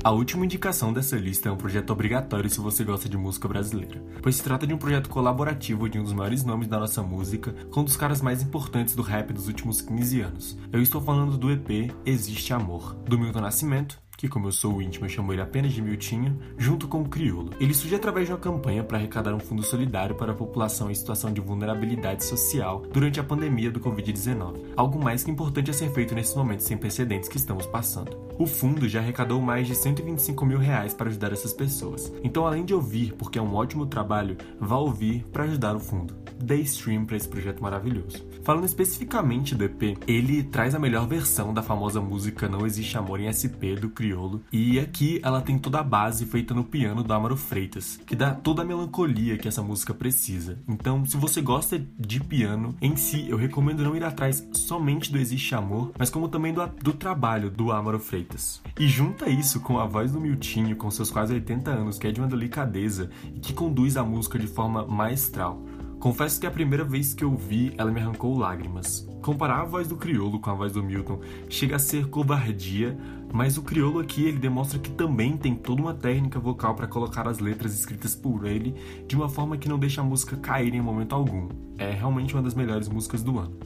A 0.05 0.11
última 0.11 0.45
indicação 0.45 0.93
dessa 0.93 1.17
lista 1.17 1.49
é 1.49 1.53
um 1.53 1.57
projeto 1.57 1.91
obrigatório 1.91 2.51
se 2.51 2.59
você 2.59 2.83
gosta 2.83 3.09
de 3.09 3.17
música 3.17 3.47
brasileira, 3.47 4.03
pois 4.21 4.35
se 4.35 4.43
trata 4.43 4.67
de 4.67 4.75
um 4.75 4.77
projeto 4.77 5.09
colaborativo 5.09 5.89
de 5.89 5.97
um 5.97 6.03
dos 6.03 6.13
maiores 6.13 6.43
nomes 6.43 6.67
da 6.67 6.81
nossa 6.81 7.01
música, 7.05 7.55
com 7.71 7.83
um 7.83 7.85
dos 7.85 7.97
caras 7.97 8.21
mais 8.21 8.43
importantes 8.43 8.97
do 8.97 9.03
rap 9.03 9.33
dos 9.33 9.47
últimos 9.47 9.81
15 9.81 10.21
anos. 10.23 10.59
Eu 10.73 10.83
estou 10.83 11.01
falando 11.01 11.39
do 11.39 11.53
EP 11.53 11.95
Existe 12.05 12.53
Amor, 12.53 12.95
do 13.07 13.17
Milton 13.17 13.43
Nascimento, 13.43 14.02
que 14.23 14.29
como 14.29 14.47
eu 14.47 14.53
sou 14.53 14.81
íntimo, 14.81 15.05
eu 15.05 15.09
chamo 15.09 15.33
ele 15.33 15.43
apenas 15.43 15.73
de 15.73 15.83
Miltinho, 15.83 16.39
junto 16.57 16.87
com 16.87 17.03
o 17.03 17.09
Criolo. 17.09 17.51
Ele 17.59 17.75
surge 17.75 17.97
através 17.97 18.29
de 18.29 18.33
uma 18.33 18.39
campanha 18.39 18.85
para 18.85 18.97
arrecadar 18.97 19.35
um 19.35 19.41
fundo 19.41 19.65
solidário 19.65 20.15
para 20.15 20.31
a 20.31 20.35
população 20.35 20.89
em 20.89 20.95
situação 20.95 21.33
de 21.33 21.41
vulnerabilidade 21.41 22.25
social 22.25 22.85
durante 22.93 23.19
a 23.19 23.25
pandemia 23.25 23.69
do 23.69 23.81
Covid-19, 23.81 24.61
algo 24.77 25.03
mais 25.03 25.25
que 25.25 25.31
importante 25.33 25.73
a 25.73 25.75
ser 25.75 25.91
feito 25.91 26.15
nesses 26.15 26.37
momentos 26.37 26.67
sem 26.67 26.77
precedentes 26.77 27.29
que 27.29 27.37
estamos 27.37 27.67
passando. 27.67 28.17
O 28.39 28.47
fundo 28.47 28.89
já 28.89 29.01
arrecadou 29.01 29.43
mais 29.43 29.67
de 29.67 29.75
125 29.75 30.47
mil 30.47 30.59
reais 30.59 30.95
para 30.95 31.09
ajudar 31.09 31.33
essas 31.33 31.53
pessoas, 31.53 32.13
então 32.23 32.47
além 32.47 32.65
de 32.65 32.73
ouvir, 32.73 33.15
porque 33.15 33.41
é 33.41 33.43
um 33.43 33.57
ótimo 33.57 33.87
trabalho, 33.87 34.37
vá 34.61 34.77
ouvir 34.77 35.25
para 35.33 35.43
ajudar 35.43 35.75
o 35.75 35.81
fundo. 35.81 36.15
Dê 36.41 36.61
stream 36.61 37.07
para 37.07 37.17
esse 37.17 37.29
projeto 37.29 37.61
maravilhoso. 37.61 38.25
Falando 38.45 38.65
especificamente 38.65 39.55
do 39.55 39.65
EP, 39.65 39.97
ele 40.05 40.43
traz 40.43 40.75
a 40.75 40.79
melhor 40.79 41.07
versão 41.07 41.55
da 41.55 41.63
famosa 41.63 42.01
música 42.01 42.49
Não 42.49 42.67
Existe 42.67 42.99
Amor 42.99 43.21
em 43.21 43.31
SP 43.31 43.77
do 43.77 43.89
Criolo, 43.89 44.43
e 44.53 44.81
aqui 44.81 45.21
ela 45.23 45.41
tem 45.41 45.57
toda 45.57 45.79
a 45.79 45.85
base 45.85 46.27
feita 46.27 46.53
no 46.53 46.65
piano 46.65 47.05
do 47.05 47.15
Amaro 47.15 47.37
Freitas, 47.37 48.01
que 48.05 48.17
dá 48.17 48.35
toda 48.35 48.63
a 48.63 48.65
melancolia 48.65 49.39
que 49.39 49.47
essa 49.47 49.63
música 49.63 49.95
precisa. 49.95 50.59
Então, 50.67 51.07
se 51.07 51.17
você 51.17 51.41
gosta 51.41 51.81
de 51.97 52.19
piano 52.19 52.75
em 52.83 52.97
si, 52.97 53.29
eu 53.29 53.37
recomendo 53.37 53.85
não 53.85 53.95
ir 53.95 54.03
atrás 54.03 54.45
somente 54.53 55.13
do 55.13 55.19
Existe 55.19 55.55
Amor, 55.55 55.93
mas 55.97 56.11
como 56.11 56.29
também 56.29 56.53
do, 56.53 56.67
do 56.83 56.93
trabalho 56.93 57.49
do 57.49 57.71
Amaro 57.71 58.01
Freitas. 58.01 58.61
E 58.77 58.89
junta 58.89 59.31
isso 59.31 59.61
com 59.61 59.79
a 59.79 59.87
voz 59.87 60.11
do 60.11 60.21
Miltinho, 60.21 60.75
com 60.75 60.91
seus 60.91 61.13
quase 61.13 61.33
80 61.33 61.71
anos, 61.71 61.97
que 61.97 62.09
é 62.09 62.11
de 62.11 62.21
uma 62.21 62.29
delicadeza 62.29 63.09
e 63.37 63.39
que 63.39 63.53
conduz 63.53 63.97
a 63.97 64.03
música 64.03 64.37
de 64.37 64.49
forma 64.49 64.85
maestral. 64.85 65.63
Confesso 66.03 66.41
que 66.41 66.49
a 66.49 66.51
primeira 66.51 66.83
vez 66.83 67.15
que 67.15 67.23
eu 67.23 67.33
vi, 67.37 67.73
ela 67.79 67.93
me 67.93 68.01
arrancou 68.01 68.37
lágrimas. 68.37 69.09
Comparar 69.23 69.61
a 69.61 69.65
voz 69.65 69.87
do 69.87 69.95
criolo 69.95 70.41
com 70.41 70.51
a 70.51 70.53
voz 70.53 70.73
do 70.73 70.83
Milton 70.83 71.21
chega 71.49 71.77
a 71.77 71.79
ser 71.79 72.09
covardia, 72.09 72.99
mas 73.33 73.57
o 73.57 73.63
criolo 73.63 74.01
aqui 74.01 74.25
ele 74.25 74.37
demonstra 74.41 74.81
que 74.81 74.91
também 74.91 75.37
tem 75.37 75.55
toda 75.55 75.81
uma 75.81 75.95
técnica 75.95 76.41
vocal 76.41 76.75
para 76.75 76.89
colocar 76.89 77.29
as 77.29 77.39
letras 77.39 77.73
escritas 77.73 78.17
por 78.17 78.45
ele 78.49 78.75
de 79.07 79.15
uma 79.15 79.29
forma 79.29 79.57
que 79.57 79.69
não 79.69 79.79
deixa 79.79 80.01
a 80.01 80.05
música 80.05 80.37
cair 80.37 80.75
em 80.75 80.81
momento 80.81 81.15
algum. 81.15 81.49
É 81.79 81.93
realmente 81.93 82.35
uma 82.35 82.43
das 82.43 82.55
melhores 82.55 82.89
músicas 82.89 83.23
do 83.23 83.39
ano. 83.39 83.57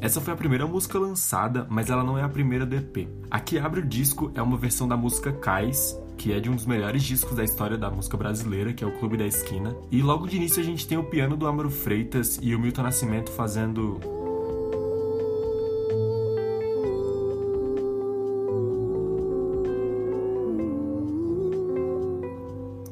Essa 0.00 0.20
foi 0.20 0.32
a 0.32 0.36
primeira 0.36 0.68
música 0.68 0.96
lançada, 0.96 1.66
mas 1.68 1.90
ela 1.90 2.04
não 2.04 2.16
é 2.16 2.22
a 2.22 2.28
primeira 2.28 2.64
do 2.64 2.76
EP. 2.76 3.08
A 3.28 3.40
que 3.40 3.58
abre 3.58 3.80
o 3.80 3.84
disco 3.84 4.30
é 4.36 4.40
uma 4.40 4.56
versão 4.56 4.86
da 4.86 4.96
música 4.96 5.32
Cais, 5.32 5.98
que 6.20 6.34
é 6.34 6.38
de 6.38 6.50
um 6.50 6.54
dos 6.54 6.66
melhores 6.66 7.02
discos 7.02 7.34
da 7.34 7.42
história 7.42 7.78
da 7.78 7.90
música 7.90 8.14
brasileira, 8.14 8.74
que 8.74 8.84
é 8.84 8.86
o 8.86 8.92
Clube 8.98 9.16
da 9.16 9.26
Esquina. 9.26 9.74
E 9.90 10.02
logo 10.02 10.26
de 10.26 10.36
início 10.36 10.60
a 10.60 10.64
gente 10.64 10.86
tem 10.86 10.98
o 10.98 11.04
piano 11.04 11.34
do 11.34 11.46
Amaro 11.46 11.70
Freitas 11.70 12.38
e 12.42 12.54
o 12.54 12.58
Milton 12.58 12.82
Nascimento 12.82 13.30
fazendo 13.30 13.98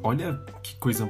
Olha 0.03 0.43
que 0.62 0.75
coisa 0.77 1.07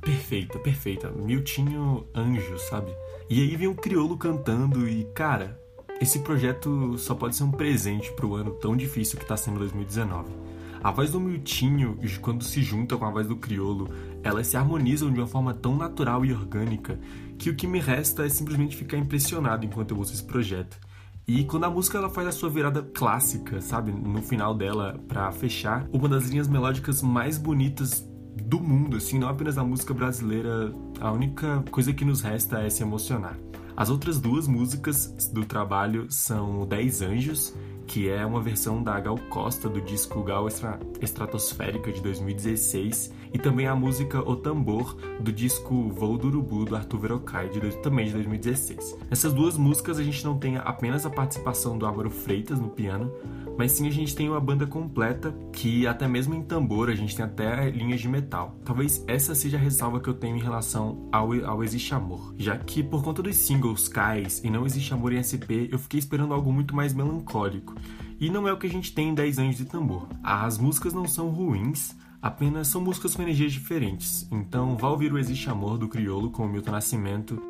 perfeita, 0.00 0.58
perfeita. 0.58 1.10
Miltinho 1.10 2.06
anjo, 2.14 2.58
sabe? 2.70 2.90
E 3.28 3.42
aí 3.42 3.54
vem 3.56 3.68
um 3.68 3.74
crioulo 3.74 4.16
cantando 4.16 4.88
e, 4.88 5.04
cara, 5.12 5.60
esse 6.00 6.20
projeto 6.20 6.96
só 6.96 7.14
pode 7.14 7.36
ser 7.36 7.44
um 7.44 7.50
presente 7.50 8.10
pro 8.14 8.34
ano 8.34 8.52
tão 8.52 8.74
difícil 8.74 9.18
que 9.18 9.26
tá 9.26 9.36
sendo 9.36 9.58
2019. 9.58 10.51
A 10.82 10.90
voz 10.90 11.12
do 11.12 11.20
Miltinho, 11.20 11.96
quando 12.20 12.42
se 12.42 12.60
junta 12.60 12.96
com 12.96 13.04
a 13.04 13.10
voz 13.10 13.28
do 13.28 13.36
Criolo, 13.36 13.88
elas 14.20 14.48
se 14.48 14.56
harmonizam 14.56 15.12
de 15.12 15.20
uma 15.20 15.28
forma 15.28 15.54
tão 15.54 15.76
natural 15.76 16.24
e 16.24 16.32
orgânica 16.32 16.98
que 17.38 17.48
o 17.50 17.54
que 17.54 17.68
me 17.68 17.78
resta 17.78 18.26
é 18.26 18.28
simplesmente 18.28 18.76
ficar 18.76 18.96
impressionado 18.96 19.64
enquanto 19.64 19.92
eu 19.92 19.98
ouço 19.98 20.12
esse 20.12 20.24
projeto. 20.24 20.76
E 21.24 21.44
quando 21.44 21.64
a 21.64 21.70
música 21.70 21.98
ela 21.98 22.10
faz 22.10 22.26
a 22.26 22.32
sua 22.32 22.50
virada 22.50 22.82
clássica, 22.82 23.60
sabe, 23.60 23.92
no 23.92 24.20
final 24.22 24.56
dela, 24.56 25.00
para 25.06 25.30
fechar, 25.30 25.86
uma 25.92 26.08
das 26.08 26.28
linhas 26.28 26.48
melódicas 26.48 27.00
mais 27.00 27.38
bonitas 27.38 28.04
do 28.44 28.58
mundo, 28.58 28.96
assim, 28.96 29.20
não 29.20 29.28
apenas 29.28 29.54
da 29.54 29.62
música 29.62 29.94
brasileira, 29.94 30.74
a 31.00 31.12
única 31.12 31.62
coisa 31.70 31.92
que 31.92 32.04
nos 32.04 32.22
resta 32.22 32.58
é 32.58 32.68
se 32.68 32.82
emocionar. 32.82 33.38
As 33.82 33.90
outras 33.90 34.20
duas 34.20 34.46
músicas 34.46 35.08
do 35.32 35.44
trabalho 35.44 36.06
são 36.08 36.64
Dez 36.64 37.02
Anjos 37.02 37.52
que 37.86 38.08
é 38.08 38.24
uma 38.24 38.40
versão 38.40 38.82
da 38.82 38.98
Gal 38.98 39.18
Costa 39.28 39.68
do 39.68 39.80
disco 39.80 40.22
Gal 40.22 40.46
Estratosférica 41.00 41.92
de 41.92 42.00
2016, 42.00 43.12
e 43.32 43.38
também 43.38 43.66
a 43.66 43.74
música 43.74 44.18
O 44.20 44.36
Tambor 44.36 44.96
do 45.20 45.32
disco 45.32 45.90
Voo 45.90 46.16
do 46.16 46.28
Urubu 46.28 46.64
do 46.64 46.76
Arthur 46.76 47.00
Verocai, 47.00 47.48
de, 47.48 47.60
também 47.82 48.06
de 48.06 48.12
2016. 48.12 48.98
Nessas 49.10 49.32
duas 49.32 49.56
músicas 49.56 49.98
a 49.98 50.02
gente 50.02 50.24
não 50.24 50.38
tem 50.38 50.56
apenas 50.56 51.04
a 51.04 51.10
participação 51.10 51.76
do 51.76 51.86
Álvaro 51.86 52.10
Freitas 52.10 52.58
no 52.58 52.68
piano, 52.68 53.12
mas 53.58 53.72
sim 53.72 53.86
a 53.86 53.90
gente 53.90 54.14
tem 54.14 54.28
uma 54.28 54.40
banda 54.40 54.66
completa 54.66 55.34
que 55.52 55.86
até 55.86 56.08
mesmo 56.08 56.34
em 56.34 56.42
tambor 56.42 56.90
a 56.90 56.94
gente 56.94 57.14
tem 57.14 57.24
até 57.24 57.70
linhas 57.70 58.00
de 58.00 58.08
metal. 58.08 58.56
Talvez 58.64 59.04
essa 59.06 59.34
seja 59.34 59.56
a 59.56 59.60
ressalva 59.60 60.00
que 60.00 60.08
eu 60.08 60.14
tenho 60.14 60.36
em 60.36 60.40
relação 60.40 61.08
ao, 61.12 61.32
ao 61.44 61.62
Existe 61.62 61.94
Amor, 61.94 62.34
já 62.38 62.56
que 62.56 62.82
por 62.82 63.02
conta 63.02 63.22
dos 63.22 63.36
singles 63.36 63.88
Cais 63.88 64.40
e 64.44 64.50
Não 64.50 64.66
Existe 64.66 64.92
Amor 64.94 65.12
em 65.12 65.22
SP, 65.22 65.68
eu 65.70 65.78
fiquei 65.78 65.98
esperando 65.98 66.34
algo 66.34 66.52
muito 66.52 66.74
mais 66.74 66.92
melancólico. 66.92 67.74
E 68.20 68.30
não 68.30 68.46
é 68.46 68.52
o 68.52 68.56
que 68.56 68.66
a 68.66 68.70
gente 68.70 68.94
tem 68.94 69.08
em 69.08 69.14
10 69.14 69.38
anos 69.38 69.56
de 69.56 69.64
tambor. 69.64 70.06
As 70.22 70.56
músicas 70.56 70.92
não 70.92 71.08
são 71.08 71.28
ruins, 71.28 71.96
apenas 72.20 72.68
são 72.68 72.80
músicas 72.80 73.16
com 73.16 73.22
energias 73.22 73.52
diferentes. 73.52 74.28
Então 74.30 74.76
vá 74.76 74.88
ouvir 74.88 75.12
o 75.12 75.18
Existe 75.18 75.50
Amor 75.50 75.76
do 75.76 75.88
Criolo 75.88 76.30
com 76.30 76.44
o 76.44 76.48
Milton 76.48 76.70
Nascimento 76.70 77.42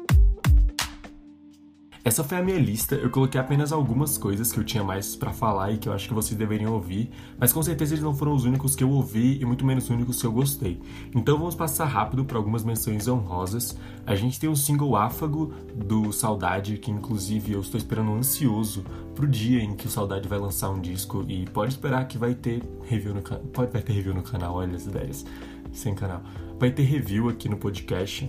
essa 2.04 2.24
foi 2.24 2.38
a 2.38 2.42
minha 2.42 2.58
lista, 2.58 2.96
eu 2.96 3.08
coloquei 3.10 3.40
apenas 3.40 3.70
algumas 3.70 4.18
coisas 4.18 4.50
que 4.50 4.58
eu 4.58 4.64
tinha 4.64 4.82
mais 4.82 5.14
para 5.14 5.32
falar 5.32 5.70
e 5.70 5.78
que 5.78 5.88
eu 5.88 5.92
acho 5.92 6.08
que 6.08 6.14
vocês 6.14 6.36
deveriam 6.36 6.72
ouvir, 6.72 7.08
mas 7.38 7.52
com 7.52 7.62
certeza 7.62 7.94
eles 7.94 8.02
não 8.02 8.12
foram 8.12 8.34
os 8.34 8.44
únicos 8.44 8.74
que 8.74 8.82
eu 8.82 8.90
ouvi 8.90 9.40
e 9.40 9.44
muito 9.44 9.64
menos 9.64 9.84
os 9.84 9.90
únicos 9.90 10.20
que 10.20 10.26
eu 10.26 10.32
gostei. 10.32 10.80
Então 11.14 11.38
vamos 11.38 11.54
passar 11.54 11.84
rápido 11.84 12.24
para 12.24 12.36
algumas 12.36 12.64
menções 12.64 13.06
honrosas. 13.06 13.78
A 14.04 14.16
gente 14.16 14.40
tem 14.40 14.50
o 14.50 14.56
single 14.56 14.96
Áfago 14.96 15.54
do 15.76 16.10
Saudade, 16.10 16.76
que 16.76 16.90
inclusive 16.90 17.52
eu 17.52 17.60
estou 17.60 17.78
esperando 17.78 18.12
ansioso 18.12 18.84
pro 19.14 19.28
dia 19.28 19.62
em 19.62 19.76
que 19.76 19.86
o 19.86 19.90
Saudade 19.90 20.28
vai 20.28 20.40
lançar 20.40 20.70
um 20.70 20.80
disco 20.80 21.24
e 21.28 21.44
pode 21.50 21.72
esperar 21.72 22.08
que 22.08 22.18
vai 22.18 22.34
ter 22.34 22.64
review 22.82 23.14
no 23.14 23.22
canal. 23.22 23.44
Pode 23.44 23.70
vai 23.70 23.80
ter 23.80 23.92
review 23.92 24.12
no 24.12 24.22
canal, 24.22 24.56
olha 24.56 24.74
as 24.74 24.86
ideias. 24.86 25.24
Sem 25.72 25.94
canal. 25.94 26.22
Vai 26.58 26.72
ter 26.72 26.82
review 26.82 27.28
aqui 27.28 27.48
no 27.48 27.56
podcast 27.56 28.28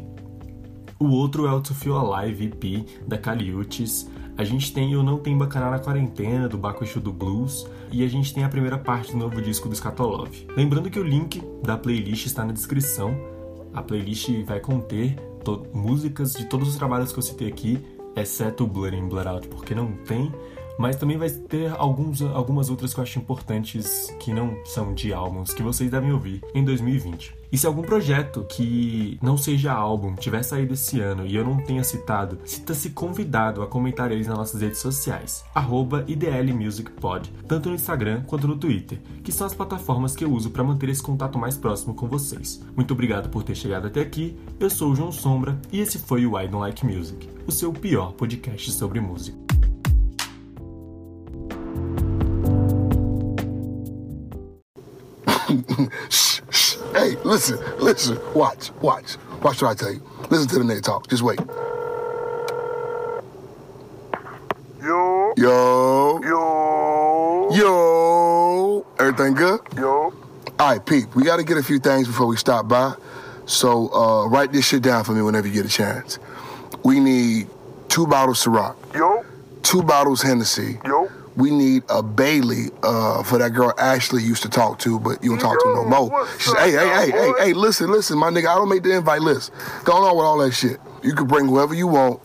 o 0.99 1.07
outro 1.07 1.47
é 1.47 1.53
o 1.53 1.61
To 1.61 1.73
Feel 1.73 1.97
Alive 1.97 2.45
EP, 2.45 2.85
da 3.07 3.17
Caliutes. 3.17 4.09
A 4.37 4.43
gente 4.43 4.73
tem 4.73 4.95
o 4.95 5.03
Não 5.03 5.17
Tem 5.17 5.37
Bacaná 5.37 5.69
na 5.69 5.79
Quarentena, 5.79 6.47
do 6.47 6.57
Bakushu 6.57 6.99
do 6.99 7.11
Blues. 7.11 7.67
E 7.91 8.03
a 8.03 8.07
gente 8.07 8.33
tem 8.33 8.43
a 8.43 8.49
primeira 8.49 8.77
parte 8.77 9.11
do 9.11 9.17
novo 9.17 9.41
disco 9.41 9.69
do 9.69 9.75
Scatolov. 9.75 10.31
Lembrando 10.55 10.89
que 10.89 10.99
o 10.99 11.03
link 11.03 11.43
da 11.63 11.77
playlist 11.77 12.25
está 12.25 12.43
na 12.43 12.51
descrição. 12.51 13.15
A 13.73 13.81
playlist 13.81 14.29
vai 14.45 14.59
conter 14.59 15.15
músicas 15.73 16.33
de 16.33 16.45
todos 16.45 16.69
os 16.69 16.75
trabalhos 16.75 17.11
que 17.11 17.19
eu 17.19 17.23
citei 17.23 17.49
aqui, 17.49 17.77
exceto 18.15 18.63
o 18.63 18.67
Blur 18.67 18.93
in 18.93 19.09
Blur 19.09 19.27
Out, 19.27 19.47
porque 19.49 19.75
não 19.75 19.91
tem 20.05 20.31
mas 20.77 20.95
também 20.95 21.17
vai 21.17 21.29
ter 21.29 21.71
alguns, 21.77 22.21
algumas 22.21 22.69
outras 22.69 22.93
que 22.93 22.99
eu 22.99 23.03
acho 23.03 23.19
importantes 23.19 24.07
que 24.19 24.33
não 24.33 24.57
são 24.65 24.93
de 24.93 25.13
álbuns 25.13 25.53
que 25.53 25.61
vocês 25.61 25.89
devem 25.91 26.11
ouvir 26.11 26.41
em 26.53 26.63
2020. 26.63 27.42
E 27.53 27.57
se 27.57 27.67
algum 27.67 27.83
projeto 27.83 28.43
que 28.49 29.19
não 29.21 29.37
seja 29.37 29.71
álbum 29.71 30.15
tiver 30.15 30.41
saído 30.41 30.73
esse 30.73 30.99
ano 30.99 31.23
e 31.23 31.35
eu 31.35 31.43
não 31.43 31.57
tenha 31.57 31.83
citado, 31.83 32.39
sinta-se 32.43 32.89
convidado 32.89 33.61
a 33.61 33.67
comentar 33.67 34.11
eles 34.11 34.25
nas 34.25 34.35
nossas 34.35 34.59
redes 34.59 34.79
sociais, 34.79 35.45
IDLMusicPod, 36.07 37.31
tanto 37.47 37.69
no 37.69 37.75
Instagram 37.75 38.23
quanto 38.23 38.47
no 38.47 38.57
Twitter, 38.57 38.99
que 39.23 39.31
são 39.31 39.45
as 39.45 39.53
plataformas 39.53 40.15
que 40.15 40.25
eu 40.25 40.31
uso 40.31 40.49
para 40.49 40.63
manter 40.63 40.89
esse 40.89 41.03
contato 41.03 41.37
mais 41.37 41.55
próximo 41.55 41.93
com 41.93 42.07
vocês. 42.07 42.59
Muito 42.75 42.91
obrigado 42.95 43.29
por 43.29 43.43
ter 43.43 43.53
chegado 43.53 43.85
até 43.85 44.01
aqui, 44.01 44.35
eu 44.59 44.67
sou 44.71 44.91
o 44.91 44.95
João 44.95 45.11
Sombra 45.11 45.61
e 45.71 45.79
esse 45.79 45.99
foi 45.99 46.25
o 46.25 46.39
I 46.39 46.47
Don't 46.47 46.61
Like 46.61 46.83
Music, 46.83 47.29
o 47.45 47.51
seu 47.51 47.71
pior 47.71 48.13
podcast 48.13 48.71
sobre 48.71 48.99
música. 48.99 49.37
Hey, 56.93 57.15
listen, 57.23 57.59
listen. 57.79 58.19
Watch, 58.35 58.71
watch. 58.81 59.17
Watch 59.41 59.61
what 59.63 59.71
I 59.71 59.73
tell 59.73 59.91
you. 59.91 60.01
Listen 60.29 60.47
to 60.49 60.59
the 60.59 60.63
nigga 60.63 60.83
talk. 60.83 61.07
Just 61.07 61.23
wait. 61.23 61.39
Yo. 64.79 65.33
Yo. 65.35 66.21
Yo. 66.23 67.49
Yo. 67.51 68.85
Everything 68.99 69.33
good? 69.33 69.59
Yo. 69.75 70.13
All 70.59 70.69
right, 70.69 70.85
Pete. 70.85 71.07
We 71.15 71.23
got 71.23 71.37
to 71.37 71.43
get 71.43 71.57
a 71.57 71.63
few 71.63 71.79
things 71.79 72.07
before 72.07 72.27
we 72.27 72.37
stop 72.37 72.67
by. 72.67 72.93
So 73.47 73.91
uh, 73.91 74.27
write 74.27 74.51
this 74.51 74.67
shit 74.67 74.83
down 74.83 75.03
for 75.03 75.13
me 75.13 75.23
whenever 75.23 75.47
you 75.47 75.53
get 75.53 75.65
a 75.65 75.69
chance. 75.69 76.19
We 76.83 76.99
need 76.99 77.47
two 77.89 78.05
bottles 78.05 78.43
Ciroc. 78.45 78.75
Yo. 78.93 79.25
Two 79.63 79.81
bottles 79.81 80.21
Hennessy. 80.21 80.77
Yo 80.85 80.92
we 81.35 81.51
need 81.51 81.83
a 81.89 82.03
Bailey 82.03 82.67
uh, 82.83 83.23
for 83.23 83.37
that 83.39 83.51
girl 83.53 83.73
Ashley 83.77 84.21
used 84.23 84.43
to 84.43 84.49
talk 84.49 84.79
to, 84.79 84.99
but 84.99 85.23
you 85.23 85.31
don't 85.31 85.39
talk 85.39 85.59
to 85.59 85.73
no 85.73 85.83
more. 85.85 86.27
She 86.39 86.49
said, 86.49 86.59
hey, 86.59 86.71
hey, 86.71 86.87
hey, 86.87 87.11
hey, 87.11 87.33
hey, 87.39 87.53
listen, 87.53 87.91
listen, 87.91 88.17
my 88.17 88.29
nigga, 88.29 88.47
I 88.47 88.55
don't 88.55 88.69
make 88.69 88.83
the 88.83 88.95
invite 88.95 89.21
list. 89.21 89.51
Going 89.83 90.03
on 90.03 90.15
with 90.15 90.25
all 90.25 90.37
that 90.39 90.51
shit. 90.51 90.79
You 91.01 91.13
can 91.13 91.27
bring 91.27 91.47
whoever 91.47 91.73
you 91.73 91.87
want. 91.87 92.21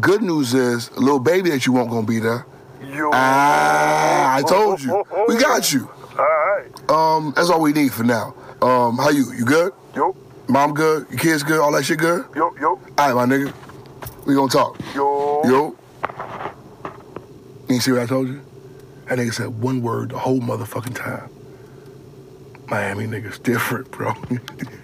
Good 0.00 0.22
news 0.22 0.54
is, 0.54 0.88
a 0.90 1.00
little 1.00 1.20
baby 1.20 1.50
that 1.50 1.66
you 1.66 1.72
want 1.72 1.90
gonna 1.90 2.06
be 2.06 2.18
there. 2.18 2.46
Yo. 2.82 3.10
Ah, 3.12 4.34
I 4.36 4.42
told 4.42 4.80
you. 4.80 5.04
We 5.28 5.36
got 5.36 5.72
you. 5.72 5.88
All 6.18 6.24
right. 6.24 6.90
Um, 6.90 7.32
that's 7.36 7.50
all 7.50 7.60
we 7.60 7.72
need 7.72 7.92
for 7.92 8.04
now. 8.04 8.34
Um, 8.60 8.96
how 8.96 9.10
you? 9.10 9.32
You 9.32 9.44
good? 9.44 9.72
Yo. 9.94 10.16
Mom 10.48 10.74
good? 10.74 11.06
Your 11.10 11.18
kids 11.18 11.42
good? 11.42 11.60
All 11.60 11.72
that 11.72 11.84
shit 11.84 11.98
good? 11.98 12.26
Yo, 12.34 12.54
yo. 12.60 12.68
All 12.70 12.80
right, 12.98 13.14
my 13.14 13.26
nigga. 13.26 13.52
We 14.26 14.34
gonna 14.34 14.48
talk. 14.48 14.78
Yo. 14.94 15.42
Yo. 15.44 15.76
You 17.72 17.80
see 17.80 17.92
what 17.92 18.02
I 18.02 18.06
told 18.06 18.28
you? 18.28 18.42
That 19.06 19.18
nigga 19.18 19.32
said 19.34 19.48
one 19.48 19.82
word 19.82 20.10
the 20.10 20.18
whole 20.18 20.40
motherfucking 20.40 20.94
time. 20.94 21.30
Miami 22.68 23.06
niggas 23.06 23.42
different, 23.42 23.90
bro. 23.90 24.14